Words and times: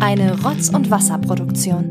Eine 0.00 0.42
Rotz- 0.42 0.70
und 0.70 0.90
Wasserproduktion. 0.90 1.84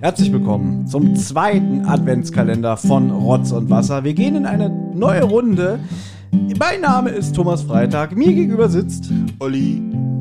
Herzlich 0.00 0.32
willkommen 0.32 0.86
zum 0.86 1.14
zweiten 1.16 1.84
Adventskalender 1.84 2.78
von 2.78 3.10
Rotz 3.10 3.52
und 3.52 3.68
Wasser. 3.68 4.04
Wir 4.04 4.14
gehen 4.14 4.36
in 4.36 4.46
eine 4.46 4.70
neue 4.70 5.24
Runde. 5.24 5.80
Mein 6.58 6.80
Name 6.82 7.10
ist 7.10 7.34
Thomas 7.34 7.62
Freitag. 7.62 8.16
Mir 8.16 8.32
gegenüber 8.32 8.68
sitzt 8.68 9.10
Olli. 9.40 9.80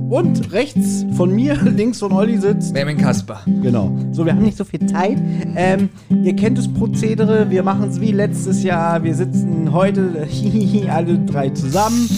und 0.10 0.52
rechts 0.54 1.06
von 1.16 1.32
mir, 1.36 1.56
links 1.76 2.00
von 2.00 2.14
Olli 2.14 2.38
sitzt. 2.38 2.74
Benjamin 2.74 2.98
Kasper. 2.98 3.42
Genau. 3.62 3.92
So, 4.14 4.26
wir 4.26 4.34
haben 4.34 4.44
nicht 4.44 4.58
so 4.58 4.64
viel 4.64 4.86
Zeit. 4.88 5.18
Ähm, 5.56 5.90
ihr 6.24 6.36
kennt 6.36 6.58
das 6.58 6.68
Prozedere. 6.74 7.50
Wir 7.50 7.62
machen 7.62 7.90
es 7.90 8.00
wie 8.00 8.12
letztes 8.14 8.64
Jahr. 8.64 9.04
Wir 9.04 9.14
sitzen 9.14 9.72
heute 9.74 10.26
alle 10.90 11.20
drei 11.20 11.50
zusammen. 11.50 12.10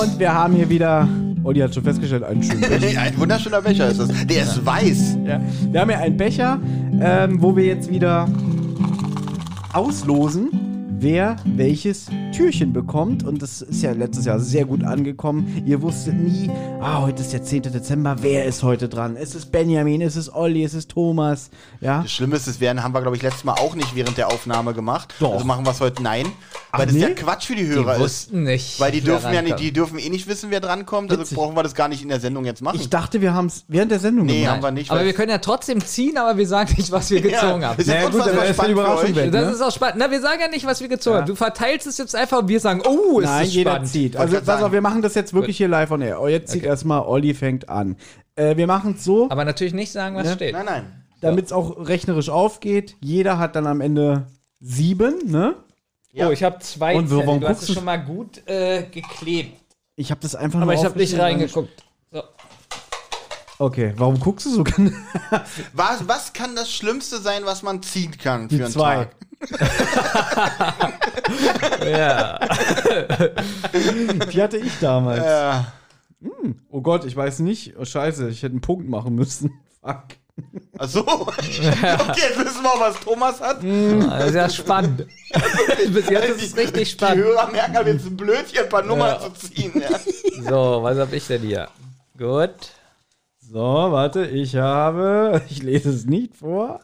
Und 0.00 0.18
wir 0.18 0.34
haben 0.34 0.54
hier 0.54 0.68
wieder, 0.68 1.08
Olli 1.44 1.60
hat 1.60 1.74
schon 1.74 1.82
festgestellt, 1.84 2.24
einen 2.24 2.42
schönen 2.42 2.60
Becher. 2.80 3.00
Ein 3.00 3.18
wunderschöner 3.18 3.62
Becher 3.62 3.88
ist 3.88 3.98
das. 3.98 4.08
Der 4.26 4.42
ist 4.42 4.64
weiß. 4.66 5.18
Ja. 5.26 5.40
Wir 5.72 5.80
haben 5.80 5.88
hier 5.88 5.98
einen 5.98 6.16
Becher, 6.18 6.60
ähm, 7.00 7.40
wo 7.40 7.56
wir 7.56 7.64
jetzt 7.64 7.90
wieder 7.90 8.28
auslosen, 9.72 10.50
wer 11.00 11.36
welches 11.44 12.06
Türchen 12.38 12.72
bekommt. 12.72 13.24
Und 13.24 13.42
das 13.42 13.62
ist 13.62 13.82
ja 13.82 13.90
letztes 13.90 14.24
Jahr 14.24 14.38
sehr 14.38 14.64
gut 14.64 14.84
angekommen. 14.84 15.60
Ihr 15.66 15.82
wusstet 15.82 16.14
nie, 16.14 16.48
ah, 16.80 17.02
heute 17.02 17.20
ist 17.22 17.32
der 17.32 17.42
10. 17.42 17.62
Dezember, 17.62 18.14
wer 18.20 18.44
ist 18.44 18.62
heute 18.62 18.88
dran? 18.88 19.16
Ist 19.16 19.34
es 19.34 19.44
Benjamin, 19.46 20.00
ist 20.00 20.14
es 20.14 20.32
Olli, 20.32 20.62
ist 20.62 20.74
es 20.74 20.86
Thomas? 20.86 21.50
Ja. 21.80 22.02
Das 22.02 22.12
Schlimme 22.12 22.36
ist, 22.36 22.46
das 22.46 22.60
werden, 22.60 22.84
haben 22.84 22.94
wir, 22.94 23.00
glaube 23.02 23.16
ich, 23.16 23.22
letztes 23.24 23.42
Mal 23.42 23.54
auch 23.54 23.74
nicht 23.74 23.96
während 23.96 24.16
der 24.18 24.28
Aufnahme 24.28 24.72
gemacht. 24.72 25.14
Doch. 25.18 25.32
Also 25.32 25.44
machen 25.44 25.66
wir 25.66 25.72
es 25.72 25.80
heute 25.80 26.00
nein. 26.00 26.26
Ach, 26.70 26.78
weil 26.78 26.86
das 26.86 26.94
nee? 26.94 27.00
ja 27.00 27.10
Quatsch 27.10 27.46
für 27.46 27.56
die 27.56 27.64
Die 27.64 27.70
Hörer 27.70 27.94
ist. 27.94 28.00
wussten 28.00 28.44
nicht. 28.44 28.78
Weil 28.78 28.92
die 28.92 29.00
dürfen 29.00 29.34
ja 29.34 29.42
nicht, 29.42 29.58
die 29.58 29.72
dürfen 29.72 29.98
eh 29.98 30.08
nicht 30.08 30.28
wissen, 30.28 30.50
wer 30.52 30.60
drankommt. 30.60 31.10
Also 31.10 31.22
Witzig. 31.22 31.36
brauchen 31.36 31.56
wir 31.56 31.64
das 31.64 31.74
gar 31.74 31.88
nicht 31.88 32.02
in 32.02 32.08
der 32.08 32.20
Sendung 32.20 32.44
jetzt 32.44 32.62
machen. 32.62 32.78
Ich 32.80 32.88
dachte, 32.88 33.20
wir 33.20 33.34
haben 33.34 33.46
es 33.46 33.64
während 33.66 33.90
der 33.90 33.98
Sendung 33.98 34.26
Nee, 34.26 34.42
gemacht. 34.42 34.52
haben 34.56 34.62
wir 34.62 34.70
nicht. 34.70 34.92
Aber 34.92 35.04
wir 35.04 35.12
können 35.12 35.30
ja 35.30 35.38
trotzdem 35.38 35.80
ziehen, 35.84 36.16
aber 36.18 36.36
wir 36.38 36.46
sagen 36.46 36.72
nicht, 36.76 36.92
was 36.92 37.10
wir 37.10 37.20
gezogen 37.20 37.64
haben. 37.64 37.80
ist 37.80 37.88
ja 37.88 37.94
Naja, 37.94 38.06
gut, 38.06 38.14
unfassbar 38.14 38.36
dann 38.36 38.44
ist 38.44 38.48
die 38.50 38.54
spannend 38.54 38.76
für 38.76 38.82
Überraschung 38.84 39.16
weg. 39.16 39.32
Das 39.32 39.46
ne? 39.46 39.50
ist 39.54 39.62
auch 39.62 39.72
spannend. 39.72 39.96
Na, 39.98 40.10
wir 40.12 40.20
sagen 40.20 40.40
ja 40.40 40.48
nicht, 40.48 40.66
was 40.66 40.80
wir 40.80 40.88
gezogen 40.88 41.14
Ja. 41.16 41.20
haben. 41.22 41.26
Du 41.28 41.34
verteilst 41.34 41.86
es 41.88 41.98
jetzt 41.98 42.14
einfach 42.14 42.27
und 42.36 42.48
wir 42.48 42.60
sagen, 42.60 42.82
oh, 42.86 43.20
ist 43.20 43.26
Nein, 43.26 43.44
das 43.44 43.54
jeder 43.54 43.70
spannend. 43.72 43.88
zieht. 43.88 44.16
Also 44.16 44.40
pass 44.44 44.62
auf, 44.62 44.72
wir 44.72 44.80
machen 44.80 45.02
das 45.02 45.14
jetzt 45.14 45.32
wirklich 45.34 45.56
hier 45.56 45.68
live 45.68 45.90
on 45.90 46.02
air. 46.02 46.20
Oh, 46.20 46.28
jetzt 46.28 46.50
zieht 46.52 46.64
erstmal 46.64 47.02
Olli 47.02 47.34
fängt 47.34 47.68
an. 47.68 47.96
Äh, 48.36 48.56
wir 48.56 48.66
machen 48.66 48.94
es 48.96 49.04
so. 49.04 49.28
Aber 49.30 49.44
natürlich 49.44 49.74
nicht 49.74 49.90
sagen, 49.92 50.14
was 50.16 50.26
Ne? 50.26 50.34
steht. 50.34 50.52
Nein, 50.52 50.66
nein. 50.66 51.04
damit 51.20 51.46
es 51.46 51.52
auch 51.52 51.86
rechnerisch 51.88 52.28
aufgeht. 52.30 52.96
Jeder 53.00 53.38
hat 53.38 53.56
dann 53.56 53.66
am 53.66 53.80
Ende 53.80 54.26
sieben, 54.60 55.14
ne? 55.30 55.54
Ja. 56.12 56.28
Oh, 56.28 56.32
ich 56.32 56.42
habe 56.42 56.58
zwei 56.60 56.96
Und 56.96 57.10
warum. 57.10 57.40
Du 57.40 57.48
hast 57.48 57.62
es 57.62 57.72
schon 57.72 57.84
mal 57.84 57.96
gut 57.98 58.46
äh, 58.46 58.82
geklebt. 58.90 59.60
Ich 59.96 60.10
habe 60.10 60.20
das 60.20 60.34
einfach 60.34 60.60
Aber 60.60 60.72
nur 60.72 60.80
ich 60.80 60.84
habe 60.84 60.98
nicht 60.98 61.18
reingeguckt. 61.18 61.84
Okay, 63.60 63.92
warum 63.96 64.20
guckst 64.20 64.46
du 64.46 64.50
so? 64.50 64.64
Was, 65.72 66.06
was 66.06 66.32
kann 66.32 66.54
das 66.54 66.70
Schlimmste 66.70 67.18
sein, 67.18 67.42
was 67.44 67.62
man 67.62 67.82
ziehen 67.82 68.16
kann 68.16 68.48
für 68.48 68.56
Die 68.56 68.62
einen 68.62 68.72
zwei. 68.72 68.94
Tag? 68.94 69.10
Ja. 71.84 72.38
Die 74.32 74.42
hatte 74.42 74.56
ich 74.58 74.72
damals. 74.80 75.24
Ja. 75.24 75.72
Oh 76.70 76.80
Gott, 76.80 77.04
ich 77.04 77.14
weiß 77.16 77.40
nicht. 77.40 77.74
Oh 77.78 77.84
Scheiße, 77.84 78.28
ich 78.28 78.42
hätte 78.42 78.52
einen 78.52 78.60
Punkt 78.60 78.88
machen 78.88 79.14
müssen. 79.14 79.50
Fuck. 79.82 80.04
Ach 80.78 80.88
so. 80.88 81.06
okay, 81.06 81.32
jetzt 81.36 82.38
wissen 82.38 82.62
wir, 82.62 82.80
was 82.80 83.00
Thomas 83.00 83.40
hat. 83.40 83.58
Das 83.62 84.28
ist 84.28 84.34
ja 84.34 84.48
spannend. 84.48 85.06
Bis 85.92 86.08
jetzt 86.08 86.28
ist 86.30 86.42
es 86.52 86.56
richtig 86.56 86.84
Die 86.84 86.86
spannend. 86.92 87.24
Hörer 87.24 87.50
merken 87.50 87.76
aber 87.76 87.88
jetzt 87.88 88.06
ein 88.06 88.16
Blödchen, 88.16 88.62
ein 88.64 88.68
paar 88.68 88.82
Nummern 88.82 89.20
Ja. 89.20 89.34
zu 89.34 89.50
ziehen. 89.50 89.72
Ja. 89.80 89.98
So, 90.48 90.82
was 90.82 90.96
habe 90.98 91.14
ich 91.16 91.26
denn 91.26 91.42
hier? 91.42 91.68
Gut. 92.16 92.54
So, 93.50 93.60
warte, 93.60 94.26
ich 94.26 94.56
habe. 94.56 95.42
Ich 95.50 95.62
lese 95.62 95.90
es 95.90 96.04
nicht 96.04 96.36
vor. 96.36 96.80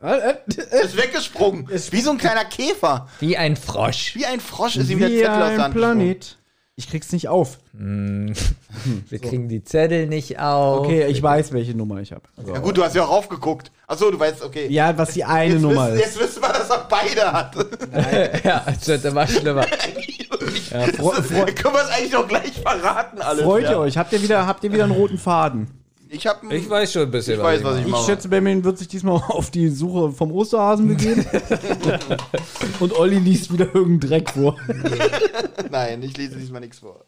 Ist 0.02 0.96
weggesprungen. 0.96 1.68
Ist 1.68 1.92
wie 1.92 2.00
so 2.00 2.10
ein 2.10 2.18
kleiner 2.18 2.44
Käfer. 2.44 3.08
Wie 3.20 3.36
ein 3.36 3.56
Frosch. 3.56 4.14
Wie 4.14 4.26
ein 4.26 4.40
Frosch 4.40 4.76
ist 4.76 4.90
ihm 4.90 5.00
der 5.00 5.10
Wie 5.10 5.18
Zettel 5.18 5.30
aus 5.30 5.38
der 5.38 5.54
ein 5.54 5.62
Hand. 5.62 5.74
Planet. 5.74 6.38
Ich 6.76 6.88
krieg's 6.88 7.10
nicht 7.10 7.26
auf. 7.28 7.58
Wir 7.72 9.18
kriegen 9.20 9.48
die 9.48 9.64
Zettel 9.64 10.06
nicht 10.06 10.38
auf. 10.38 10.80
Okay, 10.86 11.06
ich 11.06 11.20
weiß, 11.20 11.52
welche 11.52 11.76
Nummer 11.76 12.00
ich 12.00 12.12
habe. 12.12 12.22
Ja 12.46 12.58
gut, 12.60 12.76
du 12.76 12.84
hast 12.84 12.94
ja 12.94 13.02
auch 13.04 13.10
aufgeguckt. 13.10 13.72
Achso, 13.88 14.10
du 14.10 14.18
weißt, 14.18 14.42
okay. 14.42 14.68
Ja, 14.68 14.96
was 14.96 15.14
die 15.14 15.24
eine 15.24 15.54
jetzt, 15.54 15.62
Nummer 15.62 15.92
wissen, 15.92 15.98
ist. 15.98 16.04
jetzt 16.04 16.20
wissen 16.20 16.42
wir, 16.42 16.48
dass 16.52 16.70
er 16.70 16.86
beide 16.88 17.32
hat. 17.32 17.56
Ja, 18.44 18.64
das 18.66 18.86
wird 18.86 19.04
immer 19.04 19.26
schlimmer. 19.26 19.66
Ja, 20.70 20.80
fro 20.96 21.10
fro 21.10 21.44
Können 21.46 21.74
wir 21.74 21.82
es 21.82 21.90
eigentlich 21.90 22.12
noch 22.12 22.28
gleich 22.28 22.52
verraten, 22.52 23.20
alles? 23.20 23.42
freut 23.42 23.64
ihr 23.64 23.70
ja. 23.72 23.78
euch? 23.78 23.96
Habt 23.98 24.12
ihr 24.12 24.22
wieder, 24.22 24.46
habt 24.46 24.62
ihr 24.62 24.72
wieder 24.72 24.84
einen 24.84 24.92
roten 24.92 25.18
Faden? 25.18 25.77
Ich, 26.10 26.26
hab, 26.26 26.42
Ich 26.50 26.68
weiß 26.70 26.92
schon 26.92 27.02
ein 27.02 27.10
bisschen, 27.10 27.34
Ich 27.34 27.42
weiß, 27.42 27.62
was 27.64 27.78
ich 27.78 27.84
Ich 27.86 27.90
mache. 27.90 28.06
schätze, 28.06 28.28
Benjamin 28.28 28.64
wird 28.64 28.78
sich 28.78 28.88
diesmal 28.88 29.16
auf 29.28 29.50
die 29.50 29.68
Suche 29.68 30.10
vom 30.12 30.32
Osterhasen 30.32 30.88
begeben. 30.88 31.26
Und 32.80 32.98
Olli 32.98 33.18
liest 33.18 33.52
wieder 33.52 33.66
irgendeinen 33.74 34.00
Dreck 34.00 34.30
vor. 34.30 34.56
Nein, 35.70 36.02
ich 36.02 36.16
lese 36.16 36.36
diesmal 36.36 36.60
nichts 36.60 36.78
vor. 36.78 37.04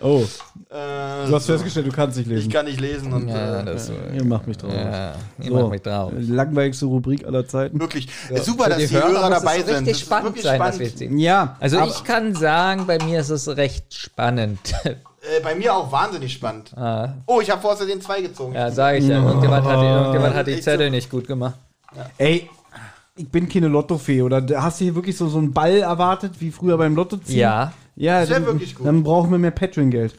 Oh, 0.00 0.22
Äh, 0.70 1.26
du 1.28 1.34
hast 1.34 1.46
festgestellt, 1.46 1.86
du 1.86 1.92
kannst 1.92 2.18
nicht 2.18 2.26
ich 2.30 2.34
lesen. 2.36 2.50
kann 2.52 2.66
nicht 2.66 2.80
lesen 2.80 3.12
und 3.12 3.28
Ja, 3.28 3.60
äh, 3.60 3.64
das 3.64 3.90
Ihr 4.14 4.24
macht 4.24 4.46
mich 4.46 4.56
drauf. 4.58 4.72
Ja, 4.72 5.14
ich 5.38 5.46
So. 5.48 5.54
mach 5.54 5.70
mich 5.70 5.82
drauf. 5.82 6.12
Langweiligste 6.16 6.86
Rubrik 6.86 7.24
aller 7.26 7.46
Zeiten. 7.46 7.80
wirklich 7.80 8.08
super, 8.42 8.64
Für 8.64 8.70
dass 8.70 8.78
die, 8.78 8.90
Hörer, 8.90 9.08
Hörer 9.08 9.30
dabei 9.30 9.58
es 9.58 9.66
sind. 9.66 9.74
richtig 9.76 9.86
Das 9.92 9.96
ist 9.98 10.00
spannend 10.06 10.24
wirklich 10.26 10.44
sein, 10.44 10.60
was 10.60 10.74
spannend. 10.76 10.92
wir 10.92 10.96
ziehen. 10.96 11.18
Ja, 11.18 11.56
Also 11.60 11.78
aber- 11.78 11.88
ich 11.90 12.04
kann 12.04 12.34
sagen, 12.34 12.86
bei 12.86 13.02
mir 13.02 13.20
ist 13.20 13.30
es 13.30 13.48
recht 13.48 13.92
spannend. 13.94 14.58
Äh, 15.36 15.40
bei 15.42 15.54
mir 15.54 15.74
auch 15.74 15.90
wahnsinnig 15.90 16.32
spannend. 16.32 16.72
ah, 16.76 17.14
Oh, 17.26 17.40
ich 17.40 17.50
habe 17.50 17.60
vorher 17.60 17.86
den 17.86 18.00
zwei 18.00 18.20
gezogen. 18.20 18.54
ja, 18.54 18.70
sage 18.70 18.98
ich 18.98 19.06
ja. 19.08 19.22
Irgendjemand 19.22 19.66
hat, 19.66 19.80
die- 19.80 19.84
irgendjemand 19.86 20.34
hat 20.34 20.46
die 20.46 20.60
Zettel 20.60 20.90
nicht 20.90 21.10
gut 21.10 21.26
gemacht. 21.26 21.54
Ey, 22.18 22.48
ich 23.16 23.28
bin 23.28 23.48
keine 23.48 23.68
Lottofee. 23.68 24.22
Oder 24.22 24.44
hast 24.62 24.80
du 24.80 24.84
hier 24.84 24.94
wirklich 24.94 25.16
so, 25.16 25.28
so 25.28 25.38
einen 25.38 25.52
Ball 25.52 25.78
erwartet, 25.78 26.32
wie 26.40 26.50
früher 26.50 26.76
beim 26.76 26.94
Lotto 26.94 27.16
ziehen? 27.16 27.38
Ja. 27.38 27.72
Ja, 27.96 28.20
Das 28.20 28.28
wär 28.28 28.36
dann, 28.40 28.46
wirklich 28.46 28.74
gut. 28.74 28.86
dann 28.86 29.02
brauchen 29.02 29.30
wir 29.30 29.38
mehr 29.38 29.50
Patreon-Geld. 29.52 30.14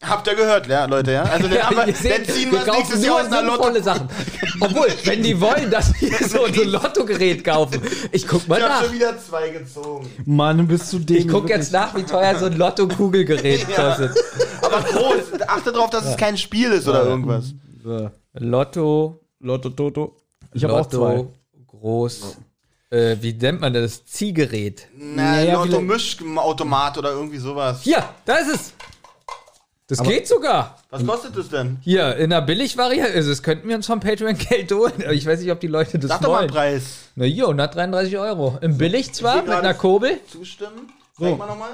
Habt 0.00 0.28
ihr 0.28 0.36
gehört, 0.36 0.68
ja, 0.68 0.84
Leute, 0.84 1.10
ja? 1.12 1.22
Also 1.24 1.48
dann, 1.48 1.58
haben 1.60 1.76
wir, 1.76 1.84
dann 1.86 2.24
ziehen 2.24 2.52
wir 2.52 2.64
wir 2.64 2.72
nächstes 2.72 3.04
Jahr 3.04 3.18
nur 3.18 3.20
aus 3.20 3.26
einer 3.32 3.42
Lotto. 3.42 3.64
sinnvolle 3.64 3.82
Sachen. 3.82 4.08
Obwohl, 4.60 4.86
wenn 5.04 5.22
die 5.24 5.40
wollen, 5.40 5.70
dass 5.72 5.92
wir 6.00 6.28
so 6.28 6.44
ein 6.44 6.54
Lottogerät 6.54 7.42
kaufen. 7.44 7.82
Ich 8.12 8.26
guck 8.28 8.46
mal 8.46 8.58
Ich 8.58 8.62
habe 8.64 8.74
nach. 8.74 8.84
schon 8.84 8.92
wieder 8.94 9.18
zwei 9.18 9.48
gezogen. 9.48 10.08
Mann, 10.24 10.68
bist 10.68 10.92
du 10.92 11.00
dämlich. 11.00 11.26
Ich 11.26 11.32
guck 11.32 11.48
jetzt 11.48 11.72
nach, 11.72 11.96
wie 11.96 12.04
teuer 12.04 12.38
so 12.38 12.46
ein 12.46 12.56
Lotto-Kugelgerät 12.56 13.66
Ja. 13.76 13.88
kostet. 13.88 14.12
Aber 14.62 14.82
groß. 14.82 15.40
Achte 15.48 15.72
darauf, 15.72 15.90
dass 15.90 16.04
es 16.04 16.16
kein 16.16 16.36
Spiel 16.38 16.70
ist 16.70 16.86
oder 16.86 17.04
irgendwas. 17.04 17.52
So, 17.82 18.08
Lotto, 18.34 19.20
Lotto 19.40 19.70
Toto. 19.70 20.16
Ich 20.54 20.62
habe 20.62 20.74
auch 20.74 20.86
zwei. 20.88 21.24
Groß. 21.66 22.36
Äh, 22.90 23.16
wie 23.20 23.32
nennt 23.34 23.60
man 23.60 23.74
das? 23.74 24.04
Ziehgerät. 24.06 24.86
Na, 24.96 25.32
Naja, 25.32 25.54
Lotto-Mischautomat 25.64 26.98
oder 26.98 27.10
irgendwie 27.10 27.38
sowas. 27.38 27.80
Hier, 27.82 28.02
da 28.24 28.36
ist 28.36 28.48
es. 28.54 28.72
Das 29.88 30.02
geht 30.02 30.28
sogar. 30.28 30.78
Was 30.90 31.04
kostet 31.06 31.36
das 31.36 31.48
denn? 31.48 31.78
Hier, 31.80 32.14
in 32.16 32.28
der 32.30 32.42
Billigvariante. 32.42 33.14
Also, 33.14 33.30
das 33.30 33.42
könnten 33.42 33.68
wir 33.68 33.74
uns 33.76 33.86
vom 33.86 34.00
Patreon 34.00 34.36
Geld 34.50 34.70
holen. 34.70 34.92
Aber 35.02 35.12
Ich 35.14 35.24
weiß 35.26 35.40
nicht, 35.40 35.50
ob 35.50 35.60
die 35.60 35.66
Leute 35.66 35.98
das 35.98 36.10
Sag 36.10 36.20
doch 36.20 36.28
mal 36.32 36.40
einen 36.40 36.50
wollen. 36.50 36.54
Preis. 36.74 36.98
Na 37.16 37.24
hier, 37.24 37.44
133 37.44 38.18
Euro. 38.18 38.58
Im 38.60 38.76
Billig 38.76 39.12
zwar, 39.14 39.42
mit 39.42 39.50
einer 39.50 39.72
Kurbel. 39.74 40.20
Zustimmen? 40.30 40.92
So. 41.18 41.24
Zeig 41.24 41.38
mal 41.38 41.46
nochmal. 41.46 41.70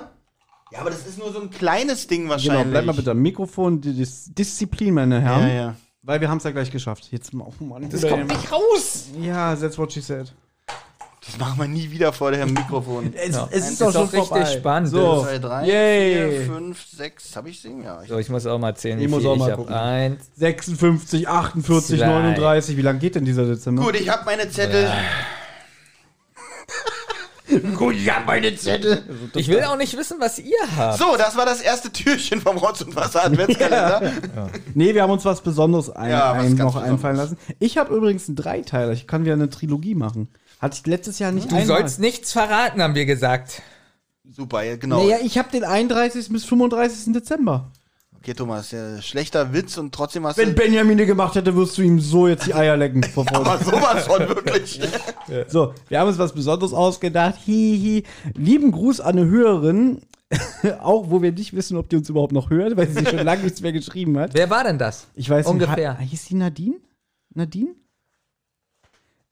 Ja, 0.73 0.81
aber 0.81 0.91
das 0.91 1.07
ist 1.07 1.19
nur 1.19 1.33
so 1.33 1.41
ein 1.41 1.51
kleines 1.51 2.07
Ding 2.07 2.21
Genau, 2.23 2.33
wahrscheinlich. 2.33 2.71
bleib 2.71 2.85
mal 2.85 2.93
bitte 2.95 3.11
am 3.11 3.19
Mikrofon. 3.19 3.81
Die 3.81 3.93
Dis 3.95 4.33
Disziplin, 4.33 4.95
meine 4.95 5.21
Herren. 5.21 5.49
Ja, 5.49 5.55
ja. 5.55 5.77
Weil 6.03 6.21
wir 6.21 6.29
haben 6.29 6.39
es 6.39 6.45
ja 6.45 6.51
gleich 6.51 6.71
geschafft. 6.71 7.09
Jetzt 7.11 7.33
mal, 7.35 7.47
oh 7.61 7.65
Mann. 7.65 7.89
Das 7.91 8.03
kommt 8.03 8.29
nicht 8.29 8.53
raus. 8.53 9.07
Ja, 9.21 9.55
that's 9.57 9.77
what 9.79 9.93
she 9.93 10.01
said. 10.01 10.33
Das 11.27 11.39
machen 11.39 11.59
wir 11.59 11.69
nie 11.69 11.91
wieder 11.91 12.13
vor 12.13 12.31
dem 12.33 12.53
Mikrofon. 12.53 13.13
Es, 13.17 13.35
Ja. 13.35 13.49
es 13.51 13.71
ist 13.71 13.81
doch 13.81 13.93
schon 13.93 14.03
richtig 14.03 14.29
vorbei. 14.29 14.45
spannend. 14.47 14.91
So, 14.91 15.23
2, 15.23 15.39
3, 15.39 15.67
Yay. 15.67 16.39
4, 16.45 16.47
5, 16.55 16.87
6. 16.97 17.37
Hab 17.37 17.47
ich 17.47 17.61
singen? 17.61 17.83
Ja. 17.85 18.03
Ich 18.03 18.09
So, 18.09 18.19
ich 18.19 18.29
muss 18.29 18.47
auch 18.47 18.59
mal 18.59 18.77
zählen. 18.77 19.01
Ich 19.01 19.09
muss 19.09 19.25
auch 19.25 19.37
mal 19.37 19.55
gucken. 19.57 19.75
Eins. 19.75 20.31
56, 20.37 21.27
48, 21.29 21.99
Zwei. 21.99 22.07
39. 22.07 22.77
Wie 22.77 22.83
lang 22.83 22.99
geht 22.99 23.15
denn 23.15 23.25
dieser 23.25 23.47
Dezember? 23.47 23.83
Gut, 23.85 23.95
ich 23.97 24.09
habe 24.09 24.25
meine 24.27 24.49
Zettel. 24.51 24.91
Gut, 27.77 27.95
ich 27.95 28.11
hab 28.11 28.27
meine 28.27 28.55
Zettel. 28.57 29.03
Ich 29.35 29.49
will 29.49 29.63
auch 29.65 29.77
nicht 29.77 29.97
wissen, 29.97 30.17
was 30.19 30.39
ihr 30.39 30.57
habt. 30.77 30.99
So, 30.99 31.17
das 31.19 31.37
war 31.37 31.45
das 31.45 31.61
erste 31.61 31.91
Türchen 31.93 32.41
vom 32.41 32.57
Rotz 32.57 32.81
und 32.81 32.95
Wasser 32.97 33.25
Adventskalender. 33.25 34.13
Nee, 34.75 34.95
wir 34.95 35.03
haben 35.03 35.11
uns 35.11 35.25
was 35.25 35.41
Besonderes 35.43 35.91
ein, 35.91 36.11
Ja, 36.11 36.35
was 36.37 36.45
ein, 36.47 36.55
noch 36.55 36.67
Besonderes. 36.67 36.91
einfallen 36.91 37.17
lassen. 37.17 37.39
Ich 37.59 37.77
habe 37.77 37.95
übrigens 37.95 38.29
einen 38.29 38.37
Dreiteiler. 38.37 38.93
Ich 38.93 39.07
kann 39.07 39.25
wieder 39.25 39.35
eine 39.35 39.51
Trilogie 39.51 39.95
machen. 39.95 40.29
Hatte 40.65 40.79
ich 40.81 40.87
letztes 40.87 41.19
Jahr 41.19 41.31
nicht 41.31 41.51
Du 41.53 41.57
einmal. 41.57 41.81
sollst 41.81 42.01
nichts 42.01 42.33
verraten, 42.33 42.81
haben 42.83 42.95
wir 42.95 43.05
gesagt. 43.05 43.61
Super, 44.27 44.63
ja, 44.63 44.77
genau. 44.77 45.03
Naja, 45.05 45.19
ich 45.23 45.37
habe 45.37 45.51
den 45.51 45.63
31. 45.63 46.31
bis 46.31 46.47
35. 46.47 47.13
Dezember. 47.13 47.71
Okay, 48.17 48.33
Thomas, 48.33 48.71
ja, 48.71 49.03
schlechter 49.03 49.53
Witz 49.53 49.77
und 49.77 49.95
trotzdem 49.95 50.25
hast 50.27 50.39
Wenn 50.39 50.51
du. 50.51 50.55
Benjamin 50.55 50.97
den 50.97 51.07
gemacht 51.07 51.35
hätte, 51.35 51.55
wirst 51.55 51.77
du 51.77 51.83
ihm 51.83 52.01
so 52.01 52.27
jetzt 52.29 52.47
die 52.47 52.55
Eier 52.55 52.79
lecken. 52.79 53.03
vor 53.15 53.27
Freude. 53.27 53.51
Aber 53.51 53.63
sowas 53.63 54.07
von 54.07 54.21
wirklich. 54.21 54.81
So, 55.49 55.75
wir 55.89 56.01
haben 56.01 56.09
uns 56.09 56.17
was 56.19 56.33
Besonderes 56.35 56.73
ausgedacht. 56.73 57.37
Hihi. 57.45 58.05
Lieben 58.35 58.73
Gruß 58.73 59.01
an 59.03 59.19
eine 59.19 59.27
Hörerin. 59.29 60.01
auch 60.81 61.11
wo 61.11 61.21
wir 61.21 61.33
nicht 61.33 61.55
wissen, 61.55 61.77
ob 61.77 61.91
die 61.91 61.97
uns 61.97 62.09
überhaupt 62.09 62.33
noch 62.33 62.49
hört, 62.49 62.77
weil 62.79 62.89
sie 62.89 63.05
schon 63.05 63.19
lange 63.19 63.43
nichts 63.43 63.61
mehr 63.61 63.73
geschrieben 63.73 64.19
hat. 64.19 64.33
Wer 64.33 64.49
war 64.49 64.65
denn 64.65 64.79
das? 64.79 65.07
Ich 65.15 65.29
weiß 65.29 65.47
Ungefähr. 65.47 65.93
nicht. 65.93 66.01
hat- 66.01 66.09
Hieß 66.09 66.25
die 66.25 66.35
Nadine? 66.37 66.77
Nadine? 67.35 67.75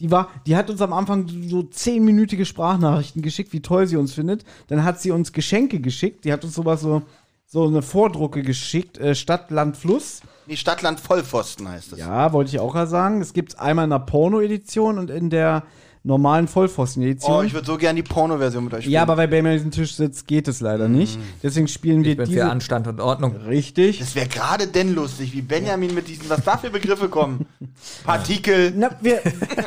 Die 0.03 0.11
war, 0.11 0.31
die 0.47 0.57
hat 0.57 0.69
uns 0.69 0.83
am 0.83 0.93
Anfang 0.93 1.29
so 1.47 1.63
zehnminütige 1.63 2.45
Sprachnachrichten 2.45 3.23
geschickt, 3.23 3.53
wie 3.53 3.63
toll 3.63 3.87
sie 3.87 3.97
uns 3.97 4.13
findet. 4.13 4.45
Dann 4.67 4.83
hat 4.83 5.01
sie 5.01 5.13
uns 5.13 5.33
Geschenke 5.33 5.79
geschickt. 5.79 6.25
Die 6.25 6.33
hat 6.33 6.43
uns 6.43 6.55
sowas 6.55 6.81
so, 6.81 7.03
so 7.47 7.69
eine 7.69 7.83
Vordrucke 7.83 8.43
geschickt, 8.43 8.99
äh, 8.99 9.15
Stadt, 9.15 9.53
Land, 9.53 9.77
Fluss. 9.77 10.21
Nee, 10.49 10.57
Stadtland 10.57 10.99
Vollpfosten 10.99 11.69
heißt 11.69 11.93
es. 11.93 12.01
Ja, 12.01 12.33
wollte 12.33 12.51
ich 12.51 12.59
auch 12.59 12.75
sagen. 12.87 13.21
Es 13.21 13.33
gibt 13.33 13.61
einmal 13.61 13.85
in 13.85 13.91
der 13.91 14.01
Porno-Edition 14.01 14.99
und 14.99 15.09
in 15.09 15.31
der 15.31 15.63
normalen 16.05 16.49
Vollpfosten-Edition. 16.49 17.33
Oh, 17.37 17.43
ich 17.43 17.55
würde 17.55 17.67
so 17.67 17.77
gern 17.77 17.95
die 17.97 18.03
Porno-Version 18.03 18.65
mit 18.65 18.75
euch 18.75 18.81
spielen. 18.85 18.95
ja, 18.95 19.03
aber 19.03 19.17
weil 19.17 19.29
Benjamin 19.29 19.53
an 19.53 19.57
diesem 19.59 19.71
Tisch 19.71 19.95
sitzt, 19.95 20.27
geht 20.27 20.49
es 20.49 20.61
leider 20.61 20.89
nicht. 20.89 21.19
Deswegen 21.43 21.69
spielen 21.69 22.03
wir 22.05 22.13
Ich 22.13 22.17
bin 22.17 22.27
diese. 22.27 22.41
für 22.41 22.51
Anstand 22.51 22.87
und 22.89 23.01
Ordnung. 23.01 23.37
Richtig. 23.47 24.01
Das 24.01 24.15
wäre 24.15 24.27
gerade 24.27 24.67
denn 24.67 24.95
lustig, 24.95 25.33
wie 25.33 25.43
Benjamin 25.43 25.95
mit 25.95 26.09
diesen, 26.09 26.29
was 26.29 26.43
da 26.45 26.57
für 26.59 26.71
Begriffe 26.71 27.09
kommen. 27.09 27.47
Partikel. 28.05 28.73
Na, 28.77 28.91
wir, 29.01 29.21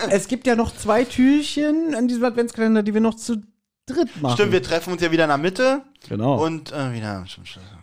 es 0.10 0.28
gibt 0.28 0.46
ja 0.48 0.56
noch 0.56 0.76
zwei 0.76 1.04
Türchen 1.06 1.96
an 1.96 2.08
diesem 2.08 2.24
Adventskalender, 2.26 2.84
die 2.84 2.94
wir 2.94 3.02
noch 3.02 3.16
zu 3.16 3.38
dritt 3.86 4.22
machen. 4.22 4.34
Stimmt, 4.36 4.52
wir 4.52 4.64
treffen 4.64 4.92
uns 4.94 5.02
ja 5.02 5.12
wieder 5.12 5.24
in 5.24 5.30
der 5.30 5.38
Mitte 5.38 5.84
Genau. 6.10 6.44
und 6.44 6.72
äh, 6.74 6.92
wieder. 6.94 7.26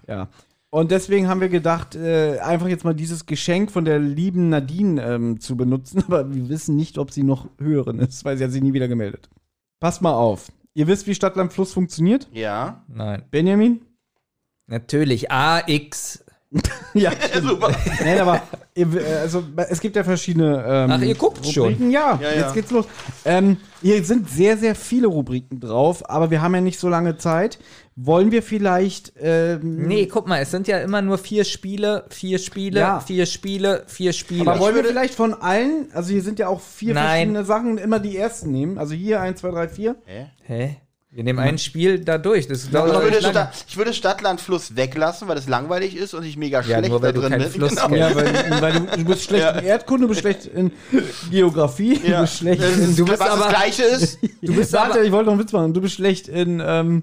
ja. 0.08 0.28
Und 0.74 0.90
deswegen 0.90 1.28
haben 1.28 1.42
wir 1.42 1.50
gedacht, 1.50 1.94
äh, 1.96 2.38
einfach 2.38 2.66
jetzt 2.66 2.82
mal 2.82 2.94
dieses 2.94 3.26
Geschenk 3.26 3.70
von 3.70 3.84
der 3.84 3.98
lieben 3.98 4.48
Nadine 4.48 5.02
ähm, 5.02 5.38
zu 5.38 5.54
benutzen. 5.54 6.02
Aber 6.08 6.34
wir 6.34 6.48
wissen 6.48 6.76
nicht, 6.76 6.96
ob 6.96 7.10
sie 7.10 7.24
noch 7.24 7.46
Hörerin 7.58 7.98
ist, 7.98 8.24
weil 8.24 8.38
sie 8.38 8.44
hat 8.44 8.52
sich 8.52 8.62
nie 8.62 8.72
wieder 8.72 8.88
gemeldet. 8.88 9.28
Passt 9.80 10.00
mal 10.00 10.14
auf. 10.14 10.50
Ihr 10.72 10.86
wisst, 10.86 11.06
wie 11.06 11.14
Stadtland 11.14 11.52
Fluss 11.52 11.74
funktioniert? 11.74 12.26
Ja. 12.32 12.84
Nein. 12.88 13.22
Benjamin? 13.30 13.82
Natürlich. 14.66 15.30
AX. 15.30 16.24
Ja. 16.94 17.12
Super. 17.40 17.74
Nein, 18.04 18.20
aber 18.20 18.42
ihr, 18.74 18.94
äh, 18.94 19.20
also, 19.20 19.42
es 19.70 19.80
gibt 19.80 19.96
ja 19.96 20.04
verschiedene. 20.04 20.62
Ähm, 20.66 20.90
Ach, 20.90 21.00
ihr 21.00 21.14
guckt 21.14 21.46
schon. 21.46 21.62
Rubriken. 21.72 21.90
Ja, 21.90 22.18
Ja, 22.20 22.30
ja. 22.30 22.40
jetzt 22.40 22.52
geht's 22.52 22.70
los. 22.70 22.86
Ähm, 23.24 23.56
hier 23.80 24.04
sind 24.04 24.28
sehr, 24.28 24.58
sehr 24.58 24.74
viele 24.74 25.06
Rubriken 25.06 25.58
drauf, 25.60 26.08
aber 26.10 26.30
wir 26.30 26.42
haben 26.42 26.54
ja 26.54 26.60
nicht 26.60 26.78
so 26.78 26.90
lange 26.90 27.16
Zeit. 27.16 27.58
Wollen 27.94 28.32
wir 28.32 28.42
vielleicht. 28.42 29.12
Ähm, 29.20 29.86
Nee, 29.86 30.06
guck 30.06 30.26
mal, 30.26 30.40
es 30.40 30.50
sind 30.50 30.66
ja 30.66 30.78
immer 30.78 31.02
nur 31.02 31.18
vier 31.18 31.44
Spiele, 31.44 32.04
vier 32.08 32.38
Spiele, 32.38 32.80
Ja. 32.80 33.00
vier 33.00 33.26
Spiele, 33.26 33.84
vier 33.86 34.12
Spiele. 34.14 34.50
aber 34.50 34.60
wollen 34.60 34.74
wir 34.76 34.84
vielleicht 34.84 35.14
von 35.14 35.34
allen, 35.34 35.88
also 35.92 36.10
hier 36.10 36.22
sind 36.22 36.38
ja 36.38 36.48
auch 36.48 36.60
vier 36.60 36.94
Nein. 36.94 37.04
verschiedene 37.06 37.44
Sachen, 37.44 37.76
immer 37.78 37.98
die 38.00 38.16
ersten 38.16 38.50
nehmen. 38.50 38.78
Also 38.78 38.94
hier 38.94 39.20
1, 39.20 39.40
2, 39.40 39.50
3, 39.50 39.68
4. 39.68 39.96
Hä? 40.06 40.26
Hä? 40.44 40.76
Wir 41.14 41.24
nehmen 41.24 41.40
ein 41.40 41.58
Spiel 41.58 41.98
da 42.02 42.16
durch. 42.16 42.48
Das 42.48 42.64
Ich 42.64 42.70
dauert 42.70 42.94
würde, 42.94 43.10
nicht 43.10 43.20
lange. 43.20 43.32
Sta 43.34 43.52
ich 43.68 43.76
würde 43.76 43.92
Stadtland 43.92 44.40
Fluss 44.40 44.74
weglassen, 44.76 45.28
weil 45.28 45.36
es 45.36 45.46
langweilig 45.46 45.94
ist 45.94 46.14
und 46.14 46.24
ich 46.24 46.38
mega 46.38 46.60
Ja, 46.60 46.64
schlecht 46.78 46.88
nur 46.88 47.02
weil 47.02 47.12
da 47.12 47.12
du 47.12 47.20
drin 47.20 47.30
keinen 47.32 47.42
bin. 47.42 47.50
Fluss 47.52 47.70
Genau. 47.76 47.88
kennst. 47.88 47.98
Ja, 47.98 48.16
weil, 48.16 48.60
weil 48.62 48.72
du, 48.72 48.96
du 48.96 49.04
bist 49.04 49.24
schlecht 49.24 49.56
in 49.58 49.64
Erdkunde, 49.66 50.02
du 50.04 50.08
bist 50.08 50.20
schlecht 50.22 50.46
in 50.46 50.72
Geografie, 51.30 51.98
du 51.98 52.10
Ja. 52.10 52.22
bist 52.22 52.38
schlecht 52.38 52.62
Das 52.62 52.78
in. 52.78 52.96
Du 52.96 53.04
bist 53.04 53.20
was 53.20 53.28
aber- 53.28 53.42
das 53.42 53.48
Gleiche 53.50 53.82
ist. 53.82 54.18
Du 54.40 54.54
bist, 54.54 54.72
warte, 54.72 55.00
ich 55.00 55.12
wollte 55.12 55.26
noch 55.26 55.32
einen 55.34 55.42
Witz 55.42 55.52
machen. 55.52 55.74
Du 55.74 55.82
bist 55.82 55.94
schlecht 55.96 56.28
in 56.28 56.62
ähm, 56.64 57.02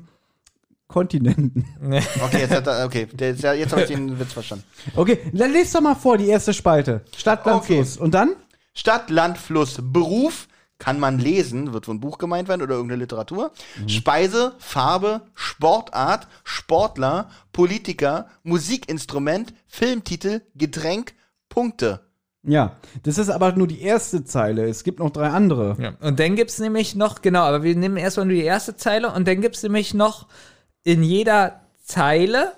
Kontinenten. 0.90 1.66
Okay, 2.26 2.40
jetzt, 2.42 2.52
hat 2.52 2.68
er, 2.68 2.86
okay. 2.86 3.08
Jetzt 3.18 3.44
habe 3.46 3.82
ich 3.82 3.88
den 3.88 4.20
Witz 4.20 4.34
verstanden. 4.34 4.66
Okay, 4.96 5.20
dann 5.32 5.54
lest 5.54 5.74
doch 5.74 5.82
mal 5.82 5.96
vor, 5.96 6.18
die 6.18 6.28
erste 6.28 6.54
Spalte. 6.54 7.02
Stadt, 7.16 7.46
Land, 7.46 7.62
Okay. 7.62 7.76
Fluss. 7.78 7.96
Und 7.98 8.14
dann? 8.14 8.32
Stadt, 8.74 9.10
Land, 9.10 9.38
Fluss, 9.38 9.80
Beruf 9.82 10.48
kann 10.80 11.00
man 11.00 11.20
lesen, 11.20 11.74
wird 11.74 11.86
von 11.86 12.00
Buch 12.00 12.18
gemeint 12.18 12.48
werden 12.48 12.62
oder 12.62 12.76
irgendeine 12.76 13.02
Literatur. 13.02 13.52
Mhm. 13.80 13.90
Speise, 13.90 14.54
Farbe, 14.58 15.22
Sportart, 15.36 16.28
Sportler, 16.44 17.30
Politiker, 17.52 18.28
Musikinstrument, 18.44 19.54
Filmtitel, 19.68 20.42
Getränk, 20.56 21.14
Punkte. 21.50 22.02
Ja, 22.42 22.78
das 23.04 23.18
ist 23.18 23.30
aber 23.30 23.52
nur 23.52 23.68
die 23.68 23.82
erste 23.82 24.24
Zeile. 24.24 24.68
Es 24.68 24.84
gibt 24.84 25.00
noch 25.00 25.12
drei 25.12 25.28
andere. 25.28 25.76
Ja. 25.80 25.94
Und 26.00 26.20
dann 26.20 26.36
gibt 26.36 26.50
es 26.52 26.60
nämlich 26.60 26.96
noch, 26.96 27.22
genau, 27.22 27.42
aber 27.42 27.64
wir 27.64 27.76
nehmen 27.76 27.98
erstmal 27.98 28.26
nur 28.26 28.36
die 28.36 28.44
erste 28.44 28.76
Zeile 28.78 29.12
und 29.14 29.28
dann 29.28 29.42
gibt 29.42 29.58
es 29.58 29.64
nämlich 29.64 29.94
noch 29.94 30.28
in 30.84 31.04
jeder 31.04 31.62
Zeile 31.84 32.54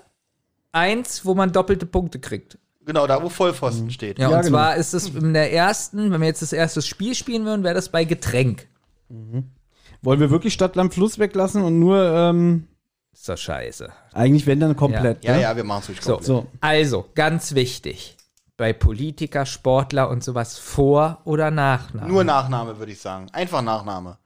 eins, 0.72 1.24
wo 1.24 1.34
man 1.34 1.52
doppelte 1.52 1.86
Punkte 1.86 2.18
kriegt. 2.20 2.58
Genau, 2.84 3.06
da 3.06 3.22
wo 3.22 3.28
Vollpfosten 3.28 3.90
steht. 3.90 4.18
Ja, 4.18 4.28
Ja, 4.30 4.36
und 4.36 4.42
genau. 4.44 4.56
zwar 4.58 4.76
ist 4.76 4.92
es 4.92 5.08
in 5.10 5.34
der 5.34 5.52
ersten, 5.52 6.10
wenn 6.10 6.20
wir 6.20 6.26
jetzt 6.28 6.42
das 6.42 6.52
erste 6.52 6.82
Spiel 6.82 7.14
spielen 7.14 7.44
würden, 7.44 7.62
wäre 7.62 7.74
das 7.74 7.90
bei 7.90 8.04
Getränk. 8.04 8.66
Wollen 9.08 10.20
wir 10.20 10.30
wirklich 10.30 10.52
Stadt, 10.54 10.74
Land, 10.74 10.92
Fluss 10.94 11.18
weglassen 11.18 11.62
und 11.62 11.78
nur, 11.78 12.02
ähm, 12.02 12.66
Ist 13.12 13.28
doch 13.28 13.36
scheiße. 13.36 13.92
eigentlich 14.12 14.46
wenn 14.46 14.58
dann 14.58 14.74
komplett. 14.74 15.22
Ja, 15.24 15.34
ne? 15.36 15.42
ja, 15.42 15.56
wir 15.56 15.62
machen 15.64 15.80
es 15.80 15.86
durch. 15.86 16.02
So, 16.02 16.20
So. 16.20 16.46
also, 16.60 17.04
ganz 17.14 17.54
wichtig. 17.54 18.16
Bei 18.56 18.72
Politiker, 18.72 19.46
Sportler 19.46 20.08
und 20.08 20.24
sowas 20.24 20.58
Vor- 20.58 21.20
oder 21.24 21.50
Nachname. 21.50 22.08
Nur 22.08 22.24
Nachname, 22.24 22.78
würde 22.78 22.92
ich 22.92 23.00
sagen. 23.00 23.26
Einfach 23.32 23.62
Nachname. 23.62 24.18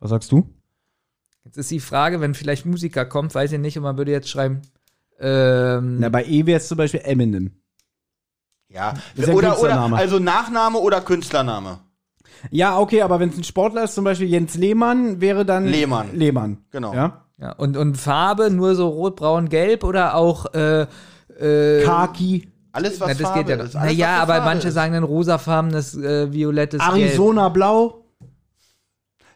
Was 0.00 0.10
sagst 0.10 0.32
du? 0.32 0.48
Jetzt 1.44 1.58
ist 1.58 1.70
die 1.70 1.80
Frage, 1.80 2.20
wenn 2.20 2.34
vielleicht 2.34 2.66
Musiker 2.66 3.04
kommt, 3.04 3.34
weiß 3.34 3.52
ich 3.52 3.58
nicht, 3.58 3.76
und 3.76 3.82
man 3.84 3.98
würde 3.98 4.12
jetzt 4.12 4.28
schreiben, 4.30 4.62
ähm, 5.20 5.98
Na, 6.00 6.08
bei 6.08 6.24
E 6.24 6.46
wäre 6.46 6.58
es 6.58 6.68
zum 6.68 6.78
Beispiel 6.78 7.00
Eminem. 7.04 7.52
Ja. 8.68 8.94
ist 9.14 9.28
ein 9.28 9.34
oder, 9.34 9.48
oder, 9.48 9.48
Künstlername. 9.50 9.96
also 9.96 10.18
Nachname 10.18 10.78
oder 10.78 11.00
Künstlername. 11.00 11.78
Ja, 12.50 12.78
okay, 12.78 13.02
aber 13.02 13.20
wenn 13.20 13.28
es 13.28 13.36
ein 13.36 13.44
Sportler 13.44 13.84
ist, 13.84 13.94
zum 13.94 14.04
Beispiel 14.04 14.26
Jens 14.28 14.54
Lehmann, 14.54 15.20
wäre 15.20 15.44
dann 15.44 15.66
Lehmann. 15.66 16.14
Lehmann. 16.14 16.58
Genau. 16.70 16.92
Ja? 16.94 17.24
ja, 17.38 17.52
und, 17.52 17.76
und 17.76 17.96
Farbe 17.96 18.50
nur 18.50 18.74
so 18.74 18.88
rot, 18.88 19.16
braun, 19.16 19.48
gelb 19.48 19.84
oder 19.84 20.14
auch, 20.14 20.52
äh, 20.54 20.86
äh, 21.38 21.82
Kaki, 21.84 22.48
Alles, 22.72 23.00
was 23.00 23.08
na, 23.08 23.14
das 23.14 23.22
Farbe 23.22 23.44
geht 23.44 23.48
ja 23.48 23.64
ist. 23.64 23.76
Alles, 23.76 23.92
Naja, 23.92 24.16
aber 24.22 24.34
Farbe 24.34 24.46
manche 24.46 24.68
ist. 24.68 24.74
sagen 24.74 24.92
dann 24.94 25.04
rosafarbenes, 25.04 25.96
äh, 25.96 26.32
violettes 26.32 26.80
Gelb. 26.80 26.92
Arizona 26.92 27.48
Blau. 27.50 28.03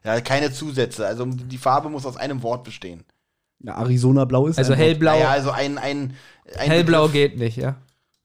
Ja, 0.05 0.21
keine 0.21 0.53
Zusätze. 0.53 1.07
Also 1.07 1.25
die 1.27 1.59
Farbe 1.59 1.89
muss 1.91 2.07
aus 2.07 2.17
einem 2.17 2.43
Wort 2.43 2.65
bestehen. 2.65 3.05
Ja, 3.61 3.75
Arizona 3.79 4.25
Blau 4.25 4.47
ist 4.47 4.59
Also 4.59 4.73
ein 4.73 4.79
Wort. 4.79 4.87
hellblau, 4.89 5.13
Naja, 5.19 5.29
also 5.31 5.51
ein, 5.51 5.79
ein, 5.79 6.15
ein 6.57 6.71
hellblau 6.71 7.07
Begriff- 7.09 7.13
geht 7.13 7.39
nicht, 7.39 7.57
ja. 7.57 7.77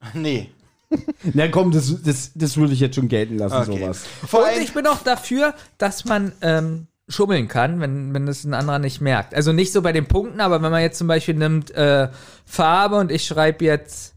Nee. 0.13 0.49
Na 1.33 1.47
komm, 1.47 1.71
das, 1.71 2.03
das, 2.03 2.31
das 2.35 2.55
würde 2.57 2.73
ich 2.73 2.79
jetzt 2.79 2.95
schon 2.95 3.07
gelten 3.07 3.37
lassen, 3.37 3.55
Okay. 3.69 3.79
sowas. 3.81 4.03
Vor 4.27 4.41
Und 4.43 4.61
ich 4.61 4.73
bin 4.73 4.85
auch 4.85 5.01
dafür, 5.01 5.55
dass 5.79 6.05
man 6.05 6.33
ähm, 6.41 6.85
schummeln 7.09 7.47
kann, 7.47 7.79
wenn, 7.81 8.13
wenn 8.13 8.27
es 8.27 8.43
ein 8.43 8.53
anderer 8.53 8.77
nicht 8.77 9.01
merkt. 9.01 9.33
Also 9.33 9.53
nicht 9.53 9.73
so 9.73 9.81
bei 9.81 9.91
den 9.91 10.05
Punkten, 10.05 10.39
aber 10.39 10.61
wenn 10.61 10.71
man 10.71 10.81
jetzt 10.83 10.99
zum 10.99 11.07
Beispiel 11.07 11.33
nimmt 11.33 11.71
äh, 11.71 12.09
Farbe 12.45 12.97
und 12.97 13.11
ich 13.11 13.25
schreibe 13.25 13.65
jetzt 13.65 14.13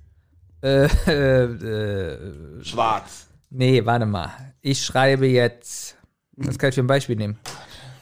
äh, 0.62 0.84
äh, 1.06 1.44
äh, 1.44 2.64
schwarz. 2.64 3.28
nee, 3.48 3.84
warte 3.86 4.04
mal. 4.04 4.30
Ich 4.60 4.84
schreibe 4.84 5.26
jetzt, 5.26 5.95
was 6.36 6.58
kann 6.58 6.68
ich 6.70 6.74
für 6.74 6.82
ein 6.82 6.86
Beispiel 6.86 7.16
nehmen? 7.16 7.38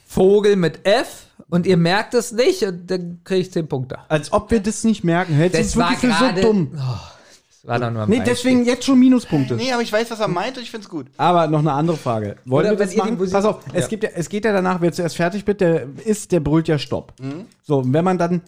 Vogel 0.07 0.57
mit 0.57 0.87
F 0.87 1.27
und 1.49 1.67
ihr 1.67 1.77
merkt 1.77 2.15
es 2.15 2.33
nicht 2.33 2.63
und 2.63 2.91
dann 2.91 3.21
kriege 3.25 3.41
ich 3.41 3.53
10 3.53 3.67
Punkte. 3.69 3.99
Als 4.09 4.33
ob 4.33 4.51
wir 4.51 4.61
das 4.61 4.85
nicht 4.85 5.03
merken. 5.05 5.35
Hältst 5.35 5.59
du 5.59 5.63
Das 5.63 5.77
war 5.77 5.91
wirklich 5.91 6.13
für 6.15 6.25
gerade- 6.25 6.43
so 6.43 6.49
dumm? 6.49 6.71
Das 6.73 7.71
war 7.71 7.79
doch 7.81 7.91
nur 7.91 8.03
ein 8.03 8.09
Nee, 8.11 8.17
Beispiel. 8.19 8.35
deswegen 8.35 8.65
jetzt 8.67 8.85
schon 8.85 8.99
Minuspunkte. 9.01 9.55
Nee, 9.55 9.73
aber 9.73 9.83
ich 9.83 9.91
weiß, 9.93 10.11
was 10.11 10.21
er 10.21 10.29
meint 10.29 10.57
und 10.59 10.63
ich 10.63 10.71
find's 10.71 10.89
gut. 10.89 11.07
Aber 11.17 11.47
noch 11.47 11.61
eine 11.61 11.73
andere 11.73 11.97
Frage. 11.97 12.37
Wollen 12.45 12.67
Oder 12.67 12.79
wir 12.79 12.85
das 12.87 12.95
machen? 12.95 13.17
Musik- 13.17 13.33
Pass 13.33 13.45
auf, 13.47 13.61
es, 13.73 13.85
Ja. 13.85 13.89
gibt 13.89 14.05
ja, 14.05 14.11
es 14.15 14.29
geht 14.29 14.45
ja 14.45 14.53
danach, 14.53 14.81
wer 14.83 14.93
zuerst 14.93 15.17
fertig 15.17 15.47
wird, 15.47 15.61
der 15.63 15.87
ist, 16.05 16.31
der 16.31 16.41
brüllt 16.41 16.69
ja 16.69 16.79
Stopp. 16.79 17.15
So, 17.63 17.79
und 17.79 17.93
wenn 17.95 18.05
man 18.05 18.19
dann, 18.19 18.43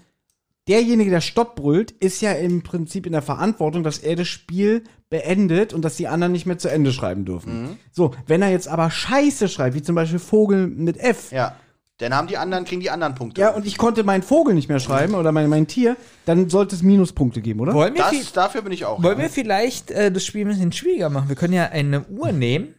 derjenige, 0.69 1.11
der 1.11 1.23
Stopp 1.23 1.57
brüllt, 1.57 1.93
ist 1.93 2.21
ja 2.21 2.33
im 2.33 2.63
Prinzip 2.63 3.07
in 3.07 3.13
der 3.13 3.23
Verantwortung, 3.23 3.83
dass 3.83 3.99
er 3.99 4.17
das 4.17 4.29
Spiel 4.29 4.85
beendet 5.09 5.73
und 5.73 5.85
dass 5.85 5.97
die 5.97 6.09
anderen 6.09 6.33
nicht 6.33 6.47
mehr 6.47 6.59
zu 6.59 6.69
Ende 6.69 6.93
schreiben 6.93 7.25
dürfen. 7.25 7.79
So, 7.93 8.13
wenn 8.27 8.43
er 8.43 8.51
jetzt 8.51 8.69
aber 8.69 8.91
Scheiße 8.91 9.49
schreibt, 9.49 9.75
wie 9.77 9.83
zum 9.83 9.95
Beispiel 9.95 10.19
Vogel 10.19 10.67
mit 10.67 10.97
F, 10.99 11.33
Ja. 11.33 11.55
Dann 11.99 12.13
haben 12.13 12.29
die 12.29 12.37
anderen, 12.37 12.67
kriegen 12.67 12.83
die 12.83 12.91
anderen 12.91 13.15
Punkte. 13.15 13.41
ja, 13.41 13.55
und 13.55 13.65
ich 13.67 13.79
konnte 13.79 14.05
meinen 14.05 14.23
Vogel 14.23 14.53
nicht 14.55 14.69
mehr 14.69 14.81
schreiben 14.81 15.15
oder 15.15 15.33
mein, 15.33 15.49
mein 15.49 15.67
Tier, 15.67 15.97
dann 16.27 16.51
sollte 16.51 16.75
es 16.77 16.83
Minuspunkte 16.83 17.41
geben, 17.41 17.61
oder? 17.61 17.73
wollen 17.73 17.95
wir, 17.95 18.03
das, 18.03 18.33
dafür 18.35 18.61
bin 18.61 18.73
ich 18.73 18.85
auch. 18.85 19.03
wollen 19.03 19.17
wir 19.17 19.31
vielleicht 19.31 19.91
äh, 19.91 20.13
das 20.13 20.27
Spiel 20.27 20.43
ein 20.43 20.49
bisschen 20.49 20.73
schwieriger 20.73 21.09
machen? 21.09 21.31
Wir 21.31 21.37
können 21.37 21.55
ja 21.55 21.71
eine 21.71 22.05
Uhr 22.09 22.33
nehmen 22.33 22.75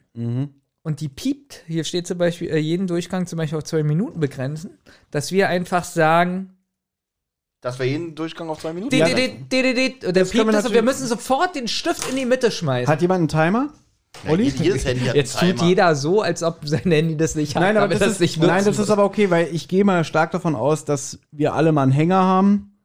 und 0.83 1.01
die 1.01 1.09
piept. 1.09 1.63
Hier 1.65 1.83
steht 1.83 2.05
zum 2.05 2.19
Beispiel 2.19 2.49
äh, 2.51 2.57
jeden 2.59 2.85
Durchgang 2.85 3.25
zum 3.25 3.37
Beispiel 3.37 3.57
auf 3.57 3.63
zwei 3.63 3.81
Minuten 3.81 4.19
begrenzen, 4.19 4.77
dass 5.09 5.31
wir 5.31 5.49
einfach 5.49 5.83
sagen, 5.83 6.51
Dass 7.61 7.79
wir 7.79 7.87
jeden 7.87 8.13
Durchgang 8.13 8.49
auf 8.49 8.59
zwei 8.59 8.73
Minuten 8.73 8.95
Ja, 8.95 9.07
der 9.07 9.15
das 10.13 10.29
piept 10.29 10.45
wir 10.45 10.53
es 10.53 10.65
und 10.65 10.73
wir 10.73 10.83
müssen 10.83 11.07
sofort 11.07 11.55
den 11.55 11.67
Stift 11.67 12.07
in 12.09 12.15
die 12.15 12.25
Mitte 12.25 12.51
schmeißen. 12.51 12.87
Hat 12.91 13.01
jemand 13.01 13.19
einen 13.19 13.27
Timer? 13.27 13.69
Ja, 14.23 14.31
Olli? 14.31 14.49
jedes 14.49 14.85
Handy 14.85 15.05
hat 15.05 15.15
Jetzt 15.15 15.37
einen 15.41 15.57
tut 15.57 15.67
jeder 15.67 15.95
so, 15.95 16.21
als 16.21 16.43
ob 16.43 16.59
sein 16.63 16.81
Handy 16.91 17.17
das 17.17 17.35
nicht 17.35 17.55
hat. 17.55 17.61
Nein, 17.63 17.77
aber 17.77 17.87
das, 17.87 18.01
er 18.01 18.07
ist, 18.07 18.19
nicht 18.19 18.41
nein, 18.41 18.63
das 18.63 18.77
ist 18.79 18.89
aber 18.89 19.03
okay, 19.03 19.29
weil 19.29 19.49
ich 19.53 19.67
gehe 19.67 19.83
mal 19.83 20.03
stark 20.03 20.31
davon 20.31 20.55
aus, 20.55 20.85
dass 20.85 21.19
wir 21.31 21.53
alle 21.53 21.71
mal 21.71 21.83
einen 21.83 21.91
Hänger 21.91 22.21
haben. 22.21 22.77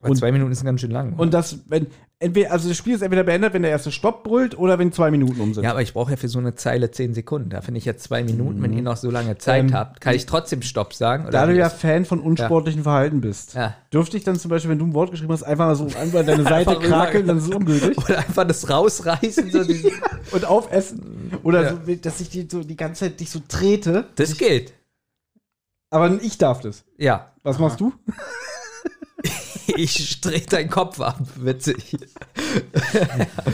Aber 0.00 0.10
Und- 0.10 0.16
zwei 0.16 0.32
Minuten 0.32 0.54
sind 0.54 0.66
ganz 0.66 0.80
schön 0.80 0.90
lang. 0.90 1.14
Und 1.14 1.32
das, 1.34 1.58
wenn, 1.68 1.86
entweder, 2.24 2.50
also 2.50 2.68
das 2.68 2.76
Spiel 2.76 2.94
ist 2.94 3.02
entweder 3.02 3.22
beendet, 3.22 3.52
wenn 3.54 3.62
der 3.62 3.70
erste 3.70 3.92
Stopp 3.92 4.24
brüllt 4.24 4.58
oder 4.58 4.78
wenn 4.78 4.90
zwei 4.92 5.10
Minuten 5.10 5.40
um 5.40 5.54
sind. 5.54 5.62
ja, 5.64 5.70
aber 5.70 5.82
ich 5.82 5.92
brauche 5.92 6.10
ja 6.10 6.16
für 6.16 6.28
so 6.28 6.38
eine 6.40 6.54
Zeile 6.56 6.90
zehn 6.90 7.14
Sekunden. 7.14 7.50
Da 7.50 7.60
finde 7.60 7.78
ich 7.78 7.84
jetzt 7.84 8.02
zwei 8.04 8.24
Minuten, 8.24 8.60
wenn 8.62 8.72
ihr 8.72 8.82
noch 8.82 8.96
so 8.96 9.10
lange 9.10 9.38
Zeit 9.38 9.64
Ähm, 9.64 9.74
habt, 9.74 10.00
kann 10.00 10.14
ich 10.14 10.26
trotzdem 10.26 10.62
Stopp 10.62 10.94
sagen? 10.94 11.28
Da 11.30 11.46
du 11.46 11.52
wie 11.52 11.58
ja 11.58 11.66
ist- 11.68 11.76
Fan 11.76 12.04
von 12.04 12.20
unsportlichen 12.20 12.82
Verhalten 12.82 13.20
bist, 13.20 13.54
Ja. 13.54 13.74
dürfte 13.92 14.16
ich 14.16 14.24
dann 14.24 14.36
zum 14.36 14.50
Beispiel, 14.50 14.70
wenn 14.70 14.78
du 14.78 14.86
ein 14.86 14.94
Wort 14.94 15.10
geschrieben 15.12 15.32
hast, 15.32 15.42
einfach 15.44 15.66
mal 15.66 15.76
so 15.76 15.84
einfach 15.84 16.24
deine 16.24 16.42
Seite 16.42 16.54
Einfach 16.54 16.76
rüber- 16.76 16.88
krakeln, 16.88 17.26
dann 17.26 17.38
ist 17.38 17.44
es 17.44 17.50
ungültig. 17.54 17.96
Oder 18.04 18.18
einfach 18.18 18.46
das 18.46 18.68
rausreißen. 18.68 19.50
So 19.50 19.62
die, 19.64 19.92
und 20.32 20.44
aufessen. 20.44 21.30
Oder 21.42 21.62
Ja. 21.62 21.70
so, 21.70 21.94
dass 22.00 22.20
ich 22.20 22.30
die, 22.30 22.48
so 22.50 22.64
die 22.64 22.76
ganze 22.76 23.00
Zeit 23.06 23.20
dich 23.20 23.30
so 23.30 23.40
trete. 23.46 24.06
das 24.16 24.36
geht. 24.36 24.72
Aber 25.90 26.10
ich 26.22 26.38
darf 26.38 26.60
das. 26.60 26.84
Ja. 26.98 27.32
Was 27.44 27.58
machst 27.58 27.78
du? 27.80 27.92
Ich 29.66 30.20
drehe 30.20 30.40
deinen 30.42 30.68
Kopf 30.70 31.00
ab. 31.00 31.18
Witzig. 31.36 31.96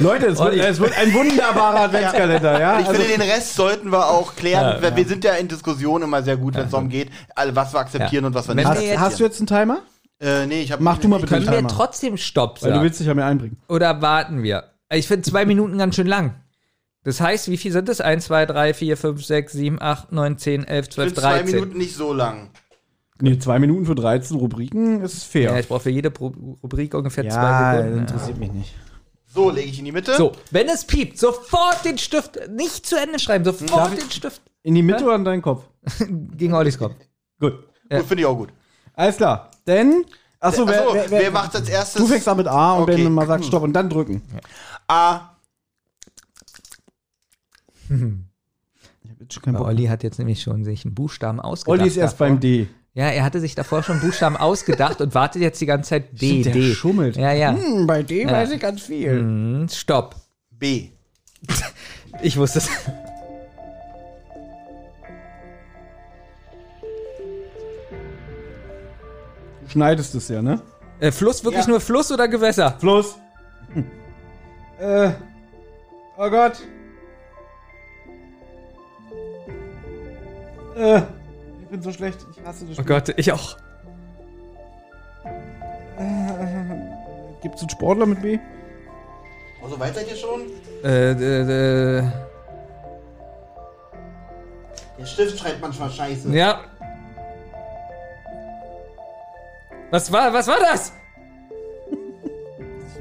Leute, 0.01 0.27
es 0.27 0.39
wird, 0.39 0.57
es 0.57 0.81
wird 0.81 0.97
ein 0.99 1.13
wunderbarer 1.15 1.81
Adventskalender, 1.83 2.61
ja? 2.61 2.81
Ich 2.81 2.87
Also, 2.87 3.01
finde, 3.01 3.19
den 3.19 3.31
Rest 3.31 3.55
sollten 3.55 3.91
wir 3.93 4.09
auch 4.09 4.35
klären. 4.37 4.83
Ja, 4.83 4.97
Wir 4.97 5.07
sind 5.07 5.25
ja 5.25 5.35
in 5.35 5.49
Diskussionen 5.49 6.05
immer 6.05 6.23
sehr 6.23 6.37
gut, 6.37 6.55
wenn 6.55 6.65
es 6.65 6.71
darum 6.71 6.89
geht, 6.89 7.11
alle, 7.35 7.55
was 7.55 7.73
wir 7.73 7.81
akzeptieren 7.81 8.25
Ja. 8.25 8.29
und 8.29 8.35
was 8.35 8.49
wir 8.49 8.55
nicht 8.55 8.65
wir 8.65 8.71
hast, 8.75 8.83
jetzt- 8.83 8.99
hast 9.01 9.21
du 9.21 9.25
jetzt 9.25 9.39
einen 9.41 9.47
Timer? 9.47 9.81
Äh, 10.21 10.47
nee, 10.47 10.63
ich 10.63 10.73
hab, 10.73 10.81
Mach 10.81 10.99
du 10.99 11.09
mal 11.09 11.17
bitte 11.21 11.29
Können 11.35 11.49
einen 11.49 11.53
wir 11.65 11.69
Timer. 11.69 11.69
trotzdem 11.69 12.17
Stopp 12.17 12.61
Weil 12.63 12.71
du 12.71 12.75
sagen? 12.77 12.85
willst 12.85 13.01
dich 13.01 13.07
ja 13.07 13.15
mir 13.15 13.25
einbringen. 13.25 13.57
Oder 13.69 14.03
warten 14.03 14.43
wir? 14.43 14.65
Ich 14.93 15.07
finde 15.09 15.23
zwei 15.23 15.47
Minuten 15.47 15.79
ganz 15.79 15.95
schön 15.97 16.07
lang. 16.07 16.35
Das 17.05 17.21
heißt, 17.21 17.51
wie 17.51 17.57
viel 17.57 17.73
sind 17.73 17.89
es? 17.89 18.03
1, 18.03 18.27
2, 18.27 18.45
3, 18.45 18.75
4, 18.75 18.97
5, 18.99 19.25
6, 19.25 19.53
7, 19.55 19.81
8, 19.81 20.13
9, 20.13 20.37
10, 20.37 20.65
11, 20.67 20.89
Ich 20.89 20.93
12, 20.95 21.09
finde 21.09 21.21
zwei 21.23 21.39
13. 21.39 21.55
Minuten 21.55 21.79
nicht 21.79 21.95
so 21.97 22.13
lang. 22.13 22.51
Nee, 23.23 23.39
zwei 23.39 23.59
Minuten 23.59 23.87
für 23.87 23.95
13 23.95 24.37
Rubriken 24.37 25.03
ist 25.03 25.25
fair. 25.25 25.53
Ja, 25.53 25.59
ich 25.59 25.69
brauche 25.69 25.81
für 25.81 25.91
jede 25.91 26.11
Pro 26.11 26.33
Rubrik 26.63 26.95
ungefähr 26.95 27.25
Ja, 27.25 27.31
zwei 27.31 27.77
Sekunden. 27.79 27.99
interessiert 28.01 28.39
mich 28.39 28.53
nicht. 28.53 28.75
So, 29.27 29.51
lege 29.51 29.69
ich 29.69 29.79
in 29.79 29.85
die 29.85 29.93
Mitte. 29.93 30.15
So, 30.17 30.33
wenn 30.51 30.69
es 30.69 30.85
piept, 30.85 31.19
sofort 31.19 31.85
den 31.85 31.99
Stift, 31.99 32.41
nicht 32.51 32.85
zu 32.87 32.97
Ende 33.01 33.19
schreiben, 33.19 33.45
sofort 33.45 33.93
den 34.01 34.11
Stift 34.11 34.43
In 34.63 34.75
die 34.75 34.83
Mitte 34.83 35.05
oder 35.05 35.15
in 35.17 35.25
deinen 35.25 35.43
Kopf? 35.43 35.65
gegen 36.37 36.53
Ollis 36.55 36.77
Kopf. 36.79 36.95
Gut. 37.39 37.53
Gut, 37.89 38.05
finde 38.07 38.21
ich 38.23 38.27
auch 38.27 38.37
gut. 38.37 38.49
Alles 38.95 39.17
klar. 39.17 39.51
Denn, 39.67 40.05
achso, 40.41 40.67
wer, 40.67 40.81
Achso, 40.83 40.95
wer, 40.95 41.11
wer, 41.11 41.21
wer, 41.21 41.31
macht 41.31 41.55
als 41.55 41.69
erstes? 41.69 42.01
du 42.03 42.09
fängst 42.09 42.27
an 42.29 42.37
mit 42.39 42.47
A 42.49 42.75
und 42.75 42.83
Okay. 42.83 43.05
wenn 43.05 43.13
man 43.13 43.27
sagt 43.29 43.45
Stopp 43.45 43.63
und 43.63 43.73
dann 43.73 43.89
drücken. 43.89 44.23
A. 44.89 45.21
Ich 49.03 49.11
hab 49.11 49.21
jetzt 49.21 49.35
schon 49.35 49.43
keinen 49.43 49.55
Bock. 49.57 49.67
Olli 49.67 49.87
hat 49.87 50.03
jetzt 50.03 50.19
nämlich 50.19 50.43
schon 50.43 50.65
sich 50.65 50.85
einen 50.85 50.95
Buchstaben 50.95 51.41
ausgedacht. 51.41 51.81
Olli 51.81 51.89
ist 51.89 51.97
erst 51.97 52.15
davor. 52.15 52.29
beim 52.29 52.41
D. 52.41 52.69
Ja, 52.95 53.05
er 53.09 53.23
hatte 53.25 53.39
sich 53.41 53.55
davor 53.55 53.83
schon 53.85 54.01
Buchstaben 54.01 54.37
ausgedacht 54.37 55.01
und 55.01 55.15
wartet 55.15 55.43
jetzt 55.43 55.61
die 55.61 55.67
ganze 55.67 55.91
Zeit 55.91 56.21
D, 56.21 56.41
Stimmt, 56.43 56.45
der 56.47 56.53
D. 56.55 56.75
schummelt. 56.75 57.17
Ja, 57.17 57.33
ja. 57.33 57.53
Hm, 57.53 57.87
bei 57.87 58.03
D 58.03 58.23
Ja. 58.23 58.33
weiß 58.33 58.51
ich 58.51 58.61
ganz 58.61 58.83
viel. 58.83 59.13
Hm, 59.13 59.69
Stopp. 59.71 60.17
B. 60.51 60.89
Ich 62.23 62.37
wusste 62.37 62.59
es. 62.59 62.69
Du 69.63 69.69
schneidest 69.69 70.15
es 70.15 70.29
ja, 70.29 70.43
ne? 70.43 70.61
Äh, 70.99 71.13
Fluss, 71.13 71.45
wirklich 71.45 71.65
Ja. 71.65 71.71
nur 71.71 71.81
Fluss 71.81 72.11
oder 72.13 72.29
Gewässer? 72.29 72.77
Fluss. 72.79 73.17
Hm. 73.73 73.85
Äh. 74.79 75.11
Oh 76.17 76.29
Gott. 76.31 76.55
Äh. 80.77 81.03
Ich 81.71 81.75
bin 81.77 81.83
so 81.83 81.93
schlecht. 81.93 82.19
Ich 82.33 82.45
hasse 82.45 82.65
das 82.65 82.71
Oh 82.81 82.83
Spiel. 82.83 82.85
Gott, 82.97 83.15
ich 83.17 83.31
auch. 83.31 83.57
Gibt 87.43 87.55
es 87.55 87.61
einen 87.61 87.71
Sportler 87.71 88.07
mit 88.07 88.21
B? 88.21 88.41
Also 89.63 89.79
weit 89.79 89.95
seid 89.95 90.09
ihr 90.11 90.17
schon? 90.17 90.41
Äh, 90.83 91.13
äh, 91.13 91.99
äh, 92.01 92.03
Der 94.99 95.07
Stift 95.07 95.39
schreibt 95.39 95.61
manchmal 95.61 95.91
scheiße. 95.91 96.29
ja. 96.31 96.59
Was 99.93 100.11
war, 100.11 100.33
was 100.33 100.49
war 100.49 100.59
das? 100.59 100.93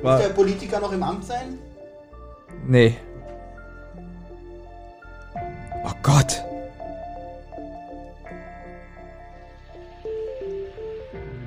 Muss 0.04 0.22
der 0.22 0.30
Politiker 0.30 0.80
noch 0.80 0.92
im 0.92 1.02
Amt 1.02 1.26
sein? 1.26 1.58
Nee. 2.68 2.96
Oh 5.84 5.92
Gott. 6.04 6.44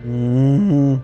Mhm. 0.04 1.00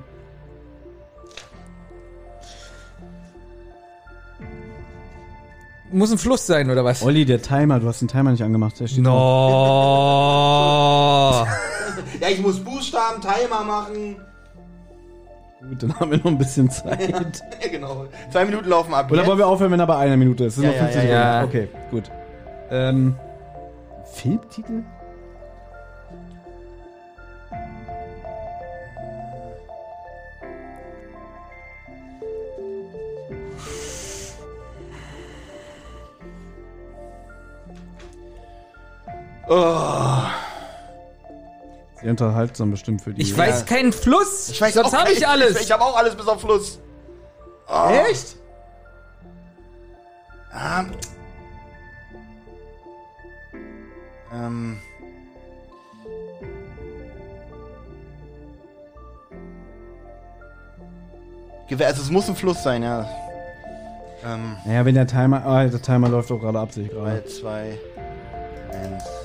Muss 5.91 6.13
ein 6.13 6.19
Fluss 6.19 6.47
sein, 6.47 6.71
oder 6.71 6.85
was? 6.85 7.03
Olli, 7.03 7.25
der 7.25 7.41
Timer, 7.41 7.81
du 7.81 7.89
hast 7.89 8.01
den 8.01 8.09
Timer 8.09 8.31
nicht 8.31 8.43
angemacht. 8.43 8.79
Der 8.81 8.87
steht. 8.87 9.03
No. 9.05 10.27
Ja, 12.21 12.29
ich 12.29 12.41
muss 12.41 12.59
Buchstaben, 12.61 13.21
Timer 13.21 13.65
machen. 13.65 14.17
Gut, 15.69 15.83
dann 15.83 15.99
haben 15.99 16.11
wir 16.13 16.19
noch 16.19 16.27
ein 16.27 16.39
bisschen 16.39 16.71
Zeit. 16.71 17.43
Ja, 17.63 17.69
genau. 17.71 18.07
Zwei 18.31 18.45
Minuten 18.45 18.69
laufen 18.69 18.95
ab. 18.95 19.11
Oder 19.11 19.21
jetzt. 19.21 19.29
wollen 19.29 19.39
wir 19.39 19.47
aufhören, 19.47 19.73
wenn 19.73 19.81
er 19.81 19.87
bei 19.87 19.97
einer 19.97 20.17
Minute 20.17 20.45
ist? 20.45 20.57
Das 20.59 20.63
sind 20.65 20.73
Ja, 20.75 20.83
noch 20.83 20.91
50 20.91 21.03
ja, 21.05 21.09
ja, 21.11 21.41
Sekunden. 21.43 21.69
Okay, 21.69 21.69
gut. 21.91 22.05
Ähm, 22.71 23.17
Filmtitel? 24.13 24.85
Oh, 39.49 40.23
Sehr 42.01 42.11
unterhaltsam 42.11 42.71
bestimmt 42.71 43.01
für 43.01 43.13
die. 43.15 43.23
Ich 43.23 43.37
weiß 43.37 43.65
keinen 43.65 43.93
Fluss. 43.93 44.51
ich 44.51 44.61
weiß 44.61 44.75
Sonst 44.75 44.97
habe 44.97 45.11
ich 45.11 45.27
alles. 45.27 45.57
Ich, 45.57 45.63
ich 45.63 45.73
habe 45.73 45.83
auch 45.83 45.97
alles 45.97 46.15
bis 46.15 46.27
auf 46.29 46.41
Fluss. 46.41 46.79
Oh. 47.67 47.89
Echt? 48.11 48.37
Ah. 50.53 50.85
Ähm. 54.33 54.79
Gewehr, 61.69 61.89
also 61.89 62.03
es 62.03 62.11
muss 62.11 62.29
ein 62.29 62.37
Fluss 62.37 62.63
sein, 62.63 62.83
ja. 62.83 63.09
Ähm, 64.25 64.57
Naja, 64.65 64.85
wenn 64.85 64.95
der 64.95 65.07
Timer. 65.07 65.45
Ah, 65.45 65.65
der 65.65 65.83
Timer 65.83 66.09
läuft 66.09 66.31
doch 66.31 66.39
gerade 66.39 66.59
ab, 66.59 66.73
sehe 66.73 66.85
ich 66.85 66.91
gerade. 66.91 67.21
3, 67.21 67.29
2, 67.29 67.79
1. 68.73 69.18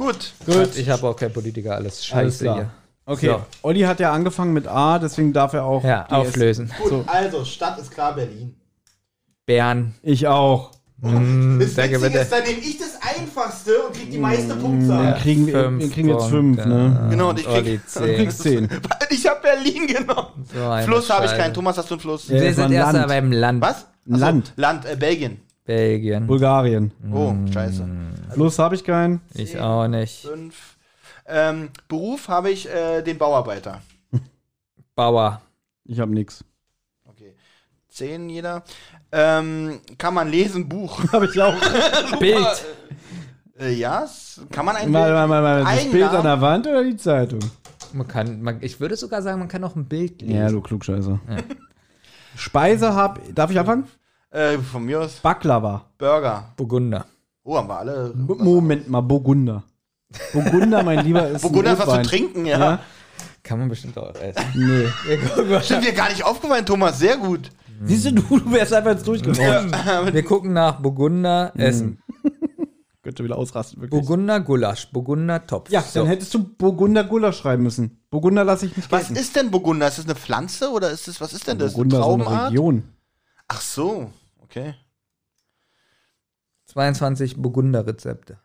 Gut. 0.00 0.32
Gut. 0.46 0.76
Ich 0.76 0.88
habe 0.88 1.06
auch 1.08 1.14
keinen 1.16 1.32
Politiker, 1.32 1.74
alles 1.74 1.94
Alles 1.94 2.06
scheiße 2.06 2.44
klar. 2.44 2.54
hier. 2.56 2.70
Okay, 3.06 3.26
So. 3.26 3.42
Olli 3.62 3.80
hat 3.80 4.00
ja 4.00 4.12
angefangen 4.12 4.52
mit 4.52 4.66
A, 4.66 4.98
deswegen 4.98 5.32
darf 5.32 5.52
er 5.52 5.64
auch. 5.64 5.84
Ja, 5.84 6.06
auflösen. 6.10 6.70
Gut, 6.80 6.88
So. 6.90 7.04
also 7.06 7.44
Stadt 7.44 7.78
ist 7.78 7.90
klar 7.90 8.14
Berlin. 8.14 8.54
Bern. 9.46 9.94
Ich 10.02 10.26
auch. 10.26 10.70
Mm, 11.02 11.58
Das 11.58 11.76
Witzige 11.76 11.96
ist, 11.96 12.30
dann 12.32 12.42
nehme 12.44 12.58
ich 12.60 12.78
das 12.78 12.98
Einfachste 13.16 13.72
und 13.86 13.94
krieg 13.96 14.10
die 14.10 14.18
meiste 14.18 14.54
Punktzahl. 14.54 15.12
Dann 15.12 15.20
kriegen 15.20 15.46
wir, 15.46 15.78
wir 15.78 15.90
kriegen 15.90 16.08
jetzt 16.10 16.26
fünf, 16.28 16.56
Punkte. 16.58 16.68
ne? 16.68 17.06
Genau, 17.10 17.30
und 17.30 17.38
ich 17.40 17.46
krieg- 17.46 17.54
Olli 17.56 17.76
Du 17.78 17.86
10. 17.86 18.16
kriegst 18.16 18.42
zehn. 18.42 18.68
Ich 19.10 19.26
habe 19.26 19.40
Berlin 19.42 19.86
genommen. 19.86 20.46
So 20.52 20.84
Fluss 20.86 21.10
habe 21.10 21.26
ich 21.26 21.32
keinen. 21.32 21.52
Thomas, 21.54 21.76
hast 21.78 21.90
du 21.90 21.94
einen 21.94 22.00
Fluss? 22.00 22.28
Ja. 22.28 22.34
Wir 22.34 22.46
war 22.48 22.52
sind 22.54 22.72
erst 22.72 22.92
Land. 22.92 23.08
beim 23.08 23.32
Land. 23.32 23.62
Was? 23.62 23.86
Ein 24.08 24.14
Land. 24.18 24.52
Land, 24.56 24.84
äh, 24.86 24.96
Belgien. 24.96 25.40
Belgien. 25.70 26.26
Bulgarien. 26.26 26.90
Oh, 27.12 27.32
scheiße. 27.52 27.86
Fluss 28.30 28.58
habe 28.58 28.74
ich 28.74 28.82
keinen. 28.82 29.20
Ich 29.34 29.56
auch 29.60 29.86
nicht. 29.86 30.26
Fünf. 30.26 30.76
Ähm, 31.26 31.68
Beruf 31.86 32.26
habe 32.26 32.50
ich 32.50 32.68
äh, 32.68 33.02
den 33.02 33.18
Bauarbeiter. 33.18 33.80
Bauer. 34.96 35.40
Ich 35.84 36.00
habe 36.00 36.12
nix. 36.12 36.44
Okay. 37.04 37.36
Zehn 37.88 38.28
jeder. 38.28 38.64
Ähm, 39.12 39.78
kann 39.96 40.12
man 40.12 40.28
lesen, 40.28 40.68
Buch. 40.68 41.04
Habe 41.12 41.26
ich 41.26 41.40
auch. 41.40 41.54
Bild. 42.18 42.64
Äh, 43.60 43.72
ja, 43.74 44.08
kann 44.50 44.64
man 44.64 44.74
ein 44.74 44.90
Mal, 44.90 45.04
Bild? 45.04 45.14
mal, 45.14 45.28
mal, 45.28 45.42
mal. 45.42 45.60
Das 45.60 45.68
Eigennamen? 45.68 45.92
Bild 45.92 46.10
an 46.10 46.24
der 46.24 46.40
Wand 46.40 46.66
oder 46.66 46.82
die 46.82 46.96
Zeitung? 46.96 47.40
Man 47.92 48.08
kann, 48.08 48.42
man, 48.42 48.58
ich 48.60 48.80
würde 48.80 48.96
sogar 48.96 49.22
sagen, 49.22 49.38
man 49.38 49.48
kann 49.48 49.62
auch 49.62 49.76
ein 49.76 49.84
Bild 49.84 50.20
lesen. 50.20 50.34
Ja, 50.34 50.48
du 50.48 50.60
Klugscheißer. 50.60 51.20
Speise 52.34 52.94
hab. 52.94 53.20
Darf 53.34 53.52
ich 53.52 53.58
anfangen? 53.60 53.84
Äh, 54.30 54.58
von 54.58 54.84
mir 54.84 55.00
aus 55.00 55.14
Baklava. 55.16 55.84
Burger. 55.98 56.52
Burgunder. 56.56 57.06
Oh, 57.42 57.56
haben 57.56 57.68
wir 57.68 57.78
alle. 57.78 58.12
Moment 58.14 58.88
mal, 58.88 59.00
Burgunder. 59.00 59.64
Burgunder, 60.32 60.82
mein 60.82 61.04
Lieber, 61.04 61.28
ist. 61.28 61.42
Burgunder 61.42 61.72
ist 61.72 61.86
was 61.86 62.02
zu 62.02 62.10
trinken, 62.10 62.46
ja. 62.46 62.58
Ja? 62.58 62.78
Kann 63.42 63.58
man 63.58 63.68
bestimmt 63.68 63.96
auch 63.98 64.14
essen. 64.14 64.44
Nee. 64.54 64.88
Stimmt 65.62 65.84
dir 65.84 65.92
gar 65.92 66.10
nicht 66.10 66.24
aufgefallen, 66.24 66.66
Thomas. 66.66 66.98
Sehr 66.98 67.16
gut. 67.16 67.50
Siehst 67.84 68.04
du, 68.06 68.12
du, 68.12 68.38
du 68.38 68.52
wärst 68.52 68.72
einfach 68.74 68.90
jetzt 68.92 69.06
durchgekommen. 69.08 69.72
Wir 70.12 70.22
gucken 70.24 70.52
nach 70.52 70.80
Burgunder 70.80 71.50
Mhm. 71.54 71.60
Essen. 71.60 72.02
Könnte 73.02 73.24
wieder 73.24 73.38
ausrasten, 73.38 73.80
wirklich. 73.80 73.98
Burgunder 73.98 74.40
Gulasch. 74.40 74.90
Burgunder 74.92 75.46
Topf. 75.46 75.70
ja, 75.70 75.80
so. 75.80 76.00
dann 76.00 76.08
hättest 76.08 76.34
du 76.34 76.44
Burgunder 76.44 77.02
Gulasch 77.04 77.38
schreiben 77.38 77.62
müssen. 77.62 77.98
Burgunder 78.10 78.44
lasse 78.44 78.66
ich 78.66 78.76
nicht 78.76 78.92
Was 78.92 79.06
gelten. 79.08 79.16
ist 79.16 79.34
denn 79.36 79.50
Burgunder? 79.50 79.88
Ist 79.88 79.96
das 79.98 80.04
eine 80.04 80.14
Pflanze 80.14 80.70
oder 80.70 80.90
ist 80.90 81.08
das, 81.08 81.18
was 81.20 81.32
ist 81.32 81.48
denn 81.48 81.58
das? 81.58 81.72
Burgunder 81.72 81.96
so 81.96 82.12
eine 82.12 82.22
Traubenart? 82.24 82.50
Region? 82.50 82.82
Ach 83.48 83.60
so, 83.62 84.10
okay. 84.50 84.74
22 86.66 87.36
Burgunder-Rezepte. 87.36 88.38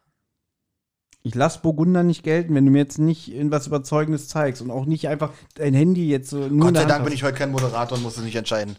Ich 1.24 1.34
lasse 1.34 1.60
Burgunder 1.62 2.04
nicht 2.04 2.24
gelten, 2.24 2.54
wenn 2.54 2.66
du 2.66 2.72
mir 2.72 2.80
jetzt 2.80 3.00
nicht 3.00 3.32
irgendwas 3.32 3.66
Überzeugendes 3.66 4.28
zeigst 4.28 4.62
und 4.62 4.70
auch 4.70 4.86
nicht 4.86 5.08
einfach 5.08 5.32
dein 5.56 5.74
Handy 5.74 6.08
jetzt 6.08 6.30
so 6.30 6.48
nur 6.48 6.68
Gott 6.68 6.78
sei 6.78 6.86
Dank 6.86 7.04
bin 7.04 7.14
ich 7.14 7.24
heute 7.24 7.38
kein 7.38 7.52
Moderator 7.52 7.98
und 7.98 8.04
muss 8.04 8.18
es 8.18 8.24
nicht 8.24 8.36
entscheiden. 8.36 8.76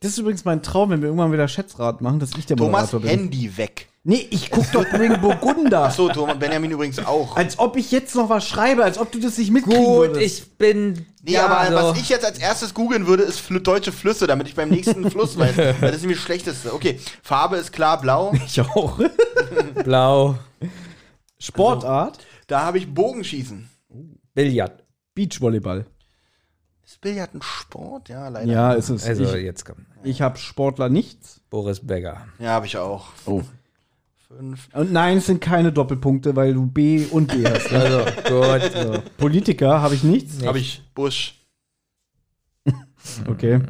Das 0.00 0.12
ist 0.12 0.18
übrigens 0.18 0.44
mein 0.44 0.62
Traum, 0.62 0.90
wenn 0.90 1.00
wir 1.00 1.08
irgendwann 1.08 1.32
wieder 1.32 1.48
Schätzrat 1.48 2.00
machen, 2.00 2.20
dass 2.20 2.34
ich 2.38 2.46
der 2.46 2.56
Thomas, 2.56 2.92
Moderator 2.92 3.00
bin. 3.00 3.10
Handy 3.10 3.56
weg. 3.56 3.88
Nee, 4.08 4.26
ich 4.30 4.50
guck 4.50 4.72
doch 4.72 4.86
Ring 4.94 5.20
Burgunder. 5.20 5.84
Ach 5.84 5.92
so, 5.92 6.08
Thomas, 6.08 6.38
Benjamin 6.38 6.70
übrigens 6.70 6.98
auch. 6.98 7.36
Als 7.36 7.58
ob 7.58 7.76
ich 7.76 7.90
jetzt 7.90 8.14
noch 8.14 8.30
was 8.30 8.48
schreibe, 8.48 8.82
als 8.82 8.96
ob 8.96 9.12
du 9.12 9.20
das 9.20 9.36
nicht 9.36 9.50
mitkriegen 9.50 9.84
Gut, 9.84 9.96
würdest. 10.14 10.22
ich 10.22 10.56
bin. 10.56 11.04
Nee, 11.22 11.32
ja, 11.32 11.46
aber 11.46 11.68
so. 11.68 11.88
was 11.90 12.00
ich 12.00 12.08
jetzt 12.08 12.24
als 12.24 12.38
erstes 12.38 12.72
googeln 12.72 13.06
würde, 13.06 13.24
ist 13.24 13.38
fl 13.38 13.60
deutsche 13.60 13.92
Flüsse, 13.92 14.26
damit 14.26 14.48
ich 14.48 14.54
beim 14.54 14.70
nächsten 14.70 15.10
Fluss 15.10 15.38
weiß. 15.38 15.58
Weil 15.58 15.74
Das 15.82 15.96
ist 15.96 16.00
nämlich 16.00 16.16
das 16.16 16.24
Schlechteste. 16.24 16.72
Okay, 16.72 16.98
Farbe 17.22 17.58
ist 17.58 17.70
klar 17.70 18.00
blau. 18.00 18.32
Ich 18.46 18.58
auch. 18.62 18.98
Blau, 19.84 20.38
Sportart? 21.38 22.18
Da 22.46 22.62
habe 22.62 22.78
ich 22.78 22.92
Bogenschießen. 22.94 23.68
Billard. 24.32 24.84
Beachvolleyball. 25.14 25.84
Ist 26.82 26.98
Billard 27.02 27.34
ein 27.34 27.42
Sport? 27.42 28.08
Ja, 28.08 28.28
leider. 28.28 28.50
Ja, 28.50 28.72
ist 28.72 28.88
es. 28.88 29.04
Also 29.04 29.34
ich 29.34 29.42
jetzt 29.44 29.66
kommt 29.66 29.84
ich 30.02 30.22
habe 30.22 30.38
Sportler 30.38 30.88
nichts. 30.88 31.40
Boris 31.50 31.86
Becker. 31.86 32.26
Ja, 32.38 32.52
habe 32.52 32.64
ich 32.64 32.78
auch. 32.78 33.08
Oh. 33.26 33.42
Fünf. 34.28 34.68
Und 34.74 34.92
nein, 34.92 35.18
es 35.18 35.26
sind 35.26 35.40
keine 35.40 35.72
Doppelpunkte, 35.72 36.36
weil 36.36 36.52
du 36.52 36.66
B 36.66 37.06
und 37.10 37.28
B 37.28 37.44
hast. 37.48 37.72
ne? 37.72 37.80
Also 37.80 38.60
gut. 38.60 38.72
So. 38.94 39.02
Politiker 39.16 39.80
habe 39.80 39.94
ich 39.94 40.02
nichts. 40.02 40.44
Habe 40.44 40.58
ich 40.58 40.82
Busch. 40.94 41.34
Okay. 43.26 43.60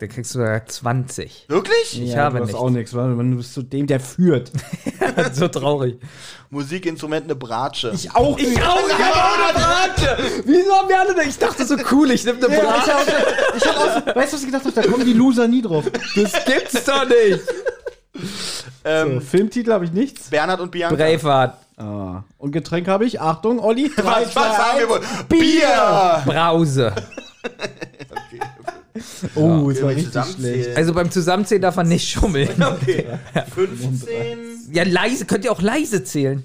Da 0.00 0.06
kriegst 0.08 0.34
du 0.34 0.40
ja 0.40 0.64
20. 0.64 1.44
Wirklich? 1.48 2.00
Ich 2.02 2.10
ja, 2.12 2.24
habe 2.24 2.36
du 2.38 2.42
hast 2.42 2.48
nichts. 2.48 2.60
auch 2.60 2.70
nichts, 2.70 2.94
weil 2.94 3.16
du 3.16 3.36
bist 3.36 3.52
zu 3.54 3.62
dem, 3.62 3.86
der 3.86 4.00
führt. 4.00 4.50
so 5.32 5.46
traurig. 5.48 5.98
Musikinstrument 6.50 7.24
eine 7.24 7.36
Bratsche. 7.36 7.92
Ich 7.94 8.10
auch 8.14 8.36
Ich 8.38 8.60
auch, 8.62 8.88
ich 8.88 8.98
habe 8.98 9.14
auch 9.14 9.38
eine 9.44 9.52
Bratsche. 9.58 10.42
Wieso 10.44 10.72
haben 10.72 10.88
wir 10.88 10.98
alle 11.00 11.14
eine? 11.16 11.28
Ich 11.28 11.38
dachte 11.38 11.64
so 11.64 11.76
cool, 11.92 12.10
ich 12.10 12.24
nehme 12.24 12.38
eine 12.44 12.56
Ja, 12.56 12.60
ich 12.62 12.68
Bratsche. 12.68 12.92
hab, 12.94 13.56
ich 13.56 13.64
hab 13.66 13.76
auch 13.76 13.94
so, 14.08 14.14
weißt 14.16 14.32
du, 14.32 14.36
was 14.36 14.40
ich 14.40 14.46
gedacht 14.46 14.64
habe? 14.64 14.74
Da 14.74 14.82
kommen 14.90 15.04
die 15.04 15.12
Loser 15.12 15.46
nie 15.46 15.62
drauf. 15.62 15.84
Das 16.16 16.44
gibt's 16.44 16.84
doch 16.84 17.04
nicht. 17.08 17.40
Ähm, 18.84 19.14
So, 19.14 19.20
Filmtitel 19.20 19.72
habe 19.72 19.84
ich 19.84 19.92
nichts. 19.92 20.30
Bernhard 20.30 20.60
und 20.60 20.70
Bianca. 20.70 20.96
Braveheart. 20.96 21.56
Ah. 21.76 22.24
Und 22.38 22.52
Getränk 22.52 22.88
habe 22.88 23.04
ich. 23.06 23.20
Achtung, 23.20 23.60
Olli. 23.60 23.90
Drei, 23.94 24.02
Was, 24.04 24.26
was 24.26 24.32
zwei, 24.32 24.42
haben 24.64 24.78
wir 24.80 24.88
wohl? 24.88 25.00
Bier! 25.28 26.22
Brause. 26.24 26.92
Oh, 29.36 29.70
es 29.70 29.80
war 29.82 29.90
richtig 29.90 30.24
schlecht. 30.24 30.76
Also 30.76 30.92
beim 30.92 31.10
Zusammenzählen 31.10 31.62
darf 31.62 31.76
man 31.76 31.88
nicht 31.88 32.08
schummeln. 32.08 32.48
Okay. 32.60 33.06
15. 33.54 34.72
Ja, 34.72 34.82
leise, 34.84 35.24
könnt 35.24 35.44
ihr 35.44 35.52
auch 35.52 35.62
leise 35.62 36.02
zählen. 36.04 36.42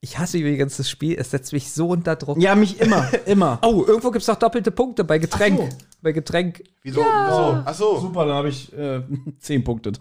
Ich 0.00 0.18
hasse 0.18 0.38
übrigens 0.38 0.76
das 0.78 0.90
Spiel, 0.90 1.16
es 1.18 1.30
setzt 1.30 1.52
mich 1.52 1.70
so 1.72 1.88
unter 1.90 2.16
Druck. 2.16 2.38
Ja, 2.40 2.56
mich 2.56 2.80
immer, 2.80 3.08
immer. 3.26 3.60
Oh, 3.62 3.84
irgendwo 3.86 4.10
gibt's 4.10 4.26
doch 4.26 4.34
doppelte 4.36 4.72
Punkte 4.72 5.04
bei 5.04 5.18
Getränk. 5.18 5.60
Ach 5.62 5.70
so. 5.70 5.76
Bei 6.02 6.10
Getränk. 6.12 6.64
Wieso? 6.82 7.00
Wieso? 7.00 7.62
Ach 7.64 7.74
so. 7.74 8.00
Super, 8.00 8.26
dann 8.26 8.34
habe 8.34 8.48
ich 8.48 8.72
äh, 8.76 9.02
10 9.38 9.62
Punkte 9.62 9.92
da. 9.92 10.00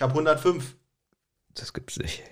Ich 0.00 0.02
habe 0.02 0.14
105. 0.14 0.76
Das 1.52 1.74
gibt's 1.74 1.98
nicht. 1.98 2.22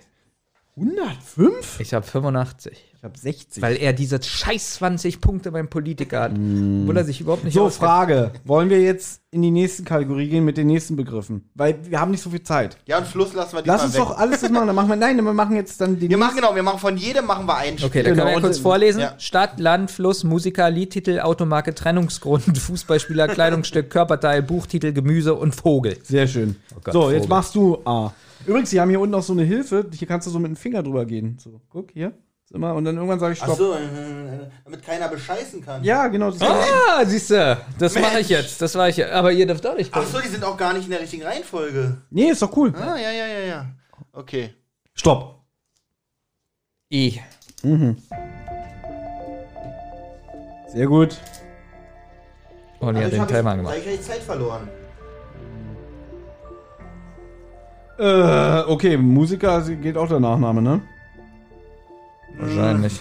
105? 0.79 1.81
Ich 1.81 1.95
habe 1.95 2.07
85. 2.07 2.85
Ich 2.99 3.05
habe 3.05 3.17
60. 3.17 3.63
Weil 3.63 3.77
er 3.77 3.93
diese 3.93 4.21
scheiß 4.21 4.75
20 4.75 5.21
Punkte 5.21 5.53
beim 5.53 5.69
Politiker 5.69 6.21
hat. 6.23 6.33
Obwohl 6.33 6.97
er 6.97 7.05
sich 7.05 7.21
überhaupt 7.21 7.45
nicht 7.45 7.55
so, 7.55 7.67
auskennt. 7.67 7.89
Frage. 7.89 8.33
Wollen 8.45 8.71
wir 8.71 8.81
jetzt 8.81 9.21
in 9.31 9.43
die 9.43 9.53
nächste 9.53 9.85
Kategorie 9.85 10.29
gehen 10.29 10.45
mit 10.45 10.57
den 10.57 10.67
nächsten 10.67 10.97
Begriffen? 10.97 11.49
Weil 11.55 11.79
wir 11.89 12.01
haben 12.01 12.11
nicht 12.11 12.23
so 12.23 12.31
viel 12.31 12.43
Zeit. 12.43 12.77
Ja, 12.87 12.99
und 12.99 13.07
Fluss 13.07 13.35
lassen 13.35 13.53
wir 13.57 13.63
Lass 13.65 13.83
diesmal 13.83 13.87
uns 13.87 13.95
weg. 13.95 14.01
doch 14.03 14.19
alles 14.19 14.41
das 14.41 14.51
machen. 14.51 14.67
Dann 14.67 14.75
machen 14.75 14.89
wir, 14.89 14.97
nein, 14.97 15.17
wir 15.25 15.33
machen 15.33 15.55
jetzt 15.55 15.81
dann 15.81 15.97
die 16.01 16.09
Wir 16.09 16.19
machen 16.19 16.35
genau, 16.37 16.55
wir 16.57 16.63
machen 16.65 16.81
von 16.81 16.97
jedem 16.97 17.27
machen 17.27 17.47
wir 17.47 17.57
ein 17.57 17.79
Spiel. 17.79 17.87
Okay, 17.87 18.03
dann 18.03 18.15
Genau, 18.15 18.25
können 18.25 18.27
wir 18.27 18.31
ja 18.33 18.37
und- 18.39 18.43
kurz 18.43 18.59
vorlesen. 18.59 19.01
Ja. 19.01 19.15
Stadt, 19.19 19.61
Land, 19.61 19.93
Fluss, 19.93 20.25
Musiker, 20.25 20.69
Liedtitel, 20.69 21.21
Automarke, 21.21 21.75
Trennungsgrund, 21.77 22.59
Fußballspieler, 22.59 23.29
Kleidungsstück, 23.29 23.91
Körperteil, 23.91 24.43
Buchtitel, 24.43 24.93
Gemüse 24.93 25.35
und 25.35 25.55
Vogel. 25.55 25.99
Sehr 26.03 26.27
schön. 26.27 26.57
Oh 26.75 26.81
Gott, 26.83 26.95
so, 26.95 27.11
jetzt 27.11 27.19
Vogel. 27.23 27.29
machst 27.29 27.55
du 27.55 27.79
A. 27.85 28.13
Übrigens, 28.49 28.71
die 28.71 28.81
haben 28.81 28.89
hier 28.89 28.99
unten 29.01 29.13
noch 29.13 29.23
so 29.23 29.35
eine 29.35 29.43
Hilfe. 29.45 29.87
Hier 29.93 30.09
kannst 30.09 30.27
du 30.27 30.31
so 30.31 30.39
mit 30.39 30.49
dem 30.49 30.57
Finger 30.57 30.83
drüber 30.83 31.05
gehen. 31.05 31.37
So, 31.39 31.61
guck 31.69 31.91
hier. 31.93 32.13
Ist 32.45 32.53
Immer, 32.55 32.75
und 32.75 32.85
dann 32.87 32.97
irgendwann 32.97 33.21
sage 33.21 33.35
ich 33.35 33.43
Ach 33.43 33.47
Stopp. 33.47 33.59
so, 33.59 33.75
äh, 33.75 34.49
damit 34.65 34.83
keiner 34.83 35.09
bescheißen 35.09 35.63
kann. 35.63 35.85
Ja, 35.85 36.09
genau. 36.09 36.31
Das 36.31 36.41
Ah, 36.41 37.05
siehst 37.05 37.29
du, 37.31 37.59
das 37.79 37.95
mache 37.95 38.21
ich 38.21 38.31
jetzt. 38.31 38.63
Das 38.63 38.75
war 38.75 38.89
ich. 38.89 39.05
Aber 39.05 39.33
ihr 39.33 39.47
dürft 39.47 39.67
auch 39.67 39.77
nicht 39.77 39.91
Ach 39.93 39.99
gucken. 40.01 40.13
so, 40.15 40.21
die 40.23 40.29
sind 40.29 40.43
auch 40.45 40.57
gar 40.57 40.73
nicht 40.73 40.85
in 40.85 40.91
der 40.91 41.01
richtigen 41.01 41.25
Reihenfolge. 41.25 41.99
Nee, 42.09 42.31
ist 42.31 42.41
doch 42.41 42.57
cool. 42.57 42.73
Ah, 42.75 42.97
ja, 42.97 43.11
ja, 43.11 43.27
ja, 43.27 43.41
ja. 43.41 43.67
Okay. 44.13 44.55
Stopp. 44.95 45.43
I. 46.91 47.21
Sehr 50.69 50.87
gut. 50.87 51.19
Und 52.81 52.97
ihr 52.97 53.03
habt 53.03 53.13
den 53.13 53.21
hab 53.21 53.29
Timer 53.29 53.51
ich, 53.51 53.57
gemacht. 53.59 53.75
gleich 53.75 53.87
hab 53.87 53.93
ich 54.01 54.03
Zeit 54.07 54.23
verloren. 54.23 54.69
Äh, 57.99 58.61
okay, 58.69 58.97
Musiker 58.97 59.61
geht 59.63 59.97
auch 59.97 60.09
der 60.09 60.21
Nachname, 60.21 60.63
ne? 60.63 60.81
Wahrscheinlich. 62.37 63.01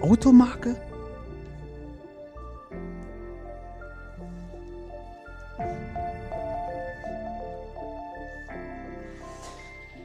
Automarke? 0.00 0.76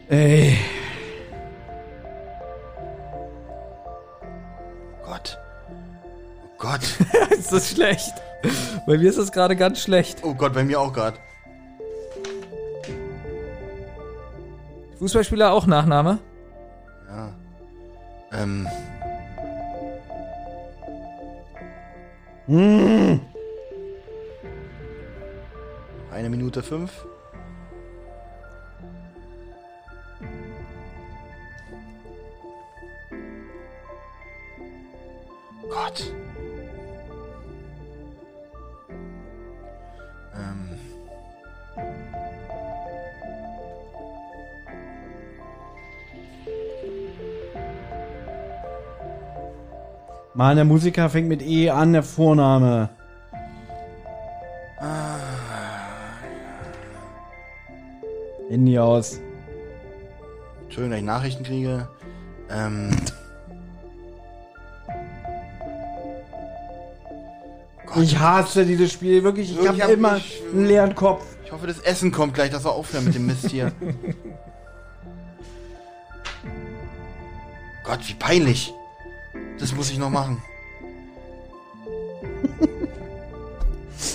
Ey. 0.09 0.57
Gott. 5.03 5.37
Oh 6.43 6.47
Gott. 6.59 6.81
ist 7.31 7.51
das 7.51 7.71
schlecht? 7.71 8.13
Bei 8.85 8.97
mir 8.97 9.09
ist 9.09 9.17
das 9.17 9.31
gerade 9.31 9.55
ganz 9.55 9.81
schlecht. 9.81 10.19
Oh 10.23 10.35
Gott, 10.35 10.53
bei 10.53 10.63
mir 10.63 10.79
auch 10.79 10.93
gerade. 10.93 11.17
Fußballspieler 14.99 15.53
auch 15.53 15.65
Nachname? 15.65 16.19
Ja. 17.07 17.33
Ähm. 18.33 18.67
Hm. 22.47 23.21
Eine 26.11 26.29
Minute 26.29 26.61
fünf. 26.61 27.05
Gott. 35.69 36.13
Mann, 50.39 50.55
der 50.55 50.63
Musiker 50.63 51.09
fängt 51.09 51.27
mit 51.27 51.41
E 51.41 51.69
an, 51.69 51.91
der 51.91 52.01
Vorname. 52.01 52.87
Handy 58.49 58.77
aus. 58.79 59.19
Entschuldigung, 60.63 60.91
dass 60.91 60.99
ich 60.99 61.05
Nachrichten 61.05 61.43
kriege. 61.43 61.87
Ähm. 62.49 62.89
Gott, 67.85 68.03
Ich 68.03 68.17
hasse 68.19 68.65
dieses 68.65 68.91
Spiel, 68.93 69.23
wirklich. 69.23 69.51
Ich 69.51 69.57
Wirklich 69.57 69.81
habe 69.81 69.91
hab 69.91 69.97
immer 69.97 70.17
ich- 70.17 70.41
einen 70.53 70.65
leeren 70.65 70.95
Kopf. 70.95 71.25
ich 71.43 71.51
hoffe, 71.51 71.67
das 71.67 71.79
Essen 71.79 72.11
kommt 72.11 72.33
gleich, 72.33 72.49
dass 72.51 72.63
wir 72.65 72.71
aufhören 72.71 73.05
mit 73.05 73.15
dem 73.15 73.25
Mist 73.25 73.49
hier. 73.49 73.71
Gott, 77.83 77.99
wie 78.07 78.13
peinlich. 78.13 78.73
Das 79.69 79.77
muss 79.77 79.91
ich 79.91 79.99
noch 79.99 80.09
machen. 80.09 80.41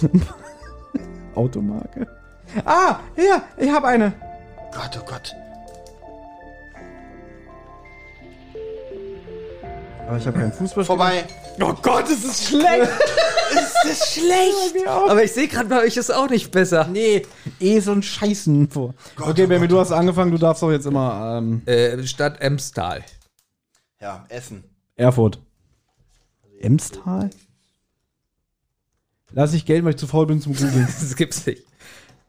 Automarke. 1.36 2.08
Ah, 2.64 2.98
hier, 3.14 3.40
ich 3.56 3.70
habe 3.70 3.86
eine. 3.86 4.12
Gott, 4.72 4.98
oh 5.00 5.04
Gott. 5.06 5.32
Aber 10.08 10.16
ich 10.18 10.26
habe 10.26 10.40
keinen 10.40 10.52
Fußball. 10.52 10.84
Vorbei. 10.84 11.24
Oh 11.60 11.72
Gott, 11.80 12.10
es 12.10 12.24
ist 12.24 12.48
schlecht. 12.48 12.90
ist 13.52 13.76
das 13.84 14.12
schlecht. 14.12 14.88
Aber 14.88 15.22
ich 15.22 15.30
sehe 15.30 15.46
gerade 15.46 15.68
bei 15.68 15.82
euch 15.82 15.96
ist 15.96 16.12
auch 16.12 16.28
nicht 16.28 16.50
besser. 16.50 16.88
Nee, 16.90 17.24
eh 17.60 17.78
so 17.78 17.92
ein 17.92 18.02
Scheißen 18.02 18.70
vor. 18.70 18.94
okay, 19.20 19.46
Baby, 19.46 19.68
du 19.68 19.78
hast 19.78 19.92
angefangen, 19.92 20.32
du 20.32 20.38
darfst 20.38 20.64
doch 20.64 20.72
jetzt 20.72 20.86
immer 20.86 21.38
ähm, 21.38 21.62
Äh, 21.64 22.04
Stadt 22.08 22.40
Emstal. 22.40 23.04
Ja, 24.00 24.24
Essen. 24.28 24.73
Erfurt. 24.96 25.40
Emstal? 26.60 27.30
Lass 29.32 29.52
ich 29.52 29.66
Geld, 29.66 29.84
weil 29.84 29.90
ich 29.90 29.96
zu 29.96 30.06
faul 30.06 30.26
bin 30.26 30.40
zum 30.40 30.54
Googeln. 30.54 30.86
Das 31.00 31.16
gibt's 31.16 31.44
nicht. 31.46 31.62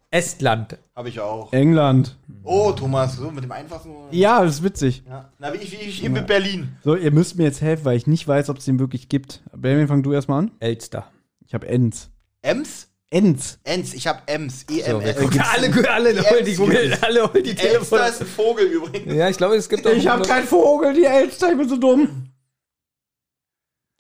Estland. 0.10 0.78
Habe 0.96 1.10
ich 1.10 1.20
auch. 1.20 1.52
England. 1.52 2.18
Oh, 2.44 2.72
Thomas, 2.72 3.18
so 3.18 3.30
mit 3.32 3.44
dem 3.44 3.52
einfachen. 3.52 3.92
Ja, 4.12 4.44
das 4.44 4.56
ist 4.56 4.64
witzig. 4.64 5.04
Ja. 5.08 5.30
Na, 5.40 5.54
wie 5.54 5.58
ich, 5.58 5.72
wie 5.72 5.84
ich 5.84 6.04
in 6.04 6.14
Berlin. 6.26 6.70
So, 6.84 6.96
ihr 6.96 7.12
müsst 7.12 7.38
mir 7.38 7.44
jetzt 7.44 7.62
helfen, 7.62 7.86
weil 7.86 7.98
ich 7.98 8.08
nicht 8.08 8.28
weiß, 8.28 8.50
ob 8.50 8.58
es 8.58 8.66
den 8.66 8.80
wirklich 8.80 9.10
gibt. 9.10 9.42
Benjamin, 9.54 9.88
fang 9.88 10.04
du 10.04 10.14
erstmal 10.14 10.44
an. 10.44 10.52
Elster. 10.60 11.12
Ich 11.46 11.54
habe 11.54 11.68
Enz. 11.68 12.10
Ems? 12.42 12.88
Enz. 13.10 13.60
Enz, 13.64 13.94
ich 13.94 14.08
habe 14.08 14.22
Ems. 14.26 14.66
So, 14.68 14.76
E-M-S. 14.76 15.18
guck, 15.20 15.40
alle, 15.54 15.92
alle 15.92 16.30
holen 16.30 16.46
die 16.46 16.56
Google, 16.56 16.98
alle 17.02 17.24
holen 17.32 17.44
die 17.44 17.56
Telefone. 17.56 18.02
Elster 18.02 18.08
ist 18.08 18.22
ein 18.22 18.28
Vogel 18.28 18.66
übrigens. 18.66 19.14
Ja, 19.14 19.30
ich 19.30 19.38
glaube, 19.38 19.56
es 19.56 19.70
gibt 19.70 19.86
auch 19.86 19.92
Ich 19.92 20.08
habe 20.08 20.24
keinen 20.24 20.48
Vogel, 20.48 20.94
die 20.94 21.04
Elster, 21.04 21.52
ich 21.52 21.58
bin 21.58 21.68
so 21.70 21.78
dumm. 21.78 22.30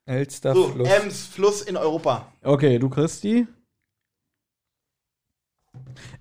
Elster 0.06 0.54
So, 0.54 0.68
Fluss. 0.70 0.88
Ems, 0.90 1.26
Fluss 1.26 1.62
in 1.62 1.78
Europa. 1.78 2.32
Okay, 2.44 2.78
du 2.80 2.90
Christi. 2.90 3.48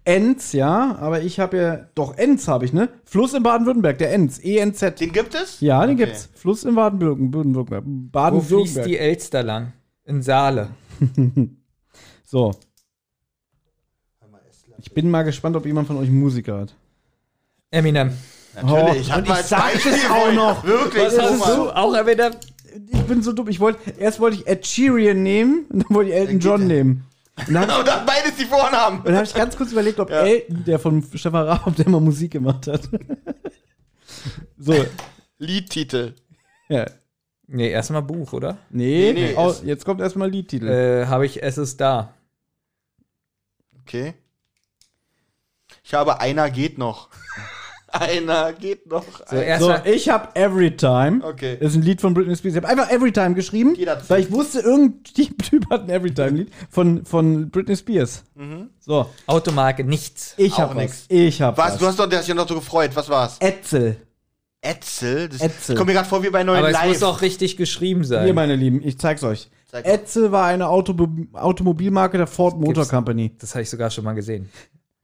Enz, 0.04 0.52
ja, 0.52 0.96
aber 0.96 1.22
ich 1.22 1.38
habe 1.40 1.56
ja. 1.56 1.76
Doch, 1.94 2.16
Enz 2.16 2.48
habe 2.48 2.64
ich, 2.64 2.72
ne? 2.72 2.88
Fluss 3.04 3.32
in 3.34 3.42
Baden-Württemberg, 3.42 3.98
der 3.98 4.12
Enz. 4.12 4.38
E-N-Z. 4.42 5.00
Den 5.00 5.12
gibt 5.12 5.34
es? 5.34 5.60
Ja, 5.60 5.86
den 5.86 5.96
Okay. 5.96 6.06
gibt's. 6.06 6.28
Fluss 6.34 6.64
in 6.64 6.74
Baden-Württemberg. 6.74 8.34
Wo 8.34 8.40
fließt 8.40 8.84
die. 8.84 8.98
Elster 8.98 9.42
lang? 9.42 9.72
In 10.04 10.22
Saale. 10.22 10.70
So. 12.26 12.52
Ich 14.78 14.92
bin 14.92 15.08
mal 15.08 15.22
gespannt, 15.22 15.54
ob 15.56 15.64
jemand 15.66 15.86
von 15.86 15.96
euch 15.98 16.10
Musiker 16.10 16.58
hat. 16.62 16.74
Eminem. 17.70 18.10
Natürlich. 18.56 18.82
Oh, 18.82 18.94
ich 19.00 19.10
hatte 19.12 19.22
und 19.22 19.28
mal 19.28 19.40
ich 19.40 19.46
sag 19.46 19.74
es 19.86 20.10
auch 20.10 20.32
noch. 20.32 20.64
Wirklich, 20.64 21.04
Was 21.04 21.12
ist 21.12 21.20
Thomas. 21.20 21.54
so? 21.54 21.72
Auch 21.72 21.94
Eminem? 21.94 22.32
Ich 22.90 23.02
bin 23.04 23.22
so 23.22 23.32
dumm. 23.32 23.48
Ich 23.48 23.60
wollte, 23.60 23.90
erst 23.98 24.18
wollte 24.20 24.38
ich 24.38 24.46
Ed 24.46 24.66
Sheeran 24.66 25.22
nehmen 25.22 25.66
und 25.70 25.80
dann 25.84 25.94
wollte 25.96 26.10
ich 26.10 26.16
Elton 26.16 26.40
John 26.40 26.66
nehmen. 26.66 27.04
Und 27.46 27.54
dann, 27.54 27.70
Und 27.70 27.86
dann 27.86 28.06
beides 28.06 28.36
die 28.36 28.44
Vornamen. 28.44 28.98
und 28.98 29.06
dann 29.06 29.14
habe 29.16 29.24
ich 29.26 29.34
ganz 29.34 29.56
kurz 29.56 29.72
überlegt, 29.72 29.98
ob 30.00 30.10
Ja. 30.10 30.20
Elton, 30.22 30.64
der 30.64 30.78
von 30.78 31.02
Stefan 31.14 31.46
Raab, 31.46 31.66
ob 31.66 31.76
der 31.76 31.88
mal 31.88 32.00
Musik 32.00 32.32
gemacht 32.32 32.66
hat. 32.66 32.88
so, 34.58 34.74
Liedtitel. 35.38 36.14
ja. 36.68 36.86
Nee, 37.46 37.68
erstmal 37.70 38.00
Buch, 38.02 38.32
oder? 38.32 38.56
Nee, 38.70 39.12
Nee, 39.12 39.34
nee, 39.36 39.48
ist- 39.50 39.64
jetzt 39.64 39.84
kommt 39.84 40.00
erstmal 40.00 40.30
Liedtitel. 40.30 40.66
Äh, 40.66 41.06
habe 41.06 41.26
ich 41.26 41.42
Es 41.42 41.58
ist 41.58 41.78
da. 41.78 42.14
Okay. 43.82 44.14
Ich 45.82 45.92
habe 45.92 46.20
einer 46.20 46.48
geht 46.50 46.78
noch. 46.78 47.10
Einer 48.00 48.52
geht 48.52 48.86
noch. 48.86 49.04
So, 49.30 49.36
Ein- 49.36 49.60
so, 49.60 49.74
ich 49.84 50.08
habe 50.08 50.28
Every 50.34 50.76
Time. 50.76 51.20
Okay. 51.24 51.56
Das 51.60 51.70
ist 51.72 51.76
ein 51.76 51.82
Lied 51.82 52.00
von 52.00 52.12
Britney 52.14 52.36
Spears. 52.36 52.56
Ich 52.56 52.62
habe 52.62 52.68
einfach 52.68 52.90
Every 52.90 53.12
Time 53.12 53.34
geschrieben, 53.34 53.74
Jeder- 53.74 54.00
weil 54.08 54.20
ich 54.22 54.30
wusste, 54.32 54.60
irgendein 54.64 55.02
Typ 55.38 55.70
hat 55.70 55.82
ein 55.82 55.90
Every 55.90 56.12
Time 56.12 56.30
Lied 56.30 56.50
von, 56.70 57.04
von 57.04 57.50
Britney 57.50 57.76
Spears. 57.76 58.24
Mhm. 58.34 58.70
So, 58.80 59.06
Automarke, 59.26 59.84
nichts. 59.84 60.34
ich 60.36 60.58
habe 60.58 60.74
nix. 60.74 61.06
was. 61.08 61.16
Ich 61.16 61.40
habe 61.42 61.56
Was? 61.56 61.72
was. 61.74 61.78
Du 61.78 61.86
hast 61.86 61.98
doch, 61.98 62.08
dich 62.08 62.34
noch 62.34 62.48
so 62.48 62.54
gefreut. 62.56 62.90
Was 62.94 63.08
war's? 63.08 63.36
Etzel. 63.40 63.96
Etzel? 64.60 65.28
Das, 65.28 65.40
Etzel. 65.40 65.72
Ich 65.72 65.78
komme 65.78 65.90
mir 65.92 65.94
gerade 65.98 66.08
vor 66.08 66.22
wie 66.22 66.30
bei 66.30 66.42
neuen 66.42 66.58
Aber 66.58 66.68
es 66.68 66.72
Live. 66.74 66.88
muss 66.88 67.02
auch 67.02 67.20
richtig 67.20 67.56
geschrieben 67.56 68.02
sein. 68.04 68.24
Hier, 68.24 68.32
meine 68.34 68.56
Lieben, 68.56 68.80
ich 68.82 68.98
zeig's 68.98 69.22
euch. 69.22 69.50
Zeig. 69.70 69.84
Etzel 69.86 70.32
war 70.32 70.46
eine 70.46 70.68
Auto 70.68 70.94
Automobilmarke 71.34 72.16
der 72.16 72.26
Ford 72.26 72.56
Motor 72.56 72.74
gibt's- 72.74 72.88
Company. 72.90 73.32
Das 73.38 73.54
habe 73.54 73.62
ich 73.62 73.68
sogar 73.70 73.90
schon 73.90 74.04
mal 74.04 74.14
gesehen. 74.14 74.48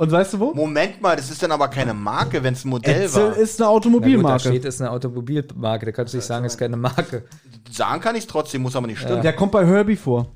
Und 0.00 0.10
weißt 0.10 0.32
du 0.32 0.40
wo? 0.40 0.54
Moment 0.54 1.02
mal, 1.02 1.14
das 1.14 1.30
ist 1.30 1.42
dann 1.42 1.52
aber 1.52 1.68
keine 1.68 1.92
Marke, 1.92 2.42
wenn 2.42 2.54
es 2.54 2.64
ein 2.64 2.70
Modell 2.70 3.02
Etzel 3.02 3.22
war. 3.22 3.36
ist 3.36 3.60
eine 3.60 3.68
Na 3.68 3.74
gut, 3.74 3.84
da 3.84 3.88
Automobilmarke. 3.90 4.40
steht, 4.48 4.64
ist 4.64 4.80
eine 4.80 4.90
Automobilmarke. 4.92 5.84
Da 5.84 5.92
kannst 5.92 6.14
du 6.14 6.16
nicht 6.16 6.24
sagen, 6.26 6.46
ist 6.46 6.56
keine 6.56 6.78
Marke. 6.78 7.24
Sagen 7.70 8.00
kann 8.00 8.16
ich 8.16 8.26
trotzdem, 8.26 8.62
muss 8.62 8.74
aber 8.76 8.86
nicht 8.86 8.98
stimmen. 9.00 9.20
Der 9.20 9.34
kommt 9.34 9.52
bei 9.52 9.66
Herbie 9.66 9.96
vor. 9.96 10.28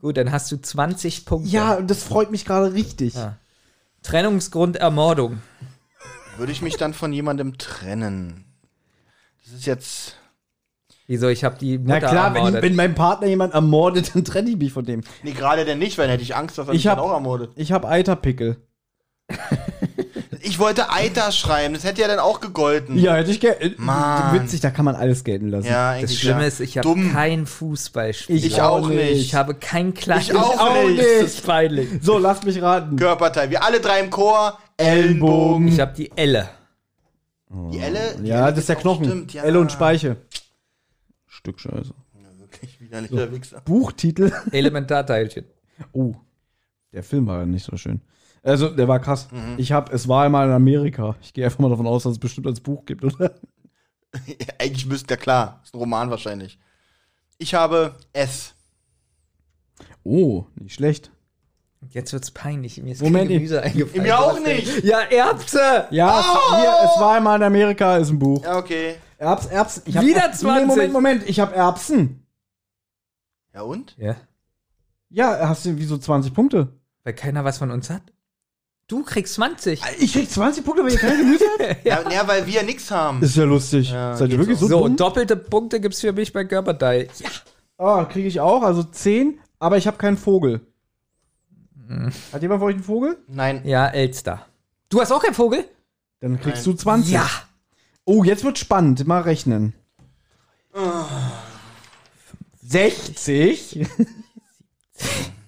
Gut, 0.00 0.16
dann 0.16 0.32
hast 0.32 0.50
du 0.50 0.56
20 0.56 1.26
Punkte. 1.26 1.50
Ja, 1.50 1.74
und 1.74 1.90
das 1.90 2.02
freut 2.02 2.30
mich 2.30 2.46
gerade 2.46 2.72
richtig. 2.72 3.12
Ja. 3.14 3.36
Trennungsgrund 4.02 4.76
Ermordung. 4.78 5.42
Würde 6.38 6.52
ich 6.52 6.62
mich 6.62 6.78
dann 6.78 6.94
von 6.94 7.12
jemandem 7.12 7.58
trennen? 7.58 8.46
Das 9.44 9.52
ist 9.52 9.66
jetzt. 9.66 10.16
Wieso? 11.06 11.28
Ich 11.28 11.44
habe 11.44 11.58
die 11.58 11.76
Mutter 11.76 12.00
Na 12.00 12.08
klar, 12.08 12.30
wenn, 12.32 12.36
ermordet. 12.36 12.62
wenn 12.62 12.74
mein 12.74 12.94
Partner 12.94 13.26
jemand 13.26 13.52
ermordet, 13.52 14.12
dann 14.14 14.24
trenne 14.24 14.48
ich 14.48 14.56
mich 14.56 14.72
von 14.72 14.86
dem. 14.86 15.02
Nee, 15.22 15.32
gerade 15.32 15.66
denn 15.66 15.78
nicht, 15.78 15.98
weil 15.98 16.06
dann 16.06 16.12
hätte 16.12 16.22
ich 16.22 16.34
Angst, 16.34 16.56
dass 16.56 16.68
er 16.68 16.72
Ich 16.72 16.78
mich 16.78 16.84
dann 16.84 16.96
hab- 16.96 17.04
auch 17.04 17.12
ermordet. 17.12 17.50
Ich 17.56 17.72
habe 17.72 17.86
Eiterpickel. 17.86 18.56
Ich 20.42 20.58
wollte 20.58 20.90
Eiter 20.90 21.32
schreiben, 21.32 21.74
das 21.74 21.84
hätte 21.84 22.00
ja 22.00 22.08
dann 22.08 22.18
auch 22.18 22.40
gegolten. 22.40 22.98
Ja, 22.98 23.14
hätte 23.14 23.30
ich 23.30 23.40
gerne. 23.40 23.74
Mann. 23.76 24.34
Witzig, 24.34 24.60
da 24.60 24.70
kann 24.70 24.86
man 24.86 24.96
alles 24.96 25.22
gelten 25.22 25.48
lassen. 25.48 25.66
Ja, 25.66 26.00
das 26.00 26.14
Schlimme 26.14 26.40
ja. 26.40 26.46
ist, 26.46 26.60
ich 26.60 26.78
habe 26.78 26.88
Dumm. 26.88 27.12
kein 27.12 27.46
Fußballspiel. 27.46 28.36
Ich 28.44 28.60
auch 28.60 28.88
nicht. 28.88 29.20
Ich 29.20 29.34
habe 29.34 29.54
kein 29.54 29.92
klassisches. 29.92 30.36
Ich 30.36 30.60
auch 30.60 30.88
nicht. 30.88 30.98
Das 30.98 31.22
ist 31.22 31.46
peinlich. 31.46 31.88
So, 32.00 32.18
lasst 32.18 32.44
mich 32.44 32.60
raten. 32.62 32.96
Körperteil. 32.96 33.50
Wir 33.50 33.62
alle 33.62 33.80
drei 33.80 34.00
im 34.00 34.10
Chor. 34.10 34.58
Ellenbogen. 34.78 35.68
Ich 35.68 35.78
habe 35.78 35.92
die 35.94 36.10
Elle. 36.16 36.48
Die 37.50 37.78
Elle? 37.78 38.16
die 38.18 38.28
Ja, 38.28 38.46
Elle 38.46 38.50
das 38.50 38.58
ist 38.60 38.68
der 38.70 38.78
auch 38.78 38.80
Knochen. 38.80 39.04
Stimmt, 39.04 39.34
ja. 39.34 39.42
Elle 39.42 39.60
und 39.60 39.70
Speiche. 39.70 40.16
Stück 41.26 41.60
Scheiße. 41.60 41.92
Wirklich 42.38 42.80
widerlicher 42.80 43.32
Wichser. 43.32 43.60
Buchtitel. 43.64 44.32
Elementarteilchen. 44.52 45.44
Oh, 45.92 46.14
der 46.92 47.02
Film 47.02 47.26
war 47.26 47.40
ja 47.40 47.46
nicht 47.46 47.64
so 47.64 47.76
schön. 47.76 48.00
Also, 48.42 48.68
der 48.70 48.88
war 48.88 49.00
krass. 49.00 49.28
Mhm. 49.30 49.54
Ich 49.58 49.72
hab, 49.72 49.92
es 49.92 50.08
war 50.08 50.24
einmal 50.24 50.46
in 50.48 50.52
Amerika. 50.54 51.16
Ich 51.20 51.32
gehe 51.34 51.44
einfach 51.44 51.58
mal 51.58 51.68
davon 51.70 51.86
aus, 51.86 52.04
dass 52.04 52.12
es 52.12 52.18
bestimmt 52.18 52.46
als 52.46 52.60
Buch 52.60 52.84
gibt, 52.86 53.04
oder? 53.04 53.34
Eigentlich 54.58 54.86
müsste, 54.86 55.14
ja 55.14 55.16
klar, 55.18 55.60
ist 55.62 55.74
ein 55.74 55.78
Roman 55.78 56.10
wahrscheinlich. 56.10 56.58
Ich 57.38 57.54
habe 57.54 57.94
S. 58.12 58.54
Oh, 60.02 60.44
nicht 60.56 60.74
schlecht. 60.74 61.10
Jetzt 61.88 62.12
wird's 62.12 62.30
peinlich. 62.30 62.82
Mir 62.82 62.92
ist 62.92 63.00
Moment, 63.02 63.28
kein 63.28 63.38
Gemüse 63.38 63.62
eingefallen. 63.62 64.02
Mir 64.02 64.18
auch 64.18 64.38
nicht. 64.40 64.84
Ja, 64.84 65.00
Erbse. 65.00 65.86
Ja, 65.90 66.20
es, 66.20 66.60
hier, 66.60 66.74
es 66.84 67.00
war 67.00 67.16
einmal 67.16 67.38
in 67.38 67.42
Amerika, 67.42 67.96
ist 67.96 68.10
ein 68.10 68.18
Buch. 68.18 68.44
Ja, 68.44 68.58
okay. 68.58 68.96
Erbs, 69.16 69.46
Erbsen. 69.46 69.82
Ich 69.86 69.96
hab, 69.96 70.04
Wieder 70.04 70.28
Nee, 70.28 70.34
20. 70.34 70.66
Moment, 70.66 70.92
Moment, 70.92 71.28
ich 71.28 71.40
habe 71.40 71.54
Erbsen. 71.54 72.26
Ja 73.54 73.62
und? 73.62 73.96
Ja, 73.98 74.16
Ja, 75.08 75.48
hast 75.48 75.64
du 75.64 75.76
wieso 75.76 75.98
20 75.98 76.32
Punkte? 76.34 76.68
weil 77.02 77.14
keiner 77.14 77.44
was 77.44 77.56
von 77.58 77.70
uns 77.70 77.88
hat. 77.88 78.02
Du 78.90 79.04
kriegst 79.04 79.34
20. 79.34 79.80
Ich 80.00 80.12
krieg 80.14 80.28
20 80.28 80.64
Punkte, 80.64 80.82
weil 80.82 80.90
ihr 80.90 80.98
kein 80.98 81.16
Gemüse 81.16 81.44
habt? 81.60 81.76
Ja, 81.84 82.10
ja, 82.10 82.26
weil 82.26 82.44
wir 82.44 82.64
nichts 82.64 82.90
haben. 82.90 83.22
Ist 83.22 83.36
ja 83.36 83.44
lustig. 83.44 83.92
Ja, 83.92 84.16
Seid 84.16 84.30
ihr 84.32 84.38
wirklich 84.38 84.58
so, 84.58 84.66
So, 84.66 84.82
dumm? 84.82 84.96
doppelte 84.96 85.36
Punkte 85.36 85.80
gibt's 85.80 86.00
für 86.00 86.12
mich 86.12 86.32
bei 86.32 86.44
Körperteil. 86.44 87.08
Ja. 87.20 87.28
Ah, 87.78 88.04
kriege 88.04 88.26
ich 88.26 88.40
auch, 88.40 88.64
also 88.64 88.82
10, 88.82 89.38
aber 89.60 89.76
ich 89.76 89.86
habe 89.86 89.96
keinen 89.96 90.16
Vogel. 90.18 90.60
Hm. 91.86 92.10
Hat 92.32 92.42
jemand 92.42 92.58
von 92.58 92.68
euch 92.68 92.74
einen 92.74 92.82
Vogel? 92.82 93.16
Nein. 93.28 93.62
Ja, 93.64 93.86
Elster. 93.86 94.44
Du 94.88 95.00
hast 95.00 95.12
auch 95.12 95.22
keinen 95.22 95.34
Vogel? 95.34 95.64
Dann 96.18 96.40
kriegst 96.40 96.66
Nein. 96.66 96.74
du 96.76 96.82
20. 96.82 97.12
Ja. 97.12 97.30
Oh, 98.04 98.24
jetzt 98.24 98.42
wird 98.42 98.58
spannend. 98.58 99.06
Mal 99.06 99.22
rechnen. 99.22 99.72
60. 102.60 103.86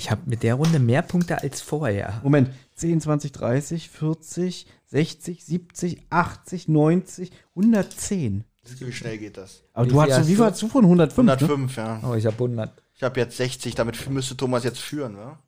Ich 0.00 0.10
habe 0.10 0.22
mit 0.24 0.42
der 0.42 0.54
Runde 0.54 0.78
mehr 0.78 1.02
Punkte 1.02 1.42
als 1.42 1.60
vorher. 1.60 2.22
Moment. 2.24 2.48
10, 2.76 3.02
20, 3.02 3.32
30, 3.32 3.90
40, 3.90 4.66
60, 4.86 5.44
70, 5.44 5.98
80, 6.08 6.68
90, 6.68 7.30
110. 7.54 8.44
Wie 8.78 8.92
schnell 8.92 9.18
geht 9.18 9.36
das? 9.36 9.62
Aber 9.74 9.84
Wie 9.84 9.90
du 9.90 9.94
viel 10.00 10.10
hast 10.10 10.18
hast 10.20 10.26
wie 10.26 10.30
du? 10.32 10.36
viel 10.36 10.44
hast 10.46 10.62
du 10.62 10.68
von 10.68 10.84
105? 10.84 11.26
Ne? 11.26 11.32
105, 11.32 11.76
ja. 11.76 12.00
Oh, 12.02 12.14
ich 12.14 12.24
habe 12.24 12.36
100. 12.36 12.82
Ich 12.94 13.02
habe 13.02 13.20
jetzt 13.20 13.36
60, 13.36 13.74
damit 13.74 14.08
müsste 14.08 14.38
Thomas 14.38 14.64
jetzt 14.64 14.78
führen, 14.78 15.18
wa? 15.18 15.38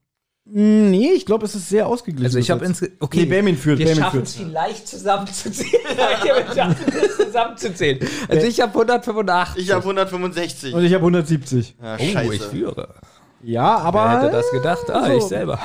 Mm, 0.45 0.91
Nee, 0.91 1.12
ich 1.12 1.25
glaube, 1.25 1.47
es 1.47 1.55
ist 1.55 1.71
sehr 1.71 1.87
ausgeglichen. 1.87 2.27
Also 2.27 2.38
ich 2.38 2.51
habe 2.51 2.67
insgesamt. 2.67 3.01
Okay, 3.01 3.21
Nee, 3.21 3.25
Benjamin 3.27 3.57
führt, 3.57 3.79
wir 3.79 3.87
Benjamin 3.87 4.05
schaffen 4.05 4.23
es 4.23 4.35
vielleicht 4.35 4.87
zusammenzuzählen. 4.87 5.73
wir 5.97 6.55
schaffen 6.55 6.87
es 7.03 7.17
zusammenzuzählen. 7.17 8.07
Also 8.29 8.47
ich 8.47 8.61
habe 8.61 8.73
185. 8.73 9.62
Ich 9.62 9.71
habe 9.71 9.81
165. 9.83 10.75
Und 10.75 10.85
ich 10.85 10.93
habe 10.93 11.03
170. 11.05 11.77
Ja, 11.83 11.95
oh, 11.95 11.99
scheiße. 11.99 12.35
ich 12.35 12.43
führe. 12.43 12.95
Ja, 13.42 13.76
aber. 13.78 14.05
Wer 14.05 14.22
hätte 14.22 14.33
das 14.33 14.50
gedacht? 14.50 14.90
Ah, 14.90 15.07
so. 15.07 15.12
ich 15.16 15.22
selber. 15.24 15.59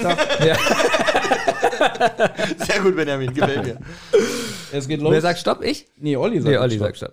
Sehr 2.58 2.80
gut, 2.82 2.96
Benjamin, 2.96 3.32
gefällt 3.32 3.64
mir. 3.64 3.78
Es 4.72 4.86
geht 4.88 5.00
los. 5.00 5.12
Wer 5.12 5.20
sagt 5.20 5.38
Stopp? 5.38 5.62
Ich? 5.64 5.86
nee, 5.98 6.16
Olli 6.16 6.40
sagt 6.40 6.50
Nee, 6.50 6.58
Olli 6.58 6.74
Stopp. 6.76 6.86
sagt 6.86 6.96
Stopp. 6.98 7.12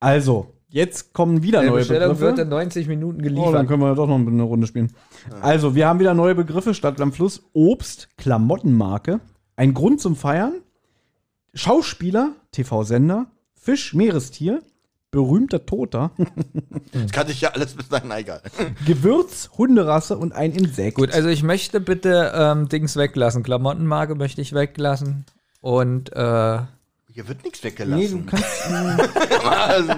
Also, 0.00 0.52
jetzt 0.68 1.12
kommen 1.12 1.42
wieder 1.42 1.60
Die 1.62 1.68
neue 1.68 1.78
Bestellung 1.78 2.08
Begriffe. 2.10 2.24
wird 2.26 2.38
in 2.40 2.48
90 2.48 2.88
Minuten 2.88 3.18
Oh, 3.20 3.22
dann 3.22 3.34
geliefert. 3.34 3.68
können 3.68 3.82
wir 3.82 3.94
doch 3.94 4.06
noch 4.06 4.16
eine 4.16 4.42
Runde 4.42 4.66
spielen. 4.66 4.92
Also, 5.40 5.74
wir 5.74 5.88
haben 5.88 5.98
wieder 6.00 6.14
neue 6.14 6.34
Begriffe. 6.34 6.74
Stadt 6.74 7.00
am 7.00 7.12
Fluss, 7.12 7.42
Obst, 7.52 8.08
Klamottenmarke, 8.16 9.20
ein 9.56 9.74
Grund 9.74 10.00
zum 10.00 10.14
Feiern, 10.16 10.60
Schauspieler, 11.54 12.32
TV-Sender, 12.52 13.26
Fisch, 13.54 13.94
Meerestier, 13.94 14.62
berühmter 15.10 15.64
Toter, 15.64 16.10
Das 16.92 17.12
kann 17.12 17.28
ich 17.30 17.40
ja 17.40 17.50
alles 17.50 17.74
bis 17.74 17.88
dahin, 17.88 18.08
na, 18.08 18.18
egal. 18.18 18.42
Gewürz, 18.86 19.50
Hunderasse 19.56 20.16
und 20.18 20.32
ein 20.32 20.52
Insekt. 20.52 20.96
Gut, 20.96 21.12
also 21.12 21.28
ich 21.28 21.42
möchte 21.42 21.80
bitte 21.80 22.32
ähm, 22.34 22.68
Dings 22.68 22.96
weglassen. 22.96 23.42
Klamottenmarke 23.42 24.14
möchte 24.14 24.40
ich 24.42 24.52
weglassen. 24.52 25.24
Und 25.60 26.12
äh, 26.12 26.60
Hier 27.12 27.26
wird 27.28 27.42
nichts 27.44 27.62
nee, 27.62 27.70
weggelassen. 27.70 28.26
du 28.26 28.30
kannst, 28.30 28.46
Also, 29.44 29.92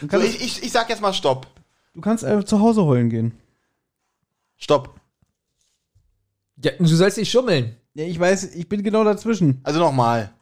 so, 0.00 0.06
kannst- 0.08 0.26
ich, 0.28 0.40
ich, 0.42 0.62
ich 0.64 0.72
sag 0.72 0.88
jetzt 0.88 1.02
mal 1.02 1.12
Stopp. 1.12 1.46
du 1.94 2.00
kannst 2.00 2.24
äh, 2.24 2.44
zu 2.44 2.60
Hause 2.60 2.84
heulen 2.84 3.10
gehen. 3.10 3.32
Stopp. 4.56 4.98
ja, 6.62 6.72
du 6.78 6.86
sollst 6.86 7.18
nicht 7.18 7.30
schummeln. 7.30 7.76
Ja, 7.94 8.04
ich 8.04 8.18
weiß, 8.18 8.54
ich 8.54 8.68
bin 8.68 8.82
genau 8.82 9.04
dazwischen. 9.04 9.60
Also 9.62 9.78
nochmal. 9.78 10.33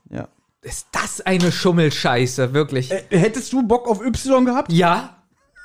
Ja. 0.63 0.69
Ist 0.71 0.87
das 0.93 1.21
eine 1.21 1.51
Schummelscheiße, 1.53 2.53
wirklich? 2.55 2.91
Äh, 2.91 3.05
hättest 3.11 3.53
du 3.53 3.63
Bock 3.67 3.89
auf 3.89 4.01
Y 4.01 4.45
gehabt? 4.45 4.73
ja, 4.73 5.17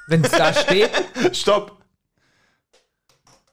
wenn 0.07 0.23
es 0.23 0.31
da 0.31 0.53
steht. 0.53 0.89
Stopp. 1.33 1.73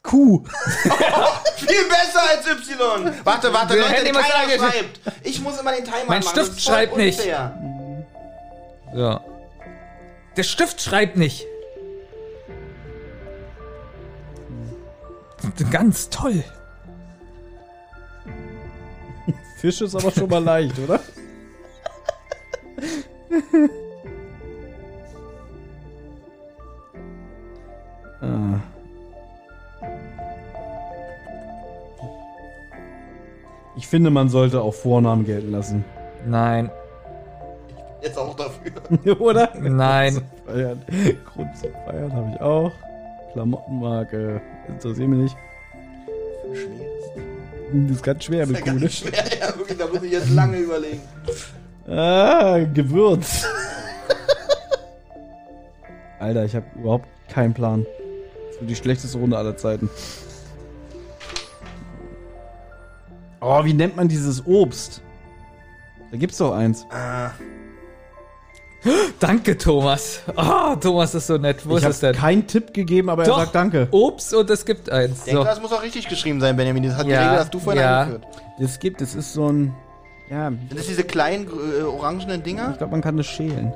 Q. 0.02 0.44
Viel 1.57 1.85
besser 1.88 2.22
als 2.30 2.46
Y. 2.46 3.14
Warte, 3.24 3.52
warte, 3.52 3.74
Wir 3.74 3.80
Leute, 3.83 3.92
hätten 3.92 4.04
der 4.04 4.11
immer 4.14 4.22
Timer 4.22 4.59
sagen- 4.59 4.72
schreibt. 4.72 5.00
Ich 5.22 5.40
muss 5.40 5.59
immer 5.59 5.72
den 5.72 5.85
Timer 5.85 5.96
Mein 6.09 6.20
machen. 6.22 6.28
Stift 6.30 6.37
das 6.50 6.57
ist 6.59 6.64
voll 6.66 6.74
schreibt 6.74 6.96
nicht. 6.96 7.18
unfair. 7.20 7.59
So. 8.94 9.20
Der 10.37 10.42
Stift 10.42 10.80
schreibt 10.83 11.16
nicht. 11.16 11.46
Ganz 15.70 16.09
toll. 16.11 16.42
Fisch 19.61 19.80
ist 19.80 19.94
aber 19.94 20.11
schon 20.11 20.28
mal 20.28 20.42
leicht, 20.42 20.78
oder? 20.78 21.00
Ah. 28.20 28.60
Ich 33.76 33.88
finde, 33.88 34.10
man 34.10 34.28
sollte 34.28 34.60
auch 34.62 34.74
Vornamen 34.74 35.24
gelten 35.24 35.50
lassen. 35.50 35.84
Nein, 36.26 36.70
Jetzt 38.04 38.18
auch 38.18 38.36
dafür. 38.36 39.18
oder? 39.20 39.50
nein. 39.58 40.20
Grund 41.24 41.56
zum 41.56 41.70
Feiern 41.86 42.12
habe 42.12 42.32
ich 42.34 42.40
auch. 42.40 42.70
Klamottenmarke. 43.32 44.42
Interessiert 44.68 45.08
mich 45.08 45.18
nicht. 45.20 45.36
Schwer. 46.52 46.86
Das 47.72 47.90
ist 47.96 48.02
ganz 48.02 48.24
schwer 48.24 48.46
mit 48.46 48.56
Ja, 48.58 48.62
Kuh, 48.62 48.72
ne? 48.72 48.80
ganz 48.80 48.92
schwer, 48.92 49.24
ja, 49.40 49.56
wirklich, 49.56 49.78
da 49.78 49.86
muss 49.86 50.02
ich 50.02 50.12
jetzt 50.12 50.30
lange 50.30 50.58
überlegen. 50.58 51.00
Ah, 51.88 52.58
Gewürz. 52.72 53.44
Alter, 56.18 56.44
ich 56.44 56.54
habe 56.56 56.64
überhaupt 56.76 57.06
keinen 57.28 57.52
Plan. 57.54 57.84
Das 58.50 58.60
wird 58.60 58.70
die 58.70 58.76
schlechteste 58.76 59.18
Runde 59.18 59.36
aller 59.36 59.56
Zeiten. 59.56 59.90
Oh, 63.40 63.62
wie 63.64 63.74
nennt 63.74 63.96
man 63.96 64.08
dieses 64.08 64.46
Obst? 64.46 65.02
Da 66.10 66.16
gibt's 66.16 66.38
doch 66.38 66.52
eins. 66.54 66.86
Ah, 66.90 67.30
Danke, 69.18 69.56
Thomas. 69.56 70.20
Ah, 70.36 70.76
Thomas 70.76 71.14
ist 71.14 71.26
so 71.26 71.38
nett. 71.38 71.66
Wo 71.66 71.76
ich 71.78 71.82
ist 71.84 71.88
es 71.88 72.02
habe 72.02 72.12
denn? 72.12 72.20
keinen 72.20 72.46
Tipp 72.46 72.74
gegeben, 72.74 73.08
aber 73.08 73.24
Doch. 73.24 73.38
er 73.38 73.44
sagt 73.44 73.54
Danke. 73.54 73.88
Obst 73.90 74.34
und 74.34 74.48
es 74.50 74.64
gibt 74.64 74.90
eins. 74.90 75.18
ich 75.20 75.24
denke, 75.24 75.40
So. 75.40 75.44
das 75.44 75.60
muss 75.62 75.72
auch 75.72 75.82
richtig 75.82 76.06
geschrieben 76.08 76.40
sein, 76.40 76.54
Benjamin. 76.56 76.82
Das 76.82 76.96
hat 76.96 77.06
die 77.06 77.10
Ja, 77.10 77.22
Regel, 77.22 77.36
dass 77.38 77.50
du 77.50 77.58
vorhin 77.58 77.82
ja. 77.82 78.00
eingeführt. 78.02 78.26
Es 78.58 78.78
gibt, 78.78 79.00
es 79.00 79.14
ist 79.14 79.32
so 79.32 79.48
ein. 79.50 79.74
Ja, 80.30 80.48
Sind 80.48 80.76
das 80.76 80.87
diese 80.87 81.04
kleinen 81.04 81.46
äh, 81.46 81.82
orangenen 81.82 82.42
Dinger? 82.42 82.70
ich 82.72 82.78
glaube, 82.78 82.92
man 82.92 83.02
kann 83.02 83.16
das 83.16 83.26
schälen. 83.26 83.72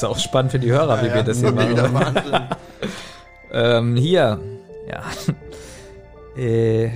ist 0.00 0.04
auch 0.04 0.18
spannend 0.18 0.52
für 0.52 0.58
die 0.58 0.72
Hörer, 0.72 1.02
wie 1.02 1.08
Ja, 1.08 1.14
wir 1.16 1.22
das 1.22 1.38
hier 1.40 1.52
machen. 1.52 2.16
Ähm, 3.52 3.96
hier. 3.96 4.38
Ja. 4.88 5.02
äh. 6.40 6.86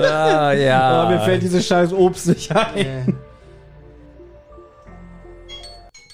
ah, 0.00 0.52
ja. 0.52 0.80
Aber 0.80 1.10
mir 1.10 1.20
fällt 1.22 1.42
dieses 1.42 1.66
scheiß 1.66 1.92
Obst 1.92 2.28
nicht 2.28 2.54
ein. 2.54 3.18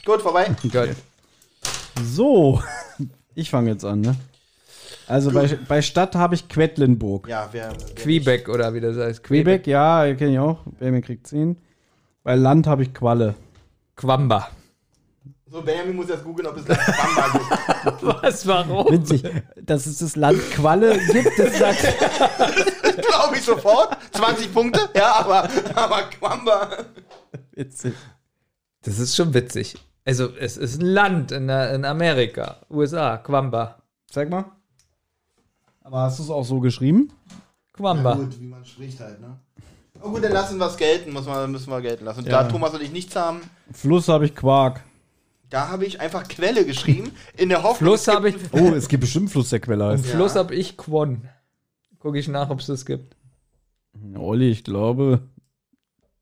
Gut, 0.04 0.20
vorbei. 0.22 0.54
Gott. 0.72 0.90
So, 2.02 2.62
ich 3.34 3.50
fange 3.50 3.70
jetzt 3.70 3.84
an, 3.84 4.00
ne? 4.00 4.16
Also 5.06 5.30
bei, 5.30 5.58
bei 5.68 5.82
Stadt 5.82 6.14
habe 6.14 6.34
ich 6.34 6.48
Quedlinburg. 6.48 7.28
Ja, 7.28 7.48
wer. 7.52 7.72
wer 7.72 7.94
Quebec 7.94 8.48
oder 8.48 8.72
wie 8.74 8.80
das 8.80 8.96
heißt. 8.96 9.22
Quebec, 9.22 9.66
ja, 9.66 10.14
kenne 10.14 10.32
ich 10.32 10.38
auch. 10.38 10.60
Benjamin 10.78 11.02
kriegt 11.02 11.26
10. 11.26 11.56
Bei 12.22 12.34
Land 12.34 12.66
habe 12.66 12.82
ich 12.82 12.94
Qualle. 12.94 13.34
Quamba. 13.96 14.48
So, 15.50 15.60
Benjamin 15.60 15.96
muss 15.96 16.08
jetzt 16.08 16.24
googeln, 16.24 16.48
ob 16.48 16.56
es 16.56 16.64
das 16.64 16.78
Bamba 16.78 17.38
gibt. 17.84 18.02
Was, 18.22 18.46
warum? 18.46 18.90
Witzig, 18.90 19.22
dass 19.60 19.84
es 19.84 19.98
das 19.98 20.16
Land 20.16 20.40
Qualle 20.52 20.98
gibt, 21.12 21.38
das 21.38 21.58
sagt, 21.58 21.82
Glaube 23.02 23.36
ich 23.36 23.42
sofort. 23.42 23.98
20 24.12 24.52
Punkte. 24.52 24.88
Ja, 24.94 25.16
aber, 25.16 25.48
aber 25.74 26.02
Quamba. 26.04 26.70
witzig. 27.52 27.92
Das 28.82 28.98
ist 28.98 29.14
schon 29.14 29.34
witzig. 29.34 29.76
Also, 30.04 30.30
es 30.36 30.56
ist 30.56 30.80
ein 30.80 30.86
Land 30.86 31.30
in, 31.32 31.48
in 31.48 31.84
Amerika, 31.84 32.56
USA, 32.70 33.18
Quamba. 33.18 33.76
Sag 34.10 34.30
mal. 34.30 34.44
Aber 35.82 36.00
hast 36.02 36.18
du 36.18 36.24
es 36.24 36.30
auch 36.30 36.44
so 36.44 36.60
geschrieben? 36.60 37.12
Quamba. 37.72 38.14
Gut, 38.14 38.40
wie 38.40 38.46
man 38.46 38.64
spricht 38.64 38.98
halt, 39.00 39.20
ne? 39.20 39.38
Oh 40.02 40.10
gut, 40.10 40.24
dann 40.24 40.32
lassen 40.32 40.58
wir 40.58 40.66
es 40.66 40.76
gelten, 40.76 41.12
muss 41.12 41.26
man, 41.26 41.50
müssen 41.52 41.70
wir 41.70 41.80
gelten 41.80 42.04
lassen. 42.04 42.20
Und 42.20 42.26
Ja. 42.26 42.42
da 42.42 42.48
Thomas 42.48 42.74
und 42.74 42.82
ich 42.82 42.90
nichts 42.90 43.14
haben, 43.14 43.40
Fluss 43.72 44.08
habe 44.08 44.24
ich 44.26 44.34
Quark. 44.34 44.82
da 45.50 45.68
habe 45.68 45.84
ich 45.84 46.00
einfach 46.00 46.26
Quelle 46.26 46.64
geschrieben, 46.66 47.12
in 47.36 47.48
der 47.48 47.62
Hoffnung. 47.62 47.90
Fluss 47.90 48.08
habe 48.08 48.30
ich. 48.30 48.36
Oh, 48.52 48.72
es 48.74 48.88
gibt 48.88 49.02
bestimmt 49.02 49.30
Fluss, 49.30 49.50
der 49.50 49.60
Quelle 49.60 49.86
heißt. 49.86 50.06
Fluss 50.06 50.34
habe 50.34 50.54
ich 50.54 50.76
Quon. 50.76 51.28
Gucke 52.00 52.18
ich 52.18 52.26
nach, 52.26 52.50
ob 52.50 52.58
es 52.60 52.66
das 52.66 52.84
gibt. 52.84 53.14
Olli, 54.16 54.50
ich 54.50 54.64
glaube, 54.64 55.22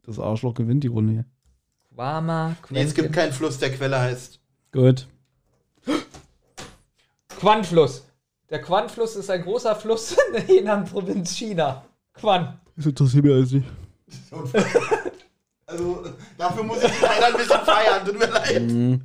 das 0.05 0.19
Arschloch 0.19 0.55
gewinnt 0.55 0.85
die 0.85 0.89
Runde 0.89 1.13
hier. 1.13 1.25
Quama, 2.01 2.57
Nee, 2.71 2.85
es 2.85 2.95
gibt 2.95 3.13
keinen 3.13 3.31
Fluss, 3.31 3.59
der 3.59 3.77
Quelle 3.77 4.01
heißt. 4.01 4.41
Gut. 4.73 5.07
Quanfluss. 7.39 8.07
Der 8.49 8.63
Quanfluss 8.63 9.17
ist 9.17 9.29
ein 9.29 9.43
großer 9.43 9.77
Fluss 9.77 10.13
in 10.29 10.33
der 10.33 10.41
Henan-Provinz 10.41 11.37
China. 11.37 11.85
Quan. 12.15 12.59
Das 12.75 12.87
interessiert 12.87 13.25
mich 13.25 13.35
alles 13.35 13.53
nicht. 13.53 13.69
Also, 15.67 16.05
dafür 16.39 16.63
muss 16.63 16.83
ich 16.83 17.01
leider 17.03 17.27
ein 17.27 17.35
bisschen 17.35 17.61
feiern, 17.67 18.07
tut 18.07 18.19
mir 18.19 18.29
leid. 18.29 19.01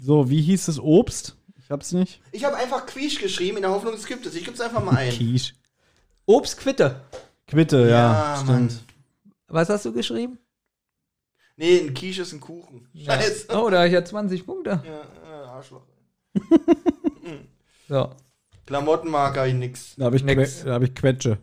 So, 0.00 0.28
wie 0.28 0.42
hieß 0.42 0.66
das 0.66 0.80
Obst? 0.80 1.36
Ich 1.56 1.70
hab's 1.70 1.92
nicht. 1.92 2.20
Ich 2.32 2.44
habe 2.44 2.56
einfach 2.56 2.84
Quiche 2.84 3.20
geschrieben, 3.20 3.58
in 3.58 3.62
der 3.62 3.70
Hoffnung, 3.70 3.94
es 3.94 4.06
gibt 4.06 4.26
es. 4.26 4.34
Ich 4.34 4.44
gebe 4.44 4.54
es 4.56 4.60
einfach 4.60 4.82
mal 4.82 4.96
ein. 4.96 5.12
Quiche. 5.12 5.54
Obstquitte. 6.26 7.00
Quitte, 7.46 7.88
ja, 7.88 8.42
Mann. 8.44 8.70
stimmt. 8.70 8.84
Was 9.46 9.68
hast 9.68 9.84
du 9.84 9.92
geschrieben? 9.92 10.40
Nee, 11.56 11.78
ein 11.80 11.94
Quiche 11.94 12.22
ist 12.22 12.32
ein 12.32 12.40
Kuchen. 12.40 12.88
Scheiße. 12.94 13.46
Oh, 13.50 13.70
da 13.70 13.78
habe 13.78 13.86
ich 13.86 13.92
ja 13.92 14.04
20 14.04 14.44
Punkte. 14.44 14.82
Ja, 14.84 15.30
ja, 15.30 15.44
Arschloch. 15.52 15.82
So. 17.88 18.10
Klamottenmarke 18.66 19.40
habe 19.40 19.48
ich 19.50 19.54
nix. 19.54 19.94
Da 19.96 20.06
habe 20.06 20.16
ich, 20.16 20.24
Nix. 20.24 20.60
Que 20.60 20.64
da 20.66 20.74
hab 20.74 20.82
ich 20.82 20.94
Quetsche. 20.94 21.38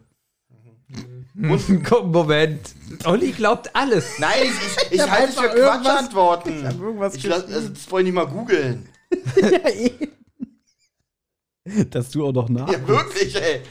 Komm, 1.87 2.11
Moment. 2.11 2.75
Olli 3.05 3.31
glaubt 3.31 3.73
alles. 3.73 4.19
Nein, 4.19 4.33
ich, 4.43 4.49
ich, 4.91 4.99
ich 4.99 5.09
halte 5.09 5.29
es 5.29 5.35
für 5.35 5.41
einfach 5.41 5.55
irgendwas- 5.55 5.81
Quatschantworten. 5.81 7.09
ich 7.13 7.15
Ich 7.15 7.23
lass, 7.23 7.45
also, 7.45 7.69
das 7.69 7.89
wollte 7.91 8.09
ich 8.09 8.13
nicht 8.13 8.21
mal 8.23 8.27
googeln. 8.31 8.89
ja, 9.35 9.69
eh. 9.69 10.09
Dass 11.89 12.09
du 12.09 12.25
auch 12.25 12.33
noch 12.33 12.49
nach. 12.49 12.69
Ja, 12.69 12.85
wirklich, 12.87 13.35
ey. 13.35 13.61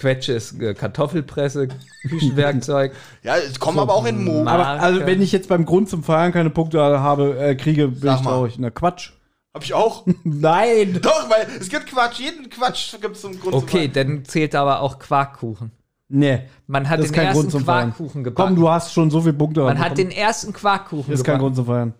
Quetsche 0.00 0.32
ist 0.32 0.60
äh, 0.60 0.72
Kartoffelpresse, 0.74 1.68
Küchenwerkzeug. 2.08 2.92
Ja, 3.22 3.36
es 3.36 3.60
kommen 3.60 3.78
aber 3.78 3.94
auch 3.94 4.06
in 4.06 4.24
Mo. 4.24 4.44
Aber 4.46 4.66
also, 4.66 5.04
wenn 5.04 5.20
ich 5.20 5.30
jetzt 5.30 5.48
beim 5.48 5.66
Grund 5.66 5.88
zum 5.90 6.02
Feiern 6.02 6.32
keine 6.32 6.50
Punkte 6.50 6.80
habe, 6.80 7.38
äh, 7.38 7.54
kriege, 7.54 7.88
bin 7.88 8.00
Sag 8.00 8.20
ich 8.20 8.26
traurig. 8.26 8.58
Na 8.58 8.70
Quatsch. 8.70 9.12
Hab 9.52 9.62
ich 9.62 9.74
auch. 9.74 10.06
Nein. 10.24 10.98
Doch, 11.02 11.28
weil 11.28 11.46
es 11.60 11.68
gibt 11.68 11.86
Quatsch. 11.86 12.18
Jeden 12.18 12.48
Quatsch 12.48 12.94
gibt 13.00 13.16
es 13.16 13.22
zum 13.22 13.38
Grund 13.38 13.54
Okay, 13.54 13.84
zum 13.84 13.92
dann 13.92 14.24
zählt 14.24 14.54
aber 14.54 14.80
auch 14.80 14.98
Quarkkuchen. 14.98 15.70
Nee. 16.08 16.40
Man 16.66 16.88
hat 16.88 16.98
Das 16.98 17.06
ist 17.06 17.14
den 17.14 17.22
kein 17.22 17.32
Grund 17.32 17.44
ersten 17.46 17.50
zum 17.58 17.64
Feiern. 17.66 17.92
Quarkkuchen 17.92 18.24
gebacken. 18.24 18.48
Komm, 18.48 18.56
du 18.56 18.70
hast 18.70 18.92
schon 18.92 19.10
so 19.10 19.20
viele 19.20 19.34
Punkte. 19.34 19.62
Man 19.62 19.78
hat 19.78 19.98
den 19.98 20.10
ersten 20.10 20.52
Quarkkuchen 20.52 21.12
Ist 21.12 21.24
kein 21.24 21.34
gebacken. 21.38 21.40
Grund 21.40 21.56
zum 21.56 21.66
Feiern. 21.66 21.94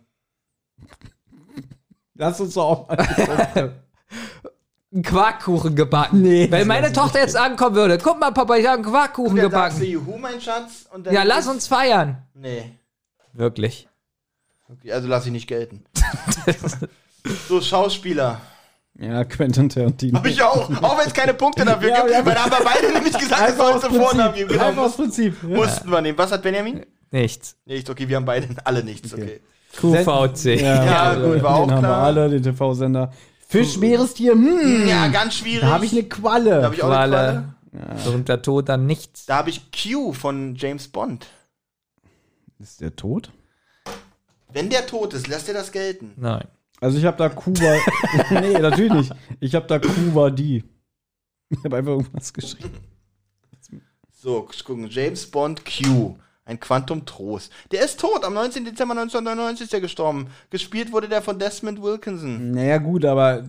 Lass 2.15 2.41
uns 2.41 2.55
doch 2.55 2.65
auch 2.65 2.89
mal. 2.89 3.75
Einen 4.93 5.03
Quarkkuchen 5.03 5.77
gebacken. 5.77 6.21
Nee. 6.23 6.49
Wenn 6.51 6.67
meine 6.67 6.93
Tochter 6.93 7.21
jetzt 7.21 7.37
ankommen 7.37 7.77
würde, 7.77 7.99
guck 7.99 8.19
mal, 8.19 8.33
Papa, 8.33 8.57
ich 8.57 8.67
habe 8.67 8.75
einen 8.75 8.85
Quarkkuchen 8.85 9.37
Dann 9.37 9.51
sagst 9.51 9.79
du 9.81 9.85
gebacken. 9.87 10.07
Juhu, 10.07 10.19
mein 10.19 10.41
Schatz. 10.41 10.87
Und 10.93 11.07
dann 11.07 11.15
Ja, 11.15 11.23
lass 11.23 11.47
uns 11.47 11.67
feiern. 11.69 12.19
Nee. 12.35 12.73
Wirklich. 13.33 13.89
Okay, 14.69 14.93
also 14.93 15.07
lass 15.07 15.27
ich 15.27 15.33
nicht 15.33 15.47
gelten. 15.47 15.85
so, 17.49 17.61
Schauspieler. 17.61 18.41
Ja, 18.99 19.25
Quentin 19.25 19.69
Tarantino. 19.69 20.19
Hab 20.19 20.27
ich 20.27 20.43
auch. 20.43 20.69
Auch 20.83 20.99
wenn 20.99 21.07
es 21.07 21.15
keine 21.15 21.35
Punkte 21.35 21.65
dafür 21.65 21.89
Ja, 21.89 22.01
gibt. 22.03 22.11
ja. 22.13 22.27
Weil 22.27 22.35
da 22.35 22.43
haben 22.45 22.51
wir 22.51 22.65
beide 22.65 22.93
nämlich 22.93 23.13
gesagt, 23.17 23.33
das 23.41 23.41
Einfach 23.49 23.59
war 23.65 23.77
aus 23.77 23.85
unser 23.85 23.91
Vornamen. 24.01 24.33
Prinzip. 24.35 24.49
Genau, 24.49 24.65
Einfach 24.67 24.83
aus 24.83 24.97
Prinzip. 24.97 25.37
Ja. 25.43 25.49
mussten 25.57 25.91
wir 25.91 26.01
nehmen. 26.01 26.19
Was 26.19 26.33
hat 26.33 26.43
Benjamin? 26.43 26.85
Nichts. 27.13 27.57
Nichts, 27.65 27.89
okay, 27.91 28.09
wir 28.09 28.17
haben 28.17 28.25
beide 28.25 28.49
alle 28.65 28.85
nichts, 28.85 29.13
okay. 29.15 29.41
QVC. 29.77 30.61
Ja, 30.61 30.85
Ja, 30.85 31.15
gut, 31.15 31.35
den 31.37 31.43
war 31.43 31.55
auch 31.55 31.61
haben 31.63 31.71
wir 31.71 31.79
klar. 31.79 32.03
alle, 32.05 32.29
den 32.29 32.43
TV-Sender. 32.43 33.13
Fisch, 33.51 33.79
Meerestier, 33.79 34.35
hm. 34.35 34.87
Ja, 34.87 35.09
ganz 35.09 35.35
schwierig. 35.35 35.63
Da 35.63 35.71
habe 35.71 35.85
ich 35.85 35.91
eine 35.91 36.05
Qualle. 36.05 36.61
Da 36.61 36.63
habe 36.67 36.75
ich 36.77 36.83
auch 36.85 36.91
eine 36.91 37.11
Qualle. 37.11 37.55
Qualle. 37.73 38.05
Berühmter 38.05 38.43
Tod, 38.43 38.69
dann 38.69 38.87
nichts. 38.87 39.27
Da 39.27 39.39
habe 39.39 39.51
ich 39.51 39.73
Q 39.73 40.13
von 40.13 40.55
James 40.55 40.87
Bond. 40.87 41.27
Ist 42.61 42.81
der 42.81 42.95
tot? 42.95 43.33
Wenn 44.53 44.71
der 44.71 44.87
tot 44.87 45.15
ist, 45.15 45.27
lässt 45.27 45.49
er 45.49 45.55
das 45.55 45.73
gelten. 45.73 46.13
Nein. 46.17 46.47
Also 46.81 46.97
ich 46.97 47.05
habe 47.05 47.17
da 47.17 47.29
Kuba. 47.29 47.77
nee, 48.31 48.57
natürlich 48.57 48.93
nicht. 48.93 49.13
Ich 49.41 49.55
habe 49.57 49.67
da 49.67 49.81
Kuba 49.81 50.31
die. 50.31 50.63
Ich 51.49 51.65
habe 51.65 51.77
einfach 51.77 51.91
irgendwas 51.91 52.33
geschrieben. 52.33 52.79
So, 54.13 54.49
gucken. 54.65 54.87
James 54.89 55.29
Bond 55.29 55.63
Q. 55.65 56.17
Ein 56.51 56.59
Quantum 56.59 57.07
Trost. 57.07 57.53
Der 57.71 57.85
ist 57.85 58.01
tot. 58.01 58.25
Am 58.25 58.35
19. 58.35 58.65
Dezember 58.65 58.95
1999 58.99 59.67
ist 59.67 59.73
er 59.73 59.81
gestorben. 59.81 60.27
Gespielt 60.51 60.91
wurde 60.91 61.09
der 61.09 61.23
von 61.23 61.39
Desmond 61.39 61.81
Wilkinson. 61.81 62.51
Naja, 62.51 62.79
gut, 62.79 63.05
aber 63.05 63.39
äh, 63.39 63.45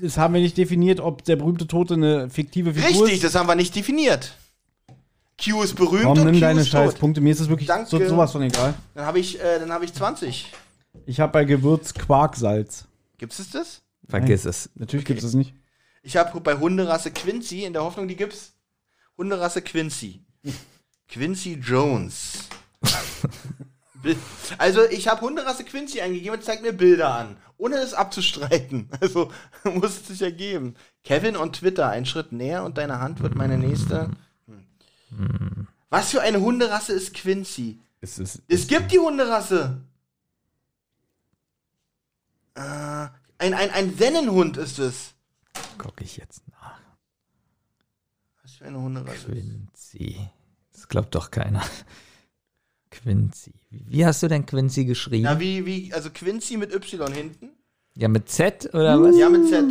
das 0.00 0.18
haben 0.18 0.34
wir 0.34 0.40
nicht 0.40 0.56
definiert, 0.56 0.98
ob 0.98 1.22
der 1.22 1.36
berühmte 1.36 1.68
Tote 1.68 1.94
eine 1.94 2.28
fiktive 2.30 2.74
Figur 2.74 3.04
Richtig, 3.04 3.18
ist. 3.18 3.22
das 3.22 3.36
haben 3.36 3.46
wir 3.46 3.54
nicht 3.54 3.76
definiert. 3.76 4.36
Q 5.40 5.62
ist 5.62 5.76
berühmt 5.76 6.02
Komm, 6.02 6.18
und 6.18 6.24
nimm 6.24 6.34
Q 6.34 6.40
deine 6.40 6.62
ist 6.62 6.72
tot. 6.72 6.80
Scheißpunkte. 6.80 7.20
Mir 7.20 7.30
ist 7.30 7.38
es 7.38 7.48
wirklich 7.48 7.68
Danke. 7.68 7.88
so, 7.88 8.04
sowas 8.04 8.32
von 8.32 8.42
egal. 8.42 8.74
Dann 8.96 9.06
habe 9.06 9.20
ich, 9.20 9.40
äh, 9.40 9.60
dann 9.60 9.72
habe 9.72 9.84
ich 9.84 9.94
20. 9.94 10.52
Ich 11.06 11.20
habe 11.20 11.30
bei 11.30 11.44
Gewürz 11.44 11.94
Quarksalz. 11.94 12.86
Gibt's 13.18 13.38
es 13.38 13.50
das? 13.50 13.82
Vergiss 14.08 14.44
es. 14.46 14.68
Natürlich 14.74 15.06
gibt 15.06 15.20
es 15.20 15.26
es 15.26 15.34
nicht. 15.34 15.54
Ich 16.02 16.16
habe 16.16 16.40
bei 16.40 16.56
Hunderasse 16.58 17.12
Quincy, 17.12 17.62
in 17.62 17.72
der 17.72 17.84
Hoffnung, 17.84 18.08
die 18.08 18.16
gibt's. 18.16 18.52
Hunderasse 19.16 19.62
Quincy. 19.62 20.24
Quincy 21.08 21.54
Jones. 21.54 22.48
Also, 24.58 24.84
ich 24.84 25.08
habe 25.08 25.22
Hunderasse 25.22 25.64
Quincy 25.64 26.02
eingegeben 26.02 26.36
und 26.36 26.44
zeigt 26.44 26.62
mir 26.62 26.74
Bilder 26.74 27.14
an. 27.14 27.38
Ohne 27.56 27.76
es 27.76 27.94
abzustreiten. 27.94 28.90
Also, 29.00 29.32
muss 29.64 29.96
es 29.96 30.08
sich 30.08 30.20
ergeben. 30.22 30.74
Kevin 31.04 31.36
on 31.36 31.54
Twitter, 31.54 31.88
ein 31.88 32.04
Schritt 32.04 32.30
näher 32.30 32.64
und 32.64 32.76
deine 32.76 33.00
Hand 33.00 33.22
wird 33.22 33.34
meine 33.34 33.56
nächste. 33.56 34.10
Hm. 35.08 35.68
Was 35.88 36.10
für 36.10 36.20
eine 36.20 36.40
Hunderasse 36.40 36.92
ist 36.92 37.14
Quincy? 37.14 37.80
Es 38.00 38.18
ist, 38.18 38.42
Es 38.48 38.66
gibt 38.66 38.92
die 38.92 38.98
Hunderasse. 38.98 39.80
Äh, 42.54 42.60
ein, 43.38 43.54
ein, 43.54 43.70
ein 43.70 43.96
Sennenhund 43.96 44.56
ist 44.56 44.78
es. 44.78 45.14
Gucke 45.78 46.04
ich 46.04 46.16
jetzt 46.18 46.42
nach. 46.48 46.78
Was 48.42 48.52
für 48.52 48.66
eine 48.66 48.80
Hunderasse? 48.80 49.26
Quincy. 49.26 50.28
Das 50.74 50.88
glaubt 50.88 51.14
doch 51.14 51.30
keiner. 51.30 51.62
Quincy. 52.90 53.52
Wie 53.70 54.04
hast 54.04 54.22
du 54.22 54.28
denn 54.28 54.44
Quincy 54.46 54.84
geschrieben? 54.84 55.24
Ja, 55.24 55.40
wie, 55.40 55.64
wie, 55.66 55.92
also 55.92 56.10
Quincy 56.10 56.56
mit 56.56 56.74
Y 56.74 57.12
hinten? 57.12 57.50
Ja, 57.96 58.08
mit 58.08 58.28
Z 58.28 58.70
oder 58.74 59.00
was? 59.00 59.16
Ja, 59.16 59.28
mit 59.28 59.48
Z. 59.48 59.64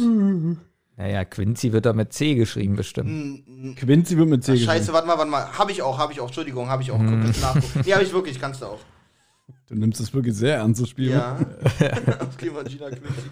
Naja, 0.95 1.25
Quincy 1.25 1.73
wird 1.73 1.85
doch 1.85 1.93
mit 1.93 2.13
C 2.13 2.35
geschrieben, 2.35 2.75
bestimmt. 2.75 3.09
Hm, 3.09 3.75
Quincy 3.75 4.17
wird 4.17 4.29
mit 4.29 4.43
C 4.43 4.51
Ach, 4.51 4.55
geschrieben. 4.55 4.71
Scheiße, 4.71 4.93
warte 4.93 5.07
mal, 5.07 5.17
warte 5.17 5.31
mal. 5.31 5.57
Hab 5.57 5.69
ich 5.69 5.81
auch, 5.81 5.97
hab 5.97 6.11
ich 6.11 6.19
auch. 6.19 6.27
Entschuldigung, 6.27 6.69
hab 6.69 6.81
ich 6.81 6.91
auch. 6.91 6.99
Nachgucken. 6.99 7.81
Nee, 7.85 7.93
hab 7.93 8.01
ich 8.01 8.13
wirklich, 8.13 8.39
kannst 8.39 8.61
du 8.61 8.67
auch. 8.67 8.79
Du 9.67 9.75
nimmst 9.75 9.99
es 9.99 10.13
wirklich 10.13 10.35
sehr 10.35 10.57
ernst, 10.57 10.81
das 10.81 10.89
Spiel. 10.89 11.11
Ja. 11.11 11.37
Klimagina 12.37 12.89
Quincy. 12.89 13.29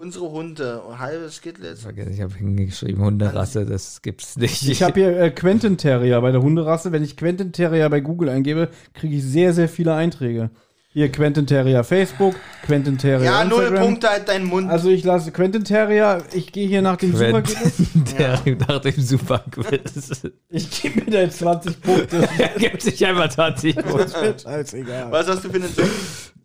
Unsere 0.00 0.30
Hunde, 0.30 0.80
halbe 0.98 1.30
Skitlets. 1.30 1.86
Ich 2.10 2.20
habe 2.22 2.34
hingeschrieben, 2.34 3.04
Hunderasse, 3.04 3.66
das 3.66 4.00
gibt's 4.00 4.38
nicht. 4.38 4.66
Ich 4.66 4.82
habe 4.82 4.98
hier 4.98 5.20
äh, 5.20 5.30
Quentin 5.30 5.76
Terrier 5.76 6.18
bei 6.22 6.32
der 6.32 6.40
Hunderasse. 6.40 6.90
Wenn 6.90 7.04
ich 7.04 7.18
Quentin 7.18 7.52
Terrier 7.52 7.90
bei 7.90 8.00
Google 8.00 8.30
eingebe, 8.30 8.70
kriege 8.94 9.16
ich 9.16 9.24
sehr, 9.24 9.52
sehr 9.52 9.68
viele 9.68 9.92
Einträge. 9.92 10.48
Hier 10.92 11.12
Quentin 11.12 11.46
Terrier 11.46 11.84
Facebook, 11.84 12.34
Quentin 12.64 12.96
Terrier 12.96 13.26
Ja, 13.26 13.44
null 13.44 13.60
Instagram. 13.60 13.84
Punkte, 13.84 14.08
halt 14.08 14.28
deinen 14.28 14.46
Mund. 14.46 14.70
Also 14.70 14.88
ich 14.88 15.04
lasse 15.04 15.32
Quentin 15.32 15.64
Terrier, 15.64 16.24
ich 16.32 16.50
gehe 16.50 16.66
hier 16.66 16.80
nach 16.80 16.96
dem 16.96 17.12
Suchergebnis. 17.12 17.76
Quentin, 17.76 18.04
der 18.18 18.56
nach 18.68 18.80
dem 18.80 19.00
Superquiz. 19.02 20.22
Ich 20.48 20.82
gebe 20.82 21.04
mir 21.04 21.10
da 21.10 21.20
jetzt 21.20 21.40
20 21.40 21.78
Punkte. 21.78 22.26
Er 22.38 22.58
gibt 22.58 22.80
sich 22.80 23.04
einfach 23.04 23.28
20 23.28 23.76
Punkte. 23.76 24.34
Scheißegal. 24.42 25.12
Was 25.12 25.28
hast 25.28 25.44
du 25.44 25.50
für 25.50 25.60
Sekt? 25.60 25.90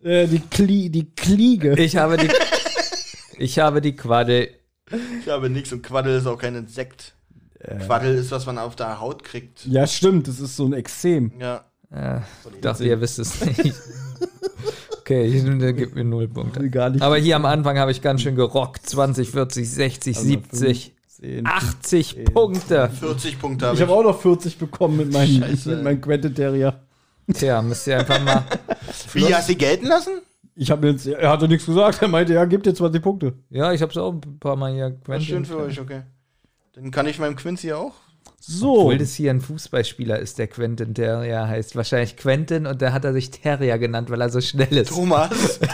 Äh, 0.04 0.26
die, 0.26 0.40
Kli 0.40 0.90
die 0.90 1.10
Kliege. 1.16 1.74
Ich 1.78 1.96
habe 1.96 2.18
die. 2.18 2.28
Ich 3.38 3.58
habe 3.58 3.80
die 3.80 3.94
Quaddel. 3.96 4.48
Ich 5.20 5.28
habe 5.28 5.50
nix 5.50 5.72
und 5.72 5.82
Quaddel 5.82 6.18
ist 6.18 6.26
auch 6.26 6.38
kein 6.38 6.54
Insekt. 6.54 7.14
Quaddel 7.86 8.16
ist, 8.16 8.30
was 8.30 8.46
man 8.46 8.58
auf 8.58 8.76
der 8.76 9.00
Haut 9.00 9.24
kriegt. 9.24 9.66
Ja, 9.66 9.86
stimmt, 9.86 10.28
das 10.28 10.40
ist 10.40 10.56
so 10.56 10.66
ein 10.66 10.72
Exem. 10.72 11.32
Ja. 11.40 11.64
Äh, 11.90 12.20
ich 12.54 12.60
dachte, 12.60 12.84
ihr 12.84 13.00
wisst 13.00 13.18
es 13.18 13.44
nicht. 13.44 13.74
Okay, 15.00 15.24
ich, 15.24 15.44
der 15.60 15.72
gibt 15.72 15.94
mir 15.94 16.02
null 16.02 16.26
Punkte. 16.26 16.68
Gar 16.68 16.90
nicht. 16.90 17.00
Aber 17.00 17.16
hier 17.16 17.36
am 17.36 17.44
Anfang 17.44 17.78
habe 17.78 17.92
ich 17.92 18.02
ganz 18.02 18.22
schön 18.22 18.34
gerockt. 18.34 18.84
20, 18.88 19.30
40, 19.30 19.70
60, 19.70 20.18
70, 20.18 20.94
10. 21.06 21.46
80 21.46 22.24
Punkte. 22.34 22.90
40 22.90 23.38
Punkte 23.38 23.66
habe 23.66 23.76
Ich 23.76 23.80
ich. 23.80 23.86
habe 23.88 23.96
auch 23.96 24.02
noch 24.02 24.20
40 24.20 24.58
bekommen 24.58 24.96
mit 24.96 25.12
meinem, 25.12 25.38
mit 25.48 25.84
meinem 25.84 26.00
Quentin 26.00 26.34
Terrier. 26.34 26.80
Tja, 27.32 27.62
müsst 27.62 27.86
ihr 27.86 28.00
einfach 28.00 28.20
mal. 28.20 28.44
Wie, 29.12 29.32
hast 29.32 29.48
du 29.48 29.52
die 29.52 29.58
gelten 29.58 29.86
lassen? 29.86 30.22
Ich 30.58 30.70
habe 30.70 30.88
jetzt, 30.88 31.06
er 31.06 31.30
hatte 31.30 31.48
nichts 31.48 31.66
gesagt, 31.66 32.00
er 32.00 32.08
meinte, 32.08 32.32
ja, 32.32 32.44
gib 32.46 32.62
dir 32.62 32.74
20 32.74 33.02
Punkte. 33.02 33.34
Ja, 33.50 33.72
ich 33.72 33.82
habe 33.82 33.92
es 33.92 33.98
auch 33.98 34.12
ein 34.12 34.38
paar 34.40 34.56
Mal 34.56 34.72
hier. 34.72 34.96
Das 35.04 35.18
ist 35.18 35.26
schön 35.26 35.44
für 35.44 35.58
euch, 35.58 35.78
okay. 35.78 36.02
Dann 36.72 36.90
kann 36.90 37.06
ich 37.06 37.18
meinem 37.18 37.36
Quincy 37.36 37.74
auch. 37.74 37.92
So. 38.40 38.78
Obwohl 38.78 38.96
das 38.98 39.14
hier 39.14 39.32
ein 39.32 39.42
Fußballspieler 39.42 40.18
ist, 40.18 40.38
der 40.38 40.46
Quentin 40.46 40.94
Terrier 40.94 41.46
heißt. 41.46 41.76
Wahrscheinlich 41.76 42.16
Quentin 42.16 42.66
und 42.66 42.80
der 42.80 42.94
hat 42.94 43.04
er 43.04 43.12
sich 43.12 43.30
Terrier 43.30 43.78
genannt, 43.78 44.08
weil 44.10 44.20
er 44.20 44.30
so 44.30 44.40
schnell 44.40 44.74
ist. 44.76 44.88
Thomas. 44.90 45.60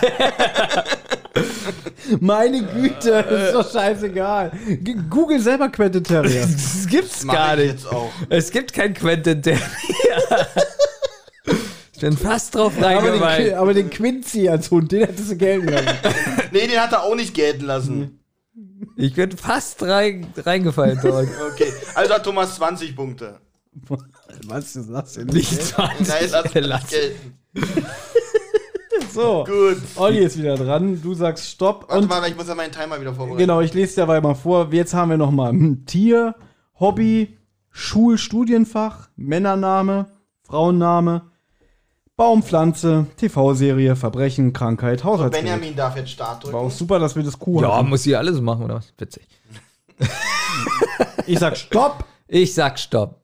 Meine 2.20 2.62
Güte, 2.64 3.10
ist 3.10 3.54
doch 3.54 3.70
scheißegal. 3.70 4.50
G 4.80 4.96
Google 5.08 5.40
selber 5.40 5.68
Quentin 5.68 6.02
Terrier. 6.02 6.46
Das 6.52 6.86
gibt's 6.88 7.24
Mach 7.24 7.34
gar 7.34 7.58
ich 7.58 7.72
nicht. 7.72 7.72
jetzt 7.72 7.92
auch. 7.92 8.10
Es 8.28 8.50
gibt 8.50 8.72
kein 8.72 8.94
Quentin 8.94 9.42
Terrier. 9.42 9.60
ich 12.02 12.08
bin 12.08 12.16
fast 12.18 12.54
drauf 12.54 12.72
aber, 12.76 12.86
reingefallen. 12.86 13.54
aber 13.54 13.74
den 13.74 13.90
Quincy 13.90 14.48
als 14.48 14.70
Hund, 14.70 14.90
den 14.92 15.06
hättest 15.06 15.30
du 15.32 15.36
gelten 15.36 15.68
lassen. 15.68 15.88
Nee, 16.52 16.66
den 16.66 16.80
hat 16.80 16.92
er 16.92 17.02
auch 17.04 17.14
nicht 17.14 17.32
gelten 17.34 17.64
lassen. 17.64 18.18
Ich 18.96 19.14
bin 19.14 19.30
fast 19.32 19.82
rein, 19.82 20.26
reingefallen 20.36 20.98
dort. 21.02 21.28
Okay. 21.52 21.72
Also 21.94 22.14
hat 22.14 22.24
Thomas 22.24 22.56
20 22.56 22.94
Punkte. 22.94 23.38
Was 24.46 24.76
ist 24.76 24.90
das 24.90 25.14
denn? 25.14 25.28
Nicht 25.28 25.74
Nein, 25.78 25.90
lass 26.30 26.52
20. 26.52 26.54
mich 26.54 26.86
gelten. 26.88 27.38
So, 29.12 29.44
Gut. 29.44 29.78
Olli 29.96 30.18
ist 30.20 30.38
wieder 30.38 30.56
dran. 30.56 31.00
Du 31.02 31.14
sagst 31.14 31.46
Stopp. 31.48 31.86
Warte 31.88 32.02
Und 32.02 32.08
mal, 32.08 32.26
ich 32.28 32.36
muss 32.36 32.48
ja 32.48 32.54
meinen 32.54 32.72
Timer 32.72 33.00
wieder 33.00 33.14
vorbereiten. 33.14 33.38
genau, 33.38 33.60
ich 33.60 33.74
lese 33.74 33.94
dir 33.94 34.00
dabei 34.02 34.20
mal 34.20 34.34
vor. 34.34 34.68
Jetzt 34.72 34.94
haben 34.94 35.10
wir 35.10 35.18
noch 35.18 35.30
mal 35.30 35.52
Tier, 35.86 36.34
Hobby, 36.80 37.36
Schulstudienfach, 37.70 39.08
Männername, 39.16 40.06
Frauenname, 40.42 41.30
Baumpflanze, 42.22 43.06
TV-Serie, 43.16 43.96
Verbrechen, 43.96 44.52
Krankheit, 44.52 45.02
Haushaltsgerät. 45.02 45.44
Benjamin 45.44 45.74
darf 45.74 45.96
jetzt 45.96 46.10
Start 46.12 46.44
drücken. 46.44 46.54
War 46.54 46.60
auch 46.60 46.70
super, 46.70 47.00
dass 47.00 47.16
wir 47.16 47.24
das 47.24 47.36
Kuh 47.36 47.60
Ja, 47.60 47.76
hatten. 47.76 47.88
muss 47.88 48.06
ich 48.06 48.16
alles 48.16 48.40
machen, 48.40 48.62
oder 48.62 48.76
was? 48.76 48.94
Witzig. 48.96 49.26
Ich 51.26 51.40
sag 51.40 51.56
Stopp. 51.56 52.04
Ich 52.28 52.54
sag 52.54 52.78
Stopp. 52.78 53.20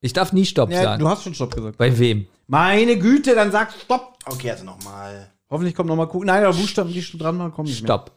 Ich 0.00 0.12
darf 0.12 0.32
nie 0.32 0.44
Stopp 0.44 0.68
Ja, 0.72 0.82
sagen. 0.82 1.00
du 1.00 1.08
hast 1.08 1.22
schon 1.22 1.32
Stopp 1.34 1.54
gesagt. 1.54 1.78
Bei 1.78 1.96
wem? 1.96 2.26
Meine 2.48 2.98
Güte, 2.98 3.36
dann 3.36 3.52
sag 3.52 3.72
Stopp. 3.72 4.18
Okay, 4.26 4.50
also 4.50 4.64
nochmal. 4.64 5.30
Hoffentlich 5.48 5.76
kommt 5.76 5.86
noch 5.88 5.94
mal 5.94 6.06
Kuh. 6.08 6.24
Nein, 6.24 6.42
aber 6.42 6.56
Buchstaben, 6.56 6.92
die 6.92 7.02
schon 7.04 7.20
dran 7.20 7.38
waren, 7.38 7.52
kommen 7.52 7.68
nicht 7.68 7.82
mehr. 7.82 7.86
Stopp. 7.86 8.10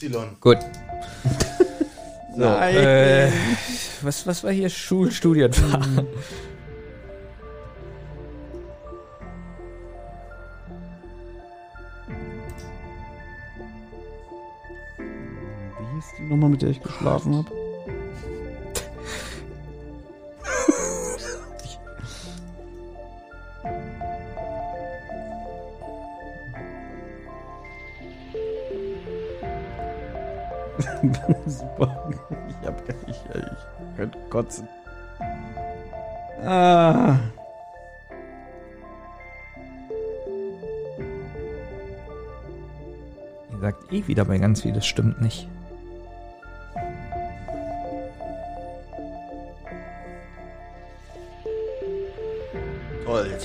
Y. 0.00 0.36
Gut. 0.40 0.58
Nein. 2.36 2.76
Äh, 2.76 3.32
was, 4.02 4.24
was 4.28 4.44
war 4.44 4.52
hier 4.52 4.70
Schulstudienfach? 4.70 5.88
Nummer, 16.32 16.48
mit 16.48 16.62
der 16.62 16.70
ich 16.70 16.80
geschlafen 16.80 17.36
habe? 17.36 17.50
Super. 31.46 32.10
Ich 32.48 32.66
hab 32.66 32.88
gar 32.88 32.96
nicht. 33.06 33.20
Ich 33.34 33.96
könnte 33.96 34.18
kotzen. 34.30 34.66
Ah. 36.42 37.18
Sagt 43.60 43.92
eh 43.92 44.06
wieder 44.06 44.24
bei 44.24 44.38
ganz 44.38 44.62
viel, 44.62 44.72
das 44.72 44.86
stimmt 44.86 45.20
nicht. 45.20 45.46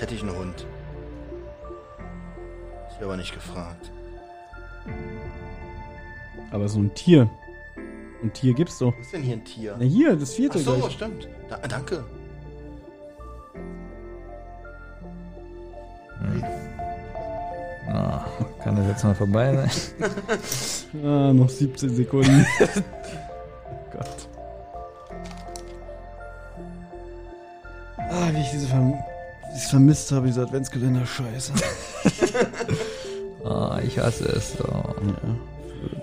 Hätte 0.08 0.16
ich 0.16 0.24
einen 0.24 0.38
Hund. 0.38 0.66
Ist 2.89 3.03
aber 3.03 3.18
nicht 3.18 3.34
gefragt. 3.34 3.91
Aber 6.49 6.70
so 6.70 6.80
ein 6.80 6.93
Tier. 6.93 7.30
Ein 8.24 8.32
Tier 8.32 8.53
gibt's 8.53 8.78
doch. 8.80 8.95
Wo 8.95 9.01
ist 9.01 9.12
denn 9.12 9.22
hier 9.22 9.36
ein 9.36 9.43
Tier? 9.43 9.76
Na 9.78 9.84
hier, 9.84 10.16
das 10.16 10.32
Ach 10.32 10.36
vierte 10.36 10.60
so, 10.60 10.78
gleich. 10.78 10.93
stimmt. 10.93 11.28
Da, 11.49 11.58
danke. 11.58 12.05
Na, 17.86 18.26
kann 18.64 18.78
das 18.78 18.88
jetzt 18.88 19.03
mal 19.03 19.16
vorbei 19.16 19.68
sein? 19.68 20.10
Ah, 21.03 21.34
noch 21.34 21.49
17 21.49 21.93
Sekunden. 21.95 22.45
Gott. 23.91 24.30
Ah, 27.97 28.30
wie 28.32 28.39
ich 28.41 28.49
diese 28.51 28.68
verm 28.68 28.97
dieses 29.58 29.70
vermisst 29.72 30.12
habe, 30.12 30.28
diese 30.28 30.41
Adventskalender. 30.43 31.05
Scheiße. 31.05 31.51
Oh, 33.43 33.72
ich 33.86 33.97
hasse 33.97 34.26
es 34.26 34.53
so. 34.53 34.64
Ja, 34.68 34.93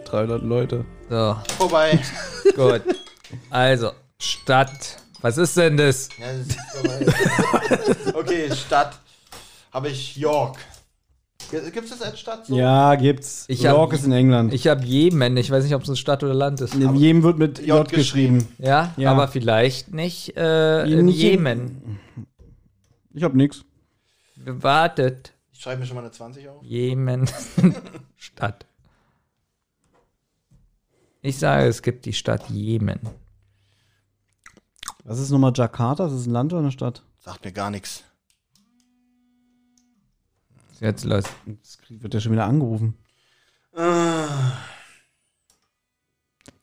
für 0.03 0.11
300 0.11 0.43
Leute. 0.43 0.85
So, 1.09 1.37
Vorbei. 1.59 1.99
gut. 2.57 2.83
Also, 3.51 3.93
Stadt. 4.19 4.97
Was 5.21 5.39
ist 5.39 5.57
denn 5.57 5.77
das? 5.77 6.09
ja, 6.19 6.27
das 6.37 6.47
ist 6.49 6.61
vorbei. 6.73 8.15
okay, 8.19 8.51
Stadt. 8.55 8.99
Habe 9.73 9.89
ich 9.89 10.17
York. 10.17 10.59
Gibt 11.51 11.85
es 11.85 11.91
das 11.91 12.03
als 12.03 12.19
Stadt 12.21 12.47
so? 12.47 12.57
Ja, 12.57 12.95
gibt's. 12.97 13.45
Ich 13.49 13.63
York 13.63 13.93
hab- 13.93 13.99
ist 13.99 14.07
in 14.07 14.13
England. 14.13 14.53
Ich 14.55 14.67
habe 14.67 14.85
Jemen. 14.85 15.37
Ich 15.37 15.51
weiß 15.51 15.63
nicht, 15.65 15.75
ob 15.75 15.83
es 15.83 15.89
eine 15.89 15.97
Stadt 15.97 16.23
oder 16.25 16.35
Land 16.35 16.61
ist. 16.61 16.75
in 16.75 16.95
jedem 16.97 17.23
wird 17.23 17.39
mit 17.39 17.59
J, 17.59 17.67
J 17.69 17.89
geschrieben. 17.89 18.49
Ja, 18.59 18.93
Ja. 18.97 19.11
aber 19.13 19.29
vielleicht 19.29 19.93
nicht 19.93 20.37
äh, 20.37 20.85
in- 20.85 21.09
Jemen. 21.09 22.01
Ich 23.15 23.23
hab 23.23 23.35
nix. 23.35 23.65
Wartet. 24.37 25.33
Ich 25.53 25.61
schreibe 25.61 25.81
mir 25.81 25.87
schon 25.87 25.95
mal 25.95 26.03
eine 26.03 26.11
20 26.11 26.49
auf. 26.49 26.63
Jemen. 26.65 27.31
Stadt. 28.17 28.67
Ich 31.23 31.39
sage, 31.39 31.67
es 31.67 31.81
gibt 31.81 32.05
die 32.07 32.13
Stadt 32.13 32.51
Jemen. 32.51 33.01
Was 35.05 35.21
ist 35.21 35.31
nochmal 35.31 35.53
Jakarta? 35.55 36.07
Ist 36.07 36.15
das 36.15 36.27
ein 36.27 36.33
Land 36.33 36.53
oder 36.53 36.63
eine 36.63 36.73
Stadt? 36.73 37.05
Sagt 37.21 37.45
mir 37.45 37.53
gar 37.53 37.71
nichts. 37.71 38.03
Jetzt 40.81 41.05
los. 41.05 41.25
Jetzt 41.47 41.79
wird 41.89 42.15
ja 42.15 42.21
schon 42.21 42.33
wieder 42.33 42.47
angerufen. 42.47 42.99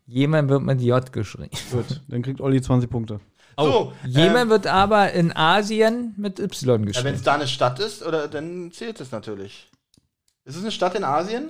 Jemen 0.06 0.50
wird 0.50 0.64
mit 0.64 0.82
J 0.82 1.12
geschrieben. 1.14 1.50
Gut, 1.72 2.02
dann 2.10 2.22
kriegt 2.22 2.42
Olli 2.42 2.62
20 2.62 2.90
Punkte. 2.90 3.22
So, 3.58 3.94
Jemen 4.06 4.36
ähm, 4.36 4.50
wird 4.50 4.68
aber 4.68 5.12
in 5.12 5.36
Asien 5.36 6.14
mit 6.18 6.40
Y 6.40 6.52
ja, 6.52 6.68
wenn 6.80 6.86
geschrieben. 6.86 7.16
es 7.16 7.24
da 7.24 7.34
eine 7.36 7.48
Stadt 7.48 7.80
ist, 7.80 8.04
oder 8.04 8.28
dann 8.28 8.72
zählt 8.72 9.00
es 9.00 9.12
natürlich. 9.12 9.70
Ist 10.46 10.56
es 10.56 10.62
eine 10.62 10.72
Stadt 10.72 10.96
in 10.96 11.04
Asien? 11.04 11.50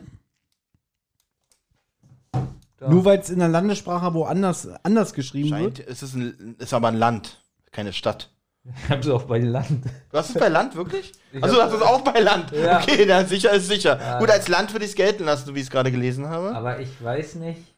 Nur 2.80 3.06
weil 3.06 3.20
es 3.20 3.30
in 3.30 3.40
der 3.40 3.48
Landessprache 3.48 4.14
woanders 4.14 4.68
anders 4.84 5.14
geschrieben 5.14 5.50
Scheint, 5.50 5.78
wird. 5.78 5.88
es 5.88 6.02
ist, 6.02 6.16
ein, 6.16 6.56
ist 6.58 6.74
aber 6.74 6.88
ein 6.88 6.98
Land, 6.98 7.40
keine 7.72 7.94
Stadt. 7.94 8.32
Ich 8.64 8.90
hab's 8.90 9.08
auch 9.08 9.24
bei 9.24 9.40
Land. 9.40 9.86
Du 10.12 10.18
hast 10.18 10.30
es 10.30 10.36
bei 10.40 10.48
Land, 10.48 10.76
wirklich? 10.76 11.12
Ich 11.32 11.44
Also 11.44 11.56
du 11.56 11.62
hast 11.64 11.74
es 11.74 11.82
auch 11.82 12.02
bei 12.02 12.20
Land. 12.20 12.52
Ja. 12.52 12.80
Okay, 12.80 13.06
dann 13.08 13.26
sicher 13.26 13.52
ist 13.54 13.68
sicher. 13.68 14.00
Ja. 14.00 14.20
Gut, 14.20 14.30
als 14.30 14.48
Land 14.48 14.72
würde 14.74 14.86
ich 14.86 14.92
es 14.92 14.96
gelten 14.96 15.24
lassen, 15.24 15.48
so 15.48 15.56
wie 15.56 15.60
ich 15.60 15.66
es 15.66 15.72
gerade 15.72 15.92
gelesen 15.92 16.28
habe. 16.30 16.56
Aber 16.56 16.80
ich 16.80 17.04
weiß 17.04 17.36
nicht. 17.36 17.71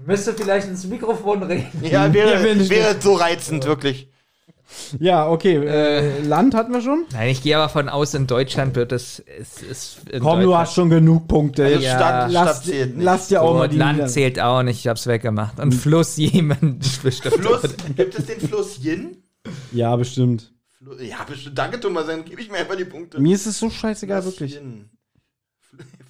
Ich 0.00 0.06
müsste 0.06 0.34
vielleicht 0.34 0.68
ins 0.68 0.84
Mikrofon 0.86 1.42
reden. 1.42 1.66
Ja, 1.82 2.12
wäre, 2.12 2.42
wäre 2.68 3.00
so 3.00 3.14
reizend, 3.14 3.64
wirklich. 3.66 4.08
Ja, 4.98 5.28
okay. 5.28 5.56
Äh, 5.64 6.20
Land 6.22 6.54
hatten 6.54 6.72
wir 6.72 6.80
schon. 6.80 7.04
Nein, 7.12 7.28
ich 7.28 7.42
gehe 7.42 7.56
aber 7.56 7.68
von 7.68 7.88
aus, 7.88 8.12
in 8.14 8.26
Deutschland 8.26 8.74
wird 8.74 8.92
es. 8.92 9.22
es, 9.38 9.62
es 9.62 9.96
in 10.10 10.20
Komm, 10.22 10.40
du 10.40 10.56
hast 10.56 10.74
schon 10.74 10.90
genug 10.90 11.28
Punkte. 11.28 11.64
Also 11.64 11.80
Ja, 11.80 11.96
Stadt, 11.96 12.32
lass, 12.32 12.50
Stadt 12.56 12.64
zählt 12.64 12.96
nicht. 12.96 13.04
lass 13.04 13.28
dir 13.28 13.42
auch 13.42 13.52
So, 13.52 13.58
mal 13.58 13.68
die 13.68 13.76
Land 13.76 13.98
Nieder- 13.98 14.08
zählt 14.08 14.40
auch 14.40 14.62
nicht, 14.62 14.80
ich 14.80 14.88
hab's 14.88 15.06
weggemacht. 15.06 15.60
Und 15.60 15.72
Fluss 15.72 16.16
Jemen 16.18 16.80
bestimmt. 17.02 17.34
Fluss, 17.36 17.62
gibt 17.94 18.18
es 18.18 18.26
den 18.26 18.40
Fluss 18.40 18.78
Yin? 18.82 19.22
Ja, 19.72 19.94
bestimmt. 19.96 20.52
Ja, 21.00 21.22
bestimmt. 21.24 21.56
Danke, 21.58 21.78
Thomas, 21.78 22.06
dann 22.06 22.24
gebe 22.24 22.40
ich 22.40 22.50
mir 22.50 22.58
einfach 22.58 22.76
die 22.76 22.84
Punkte. 22.86 23.20
Mir 23.20 23.34
ist 23.34 23.46
es 23.46 23.58
so 23.58 23.70
scheißegal, 23.70 24.22
Fluss 24.22 24.34
wirklich. 24.40 24.56
Yin. 24.56 24.90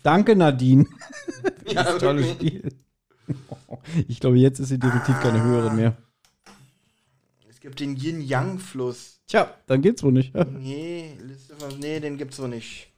Danke, 0.02 0.36
Nadine. 0.36 0.86
Ja, 1.66 1.82
Tolles 1.84 2.26
wirklich. 2.26 2.52
Spiel. 2.60 2.72
Ich 4.08 4.20
glaube, 4.20 4.38
jetzt 4.38 4.60
ist 4.60 4.68
sie 4.68 4.78
definitiv 4.78 5.20
keine 5.20 5.42
höhere 5.42 5.70
mehr. 5.70 5.96
Es 7.48 7.60
gibt 7.60 7.80
den 7.80 7.96
Yin-Yang-Fluss. 7.96 9.20
Tja, 9.26 9.50
dann 9.66 9.82
geht's 9.82 10.02
wohl 10.02 10.12
nicht. 10.12 10.32
Nee, 10.58 11.16
Liste 11.22 11.54
von, 11.56 11.78
nee, 11.78 12.00
den 12.00 12.16
gibt's 12.16 12.38
wohl 12.38 12.48
nicht. 12.48 12.88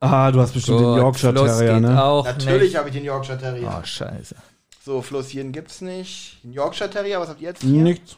Ah, 0.00 0.30
du 0.32 0.40
hast 0.40 0.52
bestimmt 0.52 0.80
den 0.80 0.86
Gut, 0.86 0.96
Yorkshire 0.98 1.32
Fluss 1.32 1.58
Terrier, 1.58 1.74
geht 1.74 1.82
ne? 1.82 2.02
auch 2.02 2.24
Natürlich 2.24 2.74
habe 2.76 2.88
ich 2.88 2.94
den 2.94 3.04
Yorkshire 3.04 3.38
Terrier. 3.38 3.78
Oh, 3.80 3.84
scheiße. 3.84 4.34
So, 4.84 5.00
Fluss 5.00 5.32
Yin 5.32 5.52
gibt's 5.52 5.80
nicht. 5.80 6.42
Den 6.42 6.52
Yorkshire 6.52 6.90
Terrier, 6.90 7.20
was 7.20 7.28
habt 7.28 7.40
ihr 7.40 7.48
jetzt? 7.50 7.62
hier? 7.62 7.82
Nichts. 7.82 8.16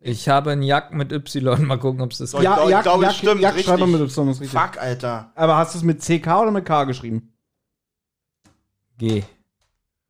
Ich 0.00 0.28
habe 0.28 0.50
einen 0.52 0.62
Jack 0.62 0.92
mit 0.92 1.10
Y. 1.10 1.64
Mal 1.66 1.78
gucken, 1.78 2.02
ob 2.02 2.12
es 2.12 2.18
das 2.18 2.34
Ich 2.34 2.40
Ja, 2.40 2.62
ich 2.62 2.70
Jack, 2.70 2.82
glaube, 2.84 3.02
Jack, 3.04 3.12
es 3.12 3.18
stimmt, 3.18 3.40
Jack 3.40 3.58
schreibt 3.58 3.80
man 3.80 3.90
mit. 3.90 4.00
Y, 4.00 4.28
ist 4.30 4.40
richtig. 4.40 4.60
Fuck, 4.60 4.78
Alter. 4.78 5.32
Aber 5.34 5.56
hast 5.56 5.74
du 5.74 5.78
es 5.78 5.84
mit 5.84 6.00
CK 6.02 6.26
oder 6.42 6.50
mit 6.50 6.64
K 6.66 6.84
geschrieben? 6.84 7.32
G. 8.98 9.24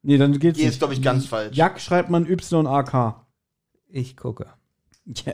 Nee, 0.04 0.18
dann 0.18 0.38
geht's 0.38 0.58
Hier 0.58 0.68
ist, 0.68 0.78
glaube 0.78 0.92
ich, 0.92 1.02
ganz 1.02 1.26
falsch. 1.26 1.56
Jack 1.56 1.80
schreibt 1.80 2.10
man 2.10 2.26
Y-A-K. 2.26 3.26
Ich 3.88 4.16
gucke. 4.16 4.46
Ja. 5.06 5.32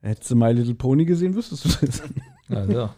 Hättest 0.00 0.30
du 0.30 0.36
My 0.36 0.52
Little 0.52 0.74
Pony 0.74 1.04
gesehen, 1.04 1.34
wüsstest 1.34 1.64
du 1.64 1.86
das. 1.86 2.02
Also. 2.48 2.90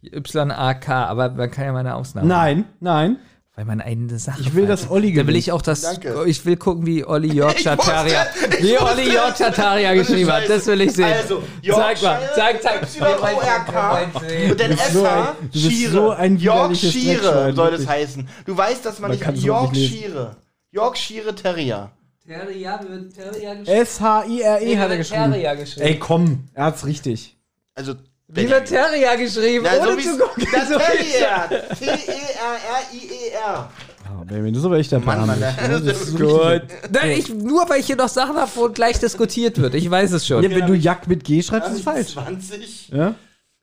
YAK, 0.00 0.88
aber 0.88 1.30
man 1.30 1.50
kann 1.50 1.66
ja 1.66 1.72
mal 1.72 1.80
eine 1.80 1.94
Ausnahme. 1.94 2.26
Nein, 2.26 2.64
nein. 2.80 3.18
Weil 3.54 3.66
man 3.66 3.82
eine 3.82 4.18
Sache. 4.18 4.40
Ich 4.40 4.54
will, 4.54 4.66
dass 4.66 4.88
Olli 4.90 5.10
Da 5.10 5.16
will 5.16 5.22
gewinnt. 5.24 5.36
ich 5.38 5.52
auch 5.52 5.60
das. 5.60 5.82
Danke. 5.82 6.24
Ich 6.26 6.42
will 6.46 6.56
gucken, 6.56 6.86
wie 6.86 7.04
Olli 7.04 7.28
Yorkshire 7.34 7.76
Terrier. 7.76 8.26
ich 8.58 8.62
Wie 8.64 8.78
Olli. 8.78 9.12
Yorkshire 9.14 9.52
Terrier 9.52 9.94
geschrieben 9.94 10.32
hat. 10.32 10.48
Das 10.48 10.66
will 10.66 10.80
ich 10.80 10.92
sehen. 10.92 11.04
Also, 11.12 11.42
Zeig 11.62 12.00
mal. 12.00 12.18
Yorkshire, 12.22 12.34
Zeig, 12.34 12.62
zeig. 12.62 12.82
Y-O-R-K. 12.96 14.02
Und 14.50 14.58
dann 14.60 14.72
SH, 14.76 14.92
du 14.92 15.48
bist 15.52 15.70
Shire. 15.70 15.90
so 15.92 16.10
ein 16.12 16.38
Yorkshire 16.38 17.52
soll 17.54 17.70
das 17.72 17.86
heißen. 17.86 18.26
Du 18.46 18.56
weißt, 18.56 18.86
dass 18.86 18.98
man, 19.00 19.10
Man 19.18 19.32
nicht 19.34 19.44
Yorkshire. 19.44 20.36
Yorkshire 20.70 21.34
Terrier. 21.34 21.90
Terrier 22.26 22.80
wird 22.88 23.14
Terrier 23.14 23.56
geschrieben. 23.56 23.80
S-H-I-R-E 23.82 24.78
hat 24.78 24.90
er 24.90 24.96
geschrieben. 24.96 25.32
Terrier 25.32 25.56
geschrieben. 25.56 25.86
Ey, 25.86 25.98
komm, 25.98 26.48
er 26.54 26.64
hat's 26.66 26.86
richtig. 26.86 27.36
Also, 27.74 27.94
Wie 28.34 28.48
wird 28.48 28.66
Terrier 28.66 29.16
geschrieben? 29.18 29.66
Ja, 29.66 29.72
ohne 29.82 30.00
so 30.00 30.10
zu 30.12 30.18
gucken. 30.18 30.46
das 30.50 30.68
So 30.68 30.78
Terrier. 30.78 31.66
T-E-R-R-I-E-R. 31.78 33.68
Ah, 34.04 34.24
Baby, 34.24 34.50
das 34.52 34.60
ist 34.60 34.64
aber 34.64 34.78
echt 34.78 34.90
der 34.90 35.00
Mann, 35.00 35.26
Mann, 35.26 35.38
das 35.40 35.84
Das 35.84 36.00
ist 36.00 36.16
Gut. 36.16 36.62
Nein, 36.90 37.10
ich, 37.18 37.28
nur 37.28 37.68
weil 37.68 37.80
ich 37.80 37.86
hier 37.86 37.96
noch 37.96 38.08
Sachen 38.08 38.36
habe, 38.36 38.50
wo 38.54 38.68
gleich 38.70 38.98
diskutiert 38.98 39.60
wird. 39.60 39.74
Ich 39.74 39.90
weiß 39.90 40.12
es 40.12 40.26
schon. 40.26 40.42
Ja, 40.42 40.50
wenn 40.50 40.66
du 40.66 40.74
Jack 40.74 41.06
mit 41.08 41.24
G 41.24 41.42
schreibst, 41.42 41.70
ist 41.70 41.76
es 41.78 41.82
falsch. 41.82 42.12
20. 42.12 42.88
Ja? 42.88 43.14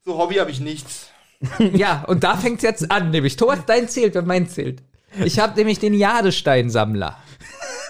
So 0.05 0.17
Hobby 0.17 0.35
habe 0.35 0.51
ich 0.51 0.59
nichts. 0.59 1.07
Ja, 1.73 2.03
und 2.07 2.23
da 2.25 2.35
fängt 2.35 2.57
es 2.57 2.63
jetzt 2.63 2.91
an, 2.91 3.11
nämlich 3.11 3.37
Thomas, 3.37 3.59
dein 3.65 3.87
zählt, 3.87 4.13
wenn 4.13 4.25
mein 4.27 4.49
zählt. 4.49 4.83
Ich 5.23 5.39
habe 5.39 5.57
nämlich 5.57 5.79
den 5.79 5.93
Jadesteinsammler. 5.93 7.17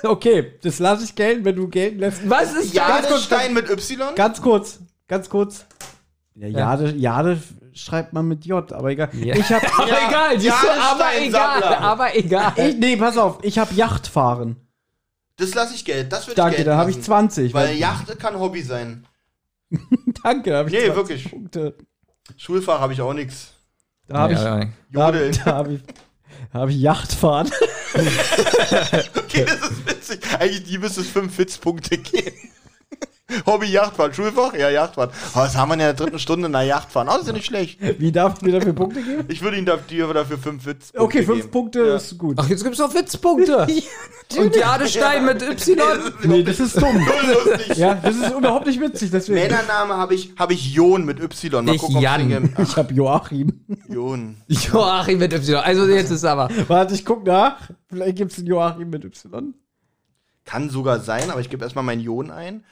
Okay, 0.01 0.53
das 0.61 0.79
lasse 0.79 1.03
ich 1.03 1.13
gelten, 1.13 1.43
wenn 1.43 1.57
du 1.57 1.67
gelten 1.67 1.99
lässt. 1.99 2.21
Was 2.29 2.53
ist? 2.53 2.73
Jadestein 2.73 3.53
mit 3.53 3.69
Y? 3.69 4.15
Ganz 4.15 4.41
kurz, 4.41 4.79
ganz 5.09 5.29
kurz. 5.29 5.65
Ja, 6.35 6.47
Jade, 6.47 6.91
Jade 6.95 7.41
schreibt 7.73 8.13
man 8.13 8.27
mit 8.27 8.45
J, 8.45 8.71
aber 8.71 8.89
egal. 8.91 9.09
Ja. 9.13 9.35
Ich 9.35 9.49
hab, 9.51 9.63
Aber 9.79 9.89
egal, 10.07 10.39
siehst 10.39 10.63
du, 10.63 10.69
aber 10.69 11.09
egal, 11.19 11.63
aber 11.63 12.15
egal. 12.15 12.53
ich, 12.57 12.77
nee, 12.77 12.95
pass 12.95 13.17
auf, 13.17 13.39
ich 13.43 13.59
habe 13.59 13.73
Yachtfahren. 13.73 14.55
Das 15.35 15.53
lasse 15.53 15.73
ich 15.75 15.85
Geld. 15.85 16.11
Das 16.11 16.23
würde 16.27 16.31
ich 16.31 16.35
Danke, 16.35 16.63
da 16.63 16.77
habe 16.77 16.89
ich 16.91 16.97
lassen. 16.97 17.05
20. 17.07 17.53
Weil 17.53 17.75
Yacht 17.77 18.17
kann 18.19 18.39
Hobby 18.39 18.61
sein. 18.61 19.05
Danke, 20.23 20.49
da 20.51 20.57
habe 20.59 20.69
ich 20.69 20.75
Nee, 20.75 20.85
20 20.91 20.95
wirklich. 20.95 21.29
Punkte. 21.29 21.75
Schulfach 22.37 22.79
habe 22.79 22.93
ich 22.93 23.01
auch 23.01 23.13
nichts. 23.13 23.53
Da 24.07 24.17
habe 24.19 24.33
ich, 24.33 24.39
Ja, 24.39 24.65
da 24.91 25.05
Jodeln. 25.07 25.37
da 25.45 25.55
hab 25.55 25.67
ich, 25.69 25.81
da 26.53 26.59
hab 26.59 26.69
ich 26.69 26.79
Yachtfahren. 26.79 27.49
Okay, 29.15 29.45
das 29.45 29.61
ist 29.71 29.87
witzig. 29.87 30.19
Eigentlich 30.39 30.63
die 30.63 30.77
müsste 30.77 31.01
es 31.01 31.09
5 31.09 31.35
Witzpunkte 31.37 31.97
geben. 31.97 32.37
Hobby 33.45 33.67
Yachtfahren, 33.67 34.13
Schulfach? 34.13 34.53
Ja, 34.53 34.69
Yachtfahren. 34.69 35.11
Oh, 35.35 35.39
das 35.39 35.55
haben 35.55 35.69
wir 35.69 35.73
in 35.73 35.79
der 35.79 35.93
dritten 35.93 36.19
Stunde, 36.19 36.49
na 36.49 36.63
Yachtfahren. 36.63 37.07
Oh, 37.07 37.11
das 37.13 37.21
ist 37.21 37.27
ja 37.27 37.33
nicht 37.33 37.45
schlecht. 37.45 37.79
Wie 37.99 38.11
darf 38.11 38.35
ich 38.37 38.41
mir 38.41 38.51
dafür 38.53 38.73
Punkte 38.73 39.01
geben? 39.01 39.25
Ich 39.27 39.41
würde 39.41 39.57
Ihnen 39.57 39.65
dafür, 39.65 40.13
dafür 40.13 40.37
fünf 40.37 40.65
Witz. 40.65 40.91
Okay, 40.95 41.23
fünf 41.23 41.39
geben. 41.41 41.51
Punkte 41.51 41.79
Ja. 41.87 41.95
ist 41.95 42.17
gut. 42.17 42.37
Ach, 42.39 42.47
jetzt 42.49 42.63
gibt's 42.63 42.79
noch 42.79 42.93
Witzpunkte. 42.93 43.67
Und 44.37 44.55
Jadestein 44.55 45.25
mit 45.25 45.41
Y. 45.41 45.77
nee, 46.23 46.43
das 46.43 46.59
ist 46.59 46.79
dumm. 46.79 46.95
Null 47.03 47.53
lustig. 47.55 47.77
ja, 47.77 47.95
das 47.95 48.15
ist 48.15 48.29
überhaupt 48.31 48.67
nicht 48.67 48.79
witzig, 48.79 49.09
deswegen. 49.09 49.39
Männername 49.39 49.97
habe 49.97 50.13
ich, 50.13 50.33
hab 50.37 50.51
ich 50.51 50.73
Jon 50.73 51.03
mit 51.05 51.19
Y. 51.19 51.65
Mal 51.65 51.73
Ich 51.75 51.81
gucken, 51.81 51.95
ob 51.97 52.01
Jan. 52.03 52.53
Ich 52.61 52.77
hab 52.77 52.91
Joachim. 52.91 53.65
Jon. 53.87 54.35
Joachim 54.47 55.17
mit 55.17 55.33
Y. 55.33 55.55
Also 55.63 55.87
jetzt 55.87 56.11
ist 56.11 56.25
aber. 56.25 56.49
Warte, 56.67 56.93
ich 56.93 57.05
guck 57.05 57.25
nach. 57.25 57.57
Vielleicht 57.87 58.17
gibt's 58.17 58.37
einen 58.37 58.45
Joachim 58.47 58.89
mit 58.91 59.03
Y. 59.03 59.55
Kann 60.45 60.69
sogar 60.69 60.99
sein, 60.99 61.29
aber 61.31 61.41
ich 61.41 61.49
gebe 61.49 61.63
erstmal 61.63 61.83
meinen 61.83 62.01
Jon 62.01 62.29
ein. 62.31 62.63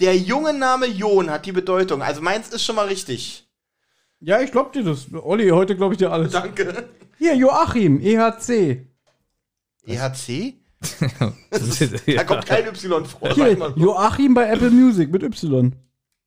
Der 0.00 0.16
junge 0.16 0.52
Name 0.52 0.86
Jon 0.86 1.30
hat 1.30 1.46
die 1.46 1.52
Bedeutung. 1.52 2.02
Also 2.02 2.20
meins 2.20 2.48
ist 2.48 2.62
schon 2.62 2.76
mal 2.76 2.86
richtig. 2.86 3.48
Ja, 4.20 4.40
ich 4.40 4.50
glaub 4.52 4.72
dir 4.72 4.84
das. 4.84 5.06
Olli, 5.12 5.48
heute 5.48 5.76
glaube 5.76 5.94
ich 5.94 5.98
dir 5.98 6.10
alles. 6.12 6.32
Danke. 6.32 6.88
Hier, 7.18 7.34
Joachim, 7.34 8.00
EHC. 8.00 8.86
EHC? 9.86 10.54
Da 12.14 12.24
kommt 12.24 12.46
kein 12.46 12.66
Y 12.66 13.04
vor. 13.06 13.32
Hier. 13.32 13.56
Joachim 13.76 14.34
bei 14.34 14.48
Apple 14.48 14.70
Music 14.70 15.10
mit 15.10 15.22
Y. 15.22 15.74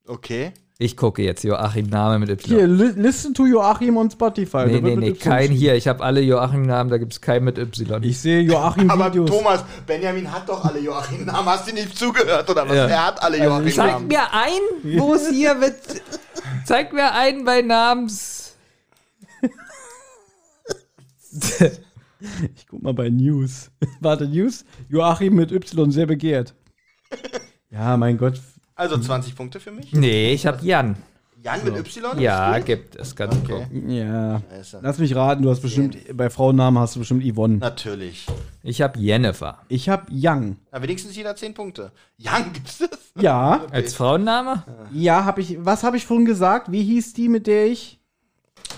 Okay. 0.07 0.53
Ich 0.81 0.95
gucke 0.95 1.21
jetzt 1.21 1.43
Joachim 1.43 1.87
Name 1.87 2.19
mit 2.19 2.29
Y. 2.29 2.55
Hier, 2.55 2.65
li 2.65 2.91
listen 2.95 3.33
to 3.33 3.45
Joachim 3.45 3.97
on 3.97 4.09
Spotify. 4.09 4.63
Nee, 4.65 4.71
wird 4.81 4.83
nee, 4.83 4.95
nee, 4.95 5.11
kein 5.11 5.51
hier. 5.51 5.75
Ich 5.75 5.89
habe 5.89 6.01
alle 6.01 6.21
Joachim-Namen, 6.21 6.89
da 6.89 6.97
gibt's 6.97 7.19
keinen 7.19 7.43
mit 7.43 7.57
Y. 7.57 8.01
Ich 8.01 8.17
sehe 8.21 8.39
Joachim 8.39 8.89
Aber 8.89 9.07
Videos. 9.07 9.29
Thomas, 9.29 9.65
Benjamin 9.85 10.31
hat 10.31 10.47
doch 10.47 10.63
alle 10.63 10.79
Joachim-Namen. 10.79 11.45
Hast 11.49 11.67
du 11.69 11.73
nicht 11.73 11.97
zugehört 11.97 12.49
oder 12.49 12.65
was? 12.65 12.77
Ja. 12.77 12.87
Er 12.87 13.07
hat 13.07 13.21
alle 13.21 13.41
Also 13.41 13.61
ich- 13.67 13.75
Zeig 13.75 13.91
Joachim-Namen. 13.91 14.07
mir 14.07 14.33
ein, 14.33 14.99
wo 15.01 15.13
es 15.15 15.27
hier 15.29 15.53
mit. 15.55 15.75
Zeig 16.65 16.93
mir 16.93 17.13
einen 17.13 17.43
bei 17.43 17.61
Namens. 17.61 18.55
Ich 22.53 22.67
guck 22.67 22.81
mal 22.83 22.93
bei 22.93 23.09
News. 23.09 23.71
Warte, 24.01 24.27
News? 24.27 24.65
Joachim 24.89 25.35
mit 25.35 25.51
Y 25.53 25.89
sehr 25.91 26.05
begehrt. 26.05 26.53
Ja, 27.69 27.95
mein 27.95 28.17
Gott. 28.17 28.41
Also 28.79 28.97
20 28.97 29.35
Punkte 29.35 29.59
für 29.59 29.71
mich. 29.71 29.91
Nee, 29.91 30.31
ich 30.33 30.47
habe 30.47 30.65
Jan. 30.65 30.95
Jan 31.43 31.63
mit 31.65 31.75
Y? 31.75 32.17
Ja, 32.19 32.51
Spiel? 32.53 32.63
gibt 32.63 32.95
es. 32.95 33.13
Ganz 33.13 33.35
Okay. 33.35 33.65
okay. 33.69 33.97
Ja. 33.99 34.41
Scheiße. 34.49 34.79
Lass 34.81 34.99
mich 34.99 35.13
raten, 35.15 35.43
du 35.43 35.49
hast 35.49 35.59
bestimmt, 35.61 35.97
bei 36.15 36.29
Frauennamen 36.29 36.81
hast 36.81 36.95
du 36.95 36.99
bestimmt 36.99 37.23
Yvonne. 37.23 37.57
Natürlich. 37.57 38.25
Ich 38.63 38.81
habe 38.81 38.97
Jennifer. 38.97 39.59
Ich 39.67 39.89
hab 39.89 40.07
Young. 40.09 40.55
Na, 40.71 40.81
wenigstens 40.81 41.13
jeder 41.15 41.35
10 41.35 41.53
Punkte. 41.53 41.91
Jan, 42.17 42.53
gibt's 42.53 42.77
das? 42.77 42.89
Ja, 43.21 43.65
Als 43.71 43.95
Frauenname? 43.95 44.63
ja, 44.93 45.25
hab 45.25 45.39
ich, 45.39 45.57
was 45.59 45.83
habe 45.83 45.97
ich 45.97 46.05
vorhin 46.05 46.25
gesagt? 46.25 46.71
Wie 46.71 46.83
hieß 46.83 47.13
die, 47.13 47.27
mit 47.27 47.47
der 47.47 47.67
ich? 47.67 47.99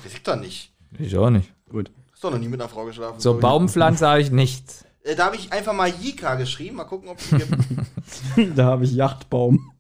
Weiß 0.04 0.14
ich 0.14 0.24
doch 0.24 0.36
nicht. 0.36 0.72
Ich 0.98 1.16
auch 1.16 1.30
nicht. 1.30 1.52
Gut. 1.70 1.92
Hast 2.12 2.24
doch 2.24 2.32
noch 2.32 2.40
nie 2.40 2.48
mit 2.48 2.60
einer 2.60 2.70
Frau 2.70 2.86
geschlafen. 2.86 3.20
So. 3.20 3.38
Baumpflanze 3.40 4.08
habe 4.08 4.22
ich 4.22 4.32
nicht. 4.32 4.66
Äh, 5.04 5.16
da 5.16 5.26
habe 5.26 5.36
ich 5.36 5.52
einfach 5.54 5.74
mal 5.74 5.90
Jika 5.90 6.36
geschrieben. 6.36 6.78
Mal 6.78 6.86
gucken, 6.86 7.10
ob 7.10 7.20
es 7.20 7.30
die 7.30 7.38
gibt. 7.38 8.56
Da 8.58 8.66
habe 8.66 8.84
ich 8.86 8.94
Yachtbaum. 8.94 9.72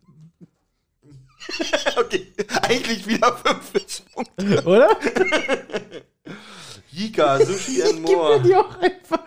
okay. 1.97 2.27
Eigentlich 2.61 3.07
wieder 3.07 3.35
5 3.35 4.03
Punkte. 4.13 4.63
Oder? 4.65 4.89
Jika, 6.91 7.39
Sushi 7.39 7.81
and 7.83 8.01
More. 8.01 8.41
Die 8.41 8.53
auch 8.55 8.77
einfach. 8.79 9.19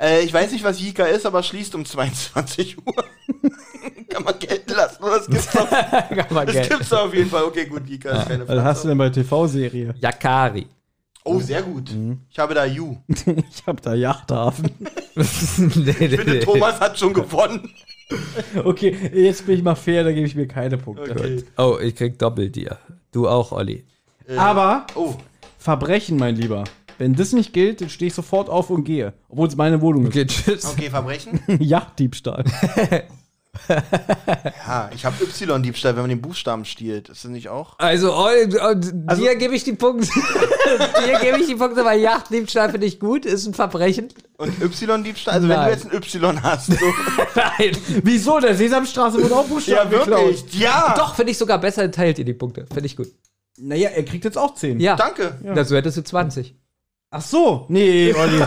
Äh, 0.00 0.24
ich 0.24 0.32
weiß 0.32 0.50
nicht, 0.50 0.64
was 0.64 0.80
Jika 0.80 1.04
ist, 1.04 1.24
aber 1.26 1.42
schließt 1.42 1.74
um 1.76 1.84
22 1.84 2.76
Uhr. 2.86 2.94
Kann 4.08 4.24
man 4.24 4.38
gelten 4.38 4.72
lassen. 4.72 5.02
oder? 5.02 5.18
Das 5.18 5.26
gibt's 5.28 5.50
doch, 5.52 5.70
Kann 5.70 6.26
man 6.30 6.46
das 6.46 6.54
Geld. 6.56 6.70
gibt's 6.70 6.88
doch 6.88 7.06
auf 7.06 7.14
jeden 7.14 7.30
Fall. 7.30 7.44
Okay, 7.44 7.66
gut, 7.66 7.86
Jika 7.88 8.10
ist 8.22 8.28
keine 8.28 8.48
Was 8.48 8.64
hast 8.64 8.84
du 8.84 8.88
denn 8.88 8.98
bei 8.98 9.10
TV-Serie? 9.10 9.94
Yakari. 10.00 10.66
Oh, 11.26 11.40
sehr 11.40 11.62
gut. 11.62 11.90
Mhm. 11.92 12.20
Ich 12.30 12.38
habe 12.38 12.52
da 12.52 12.64
Ju. 12.66 12.96
Ich 13.08 13.66
hab 13.66 13.80
da 13.80 13.94
Yachthafen. 13.94 14.70
nee, 14.80 14.84
nee, 15.14 15.90
Ich 15.90 15.96
finde, 15.96 16.24
nee. 16.34 16.40
Thomas 16.40 16.80
hat 16.80 16.98
schon 16.98 17.14
gewonnen. 17.14 17.72
Okay, 18.64 18.96
jetzt 19.12 19.46
bin 19.46 19.56
ich 19.56 19.62
mal 19.62 19.74
fair, 19.74 20.04
da 20.04 20.12
gebe 20.12 20.26
ich 20.26 20.34
mir 20.34 20.46
keine 20.46 20.76
Punkte. 20.76 21.10
Okay. 21.10 21.44
Oh, 21.56 21.78
ich 21.80 21.94
krieg 21.96 22.18
Doppeltier. 22.18 22.78
Du 23.12 23.28
auch, 23.28 23.52
Olli. 23.52 23.84
Aber 24.36 24.86
Oh, 24.94 25.14
Verbrechen, 25.58 26.16
mein 26.18 26.36
Lieber. 26.36 26.64
Wenn 26.98 27.14
das 27.14 27.32
nicht 27.32 27.52
gilt, 27.52 27.80
dann 27.80 27.88
stehe 27.88 28.08
ich 28.08 28.14
sofort 28.14 28.48
auf 28.48 28.70
und 28.70 28.84
gehe. 28.84 29.14
Obwohl 29.28 29.48
es 29.48 29.56
meine 29.56 29.80
Wohnung 29.80 30.06
Okay, 30.06 30.26
tschüss. 30.26 30.64
okay, 30.64 30.90
Verbrechen. 30.90 31.40
ist. 31.46 31.60
Yachtdiebstahl. 31.60 32.44
Ja, 34.66 34.90
ich 34.94 35.04
habe 35.04 35.16
Y-Diebstahl, 35.22 35.94
wenn 35.94 36.02
man 36.02 36.08
den 36.08 36.20
Buchstaben 36.20 36.64
stiehlt. 36.64 37.08
Ist 37.08 37.24
das 37.24 37.30
nicht 37.30 37.48
auch? 37.48 37.78
Also, 37.78 38.14
Olli, 38.14 38.56
oh, 38.58 38.74
dir 39.14 39.36
gebe 39.36 39.54
ich 39.54 39.64
die 39.64 39.74
Punkte. 39.74 40.08
dir 41.06 41.18
gebe 41.20 41.40
ich 41.40 41.46
die 41.46 41.54
Punkte, 41.54 41.84
weil 41.84 42.00
Yachtdiebstahl 42.00 42.70
finde 42.70 42.86
ich 42.86 42.98
gut, 42.98 43.26
ist 43.26 43.46
ein 43.46 43.54
Verbrechen. 43.54 44.08
Und 44.38 44.60
Y-Diebstahl? 44.60 45.34
Also, 45.34 45.48
wenn 45.48 45.56
Nein. 45.56 45.66
du 45.66 45.72
jetzt 45.72 45.86
ein 45.86 45.96
Y 45.96 46.42
hast. 46.42 46.66
So. 46.66 46.76
Nein. 47.34 47.76
Wieso? 48.02 48.40
Der 48.40 48.54
Sesamstraße 48.54 49.22
wurde 49.22 49.36
auch 49.36 49.46
Buchstaben 49.46 49.90
geklaut. 49.90 50.44
Ja. 50.52 50.94
Doch, 50.96 51.14
finde 51.14 51.32
ich 51.32 51.38
sogar 51.38 51.58
besser, 51.58 51.90
teilt 51.90 52.18
ihr 52.18 52.24
die 52.24 52.34
Punkte. 52.34 52.66
Finde 52.66 52.86
ich 52.86 52.96
gut. 52.96 53.08
Naja, 53.58 53.90
er 53.90 54.04
kriegt 54.04 54.24
jetzt 54.24 54.38
auch 54.38 54.54
10. 54.54 54.80
Ja. 54.80 54.96
Danke. 54.96 55.38
Ja. 55.44 55.64
So 55.64 55.76
hättest 55.76 55.96
du 55.96 56.02
20. 56.02 56.56
Ach 57.10 57.22
so. 57.22 57.66
Nee, 57.68 58.12
Olli. 58.12 58.42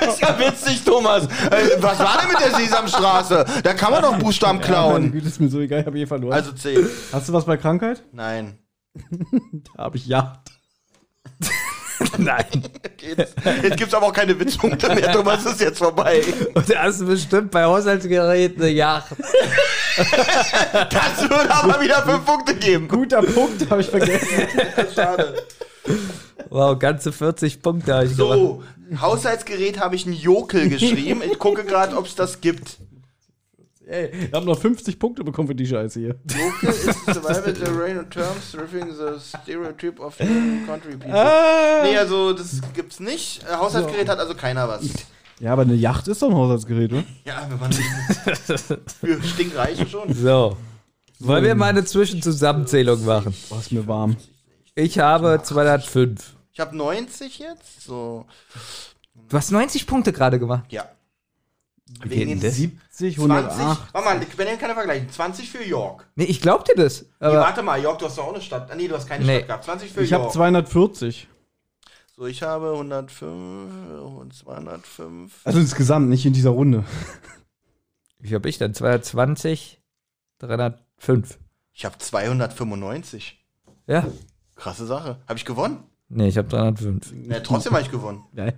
Das 0.00 0.14
ist 0.14 0.20
ja 0.20 0.38
witzig, 0.38 0.84
Thomas. 0.84 1.24
Äh, 1.24 1.80
was 1.80 1.98
war 1.98 2.18
denn 2.20 2.28
mit 2.28 2.40
der 2.40 2.54
Sesamstraße? 2.58 3.44
Da 3.62 3.74
kann 3.74 3.90
man 3.92 4.02
doch 4.02 4.16
Buchstaben 4.18 4.60
klauen. 4.60 5.12
Güte, 5.12 5.28
ist 5.28 5.40
mir 5.40 5.48
so 5.48 5.60
egal, 5.60 5.80
ich 5.80 5.86
habe 5.86 5.98
eh 5.98 6.06
verloren. 6.06 6.32
Also 6.34 6.52
10. 6.52 6.88
Hast 7.12 7.28
du 7.28 7.32
was 7.32 7.44
bei 7.44 7.56
Krankheit? 7.56 8.02
Nein. 8.12 8.58
Da 9.76 9.84
habe 9.84 9.96
ich 9.96 10.06
Yacht. 10.06 10.40
Nein. 12.16 12.44
Okay, 12.84 13.14
Jetzt, 13.16 13.34
jetzt 13.62 13.76
gibt's 13.76 13.94
aber 13.94 14.06
auch 14.06 14.12
keine 14.12 14.38
Witzpunkte 14.38 14.94
mehr, 14.94 15.12
Thomas. 15.12 15.44
Ist 15.44 15.60
jetzt 15.60 15.78
vorbei. 15.78 16.22
Und 16.54 16.70
da 16.70 16.82
hast 16.82 17.00
du 17.00 17.06
bestimmt 17.06 17.50
bei 17.50 17.64
Haushaltsgeräten 17.64 18.62
eine 18.62 18.70
Yacht. 18.72 19.16
Das 19.96 21.22
würde 21.28 21.52
aber 21.52 21.80
wieder 21.80 22.02
5 22.02 22.24
Punkte 22.24 22.54
geben. 22.54 22.88
Guter 22.88 23.22
Punkt, 23.22 23.68
habe 23.70 23.80
ich 23.80 23.88
vergessen. 23.88 24.46
Schade. 24.94 25.42
Wow, 26.50 26.78
ganze 26.78 27.12
40 27.12 27.62
Punkte 27.62 27.94
habe 27.94 28.06
ich 28.06 28.16
gemacht. 28.16 28.38
So, 28.38 28.62
Haushaltsgerät 29.00 29.80
habe 29.80 29.96
ich 29.96 30.06
einen 30.06 30.16
Jokel 30.16 30.68
geschrieben. 30.68 31.22
Ich 31.24 31.38
gucke 31.38 31.64
gerade, 31.64 31.96
ob 31.96 32.06
es 32.06 32.14
das 32.14 32.40
gibt. 32.40 32.78
Ey, 33.86 34.10
ich 34.26 34.32
habe 34.34 34.44
noch 34.44 34.58
50 34.58 34.98
Punkte 34.98 35.24
bekommen 35.24 35.48
für 35.48 35.54
die 35.54 35.66
Scheiße 35.66 35.98
hier. 35.98 36.16
Jokel 36.26 36.68
is 36.68 36.84
survival 37.06 37.54
the 37.54 37.98
of 37.98 38.10
terms, 38.10 38.54
riffing 38.54 38.94
the 38.94 39.18
stereotype 39.18 39.98
of 39.98 40.16
country 40.18 40.96
people. 40.96 41.14
Ah. 41.14 41.82
Nee, 41.84 41.96
also 41.96 42.34
das 42.34 42.60
gibt's 42.74 43.00
nicht. 43.00 43.42
Äh, 43.44 43.56
Haushaltsgerät 43.56 44.08
hat 44.10 44.18
also 44.18 44.34
keiner 44.34 44.68
was. 44.68 44.84
Ja, 45.40 45.54
aber 45.54 45.62
eine 45.62 45.74
Yacht 45.74 46.06
ist 46.08 46.20
doch 46.20 46.28
ein 46.28 46.36
Haushaltsgerät, 46.36 46.92
oder? 46.92 47.04
Ja, 47.24 47.46
wenn 47.48 47.58
man 47.58 47.72
für 47.72 49.22
Stinkreiche 49.22 49.86
schon. 49.86 50.12
So. 50.12 50.56
Wollen 51.20 51.44
wir 51.44 51.54
mal 51.54 51.70
eine 51.70 51.84
Zwischenzusammenzählung 51.84 53.04
machen? 53.06 53.34
Oh, 53.50 53.58
ist 53.58 53.72
mir 53.72 53.86
warm. 53.86 54.16
Ich 54.74 54.98
habe 54.98 55.40
205. 55.42 56.34
Ich 56.58 56.60
habe 56.60 56.76
90 56.76 57.38
jetzt. 57.38 57.82
So, 57.82 58.26
Du 59.28 59.36
hast 59.36 59.52
90 59.52 59.86
Punkte 59.86 60.12
gerade 60.12 60.40
gemacht. 60.40 60.64
ja. 60.72 60.88
Wegen 62.02 62.28
den 62.30 62.40
das? 62.40 62.56
70, 62.56 63.14
20. 63.16 63.18
108. 63.18 63.94
Warte 63.94 64.04
mal, 64.08 64.26
Benjamin 64.36 64.60
kann 64.60 64.70
er 64.70 64.74
vergleichen. 64.74 65.08
20 65.08 65.48
für 65.48 65.64
York. 65.64 66.06
Nee, 66.16 66.24
ich 66.24 66.42
glaub 66.42 66.64
dir 66.64 66.74
das. 66.74 67.02
Nee, 67.02 67.28
warte 67.28 67.62
mal, 67.62 67.80
York, 67.80 68.00
du 68.00 68.06
hast 68.06 68.18
doch 68.18 68.24
auch 68.26 68.34
eine 68.34 68.42
Stadt. 68.42 68.70
Ah, 68.70 68.74
nee, 68.74 68.88
du 68.88 68.96
hast 68.96 69.06
keine 69.06 69.24
Nee. 69.24 69.36
Stadt 69.36 69.46
gehabt. 69.46 69.64
20 69.64 69.92
für 69.92 70.02
Ich 70.02 70.12
habe 70.12 70.24
York. 70.24 70.34
240. 70.34 71.28
so, 72.16 72.26
ich 72.26 72.42
habe 72.42 72.72
105 72.72 73.22
und 74.02 74.34
205. 74.34 75.40
Also 75.44 75.60
insgesamt, 75.60 76.08
nicht 76.08 76.26
in 76.26 76.32
dieser 76.32 76.50
Runde. 76.50 76.84
wie 78.18 78.34
habe 78.34 78.48
ich 78.48 78.58
denn? 78.58 78.74
220, 78.74 79.80
305. 80.40 81.38
Ich 81.72 81.84
habe 81.84 81.96
295. 81.98 83.42
Ja. 83.86 84.04
Krasse 84.56 84.86
Sache. 84.86 85.20
Habe 85.28 85.38
ich 85.38 85.44
gewonnen? 85.44 85.84
Nee, 86.08 86.28
ich 86.28 86.38
habe 86.38 86.48
305. 86.48 87.12
Ne, 87.12 87.42
trotzdem 87.42 87.72
habe 87.72 87.82
ich 87.82 87.90
gewonnen. 87.90 88.24
Nein. 88.32 88.54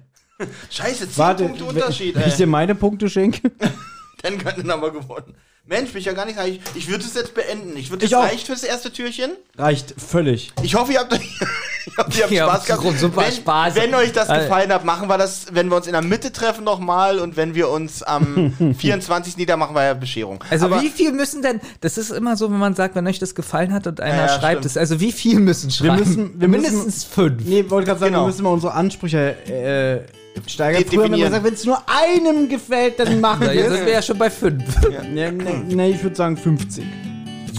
Scheiße, 0.71 1.09
10 1.09 1.17
Warte, 1.19 1.45
Punkte 1.45 1.65
Unterschied, 1.65 2.15
wenn 2.15 2.29
ich 2.29 2.35
dir 2.37 2.45
ey. 2.45 2.49
meine 2.49 2.75
Punkte 2.75 3.11
schenke? 3.11 3.51
Dann 4.23 4.39
könnten 4.39 4.67
wir 4.67 4.75
aber 4.75 4.91
gewonnen. 4.93 5.35
Mensch, 5.67 5.91
bin 5.93 6.01
ich 6.01 6.07
ja 6.07 6.13
gar 6.15 6.25
nicht. 6.27 6.39
Ich, 6.47 6.61
ich 6.75 6.89
würde 6.89 7.05
es 7.05 7.15
jetzt 7.15 7.35
beenden. 7.35 7.77
Ich 7.77 7.91
würde 7.91 8.05
Ich 8.05 8.13
es 8.13 8.17
auch. 8.19 8.23
reicht 8.23 8.47
fürs 8.47 8.63
erste 8.65 8.93
Türchen. 8.93 9.33
Reicht 9.57 9.95
völlig. 10.01 10.53
Ich 10.63 10.75
hoffe, 10.75 10.93
ihr 10.93 11.01
habt, 11.01 11.13
ich 11.91 11.99
hoffe, 11.99 12.19
ihr 12.19 12.23
habt 12.25 12.33
Ja, 12.33 12.47
Spaß 12.47 12.65
gehabt. 12.83 12.99
super 12.99 13.23
wenn, 13.23 13.33
Spaß. 13.33 13.75
wenn 13.75 13.95
euch 13.95 14.13
das 14.13 14.29
Alter. 14.29 14.45
gefallen 14.45 14.73
hat, 14.73 14.85
machen 14.85 15.09
wir 15.09 15.19
das, 15.19 15.47
wenn 15.53 15.69
wir 15.69 15.77
uns 15.77 15.87
in 15.87 15.93
der 15.93 16.03
Mitte 16.03 16.33
treffen 16.33 16.65
nochmal 16.65 17.19
und 17.19 17.37
wenn 17.37 17.55
wir 17.55 17.69
uns 17.69 18.03
am 18.03 18.53
24. 18.79 19.37
nieder 19.37 19.57
machen 19.57 19.75
wir 19.75 19.85
ja 19.85 19.95
Bescherung. 19.95 20.43
Also 20.51 20.67
Aber 20.67 20.83
wie 20.83 20.89
viel 20.89 21.13
müssen 21.13 21.43
denn, 21.43 21.61
das 21.81 21.99
ist 21.99 22.11
immer 22.11 22.37
so, 22.37 22.51
wenn 22.51 22.59
man 22.59 22.75
sagt, 22.75 22.95
wenn 22.95 23.07
euch 23.07 23.19
das 23.19 23.35
gefallen 23.35 23.73
hat 23.73 23.87
und 23.87 24.01
einer 24.01 24.15
Ja, 24.15 24.27
ja, 24.27 24.29
schreibt 24.29 24.61
stimmt. 24.61 24.67
es, 24.67 24.77
also 24.77 25.01
wie 25.01 25.13
viel 25.13 25.41
müssen 25.41 25.71
schreiben? 25.71 25.97
müssen- 25.99 26.41
wir 26.41 26.49
müssen- 26.49 26.63
Mindestens 26.73 27.05
fünf. 27.05 27.43
Nee, 27.45 27.65
wollte 27.69 27.87
gerade 27.89 28.01
sagen, 28.01 28.13
Genau. 28.13 28.25
wir 28.25 28.29
müssen 28.29 28.43
mal 28.45 28.51
unsere 28.51 28.73
Ansprüche 28.75 29.37
äh, 29.47 30.49
steigern. 30.49 30.85
Früher 30.87 31.05
haben 31.05 31.17
wir 31.17 31.25
gesagt, 31.25 31.45
wenn 31.45 31.55
es 31.55 31.65
nur 31.65 31.83
einem 31.87 32.49
gefällt, 32.49 32.99
dann 33.01 33.21
machen 33.21 33.41
wir 33.47 33.55
jetzt 33.55 33.69
sind 33.71 33.81
es. 33.81 33.87
wir 33.87 33.93
ja 33.93 34.03
schon 34.03 34.17
bei 34.19 34.31
fünf. 34.31 34.63
Nee, 35.13 35.31
nee, 35.33 35.63
nee, 35.69 35.91
ich 35.91 36.03
würde 36.03 36.17
sagen 36.17 36.37
50. 36.37 36.85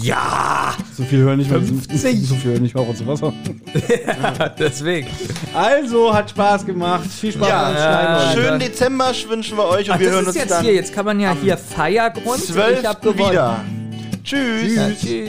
Ja, 0.02 0.74
So 0.96 1.04
viel 1.04 1.20
hören 1.20 1.38
nicht 1.38 1.50
mal 1.50 1.60
50. 1.60 2.26
So 2.28 2.34
viel 2.34 2.52
hören 2.52 2.62
nicht 2.62 2.74
mal 2.74 2.82
und 2.82 2.96
sowas. 2.96 3.20
deswegen. 4.58 5.08
Also, 5.54 6.12
hat 6.14 6.30
Spaß 6.30 6.66
gemacht. 6.66 7.06
Viel 7.10 7.32
Spaß 7.32 7.48
Ja, 7.48 7.62
beim 7.64 7.76
Schneiden. 7.76 8.14
ja. 8.14 8.32
Schönen 8.32 8.60
Dezember 8.60 9.12
wünschen 9.28 9.56
wir 9.58 9.64
euch 9.68 9.88
und 9.88 9.94
Ach, 9.94 9.98
wir 9.98 10.06
das 10.06 10.14
hören 10.14 10.22
ist 10.22 10.28
uns 10.28 10.36
jetzt 10.36 10.50
dann 10.50 10.64
hier. 10.64 10.74
Jetzt 10.74 10.94
kann 10.94 11.04
man 11.04 11.20
ja 11.20 11.36
hier 11.40 11.56
Feiergrund. 11.58 12.38
Ich 12.38 12.52
12. 12.52 12.84
hab 12.84 13.02
gewonnen. 13.02 13.30
wieder. 13.30 13.60
Tschüss. 14.24 14.74
Ja, 14.76 14.90
tschüss. 14.90 15.28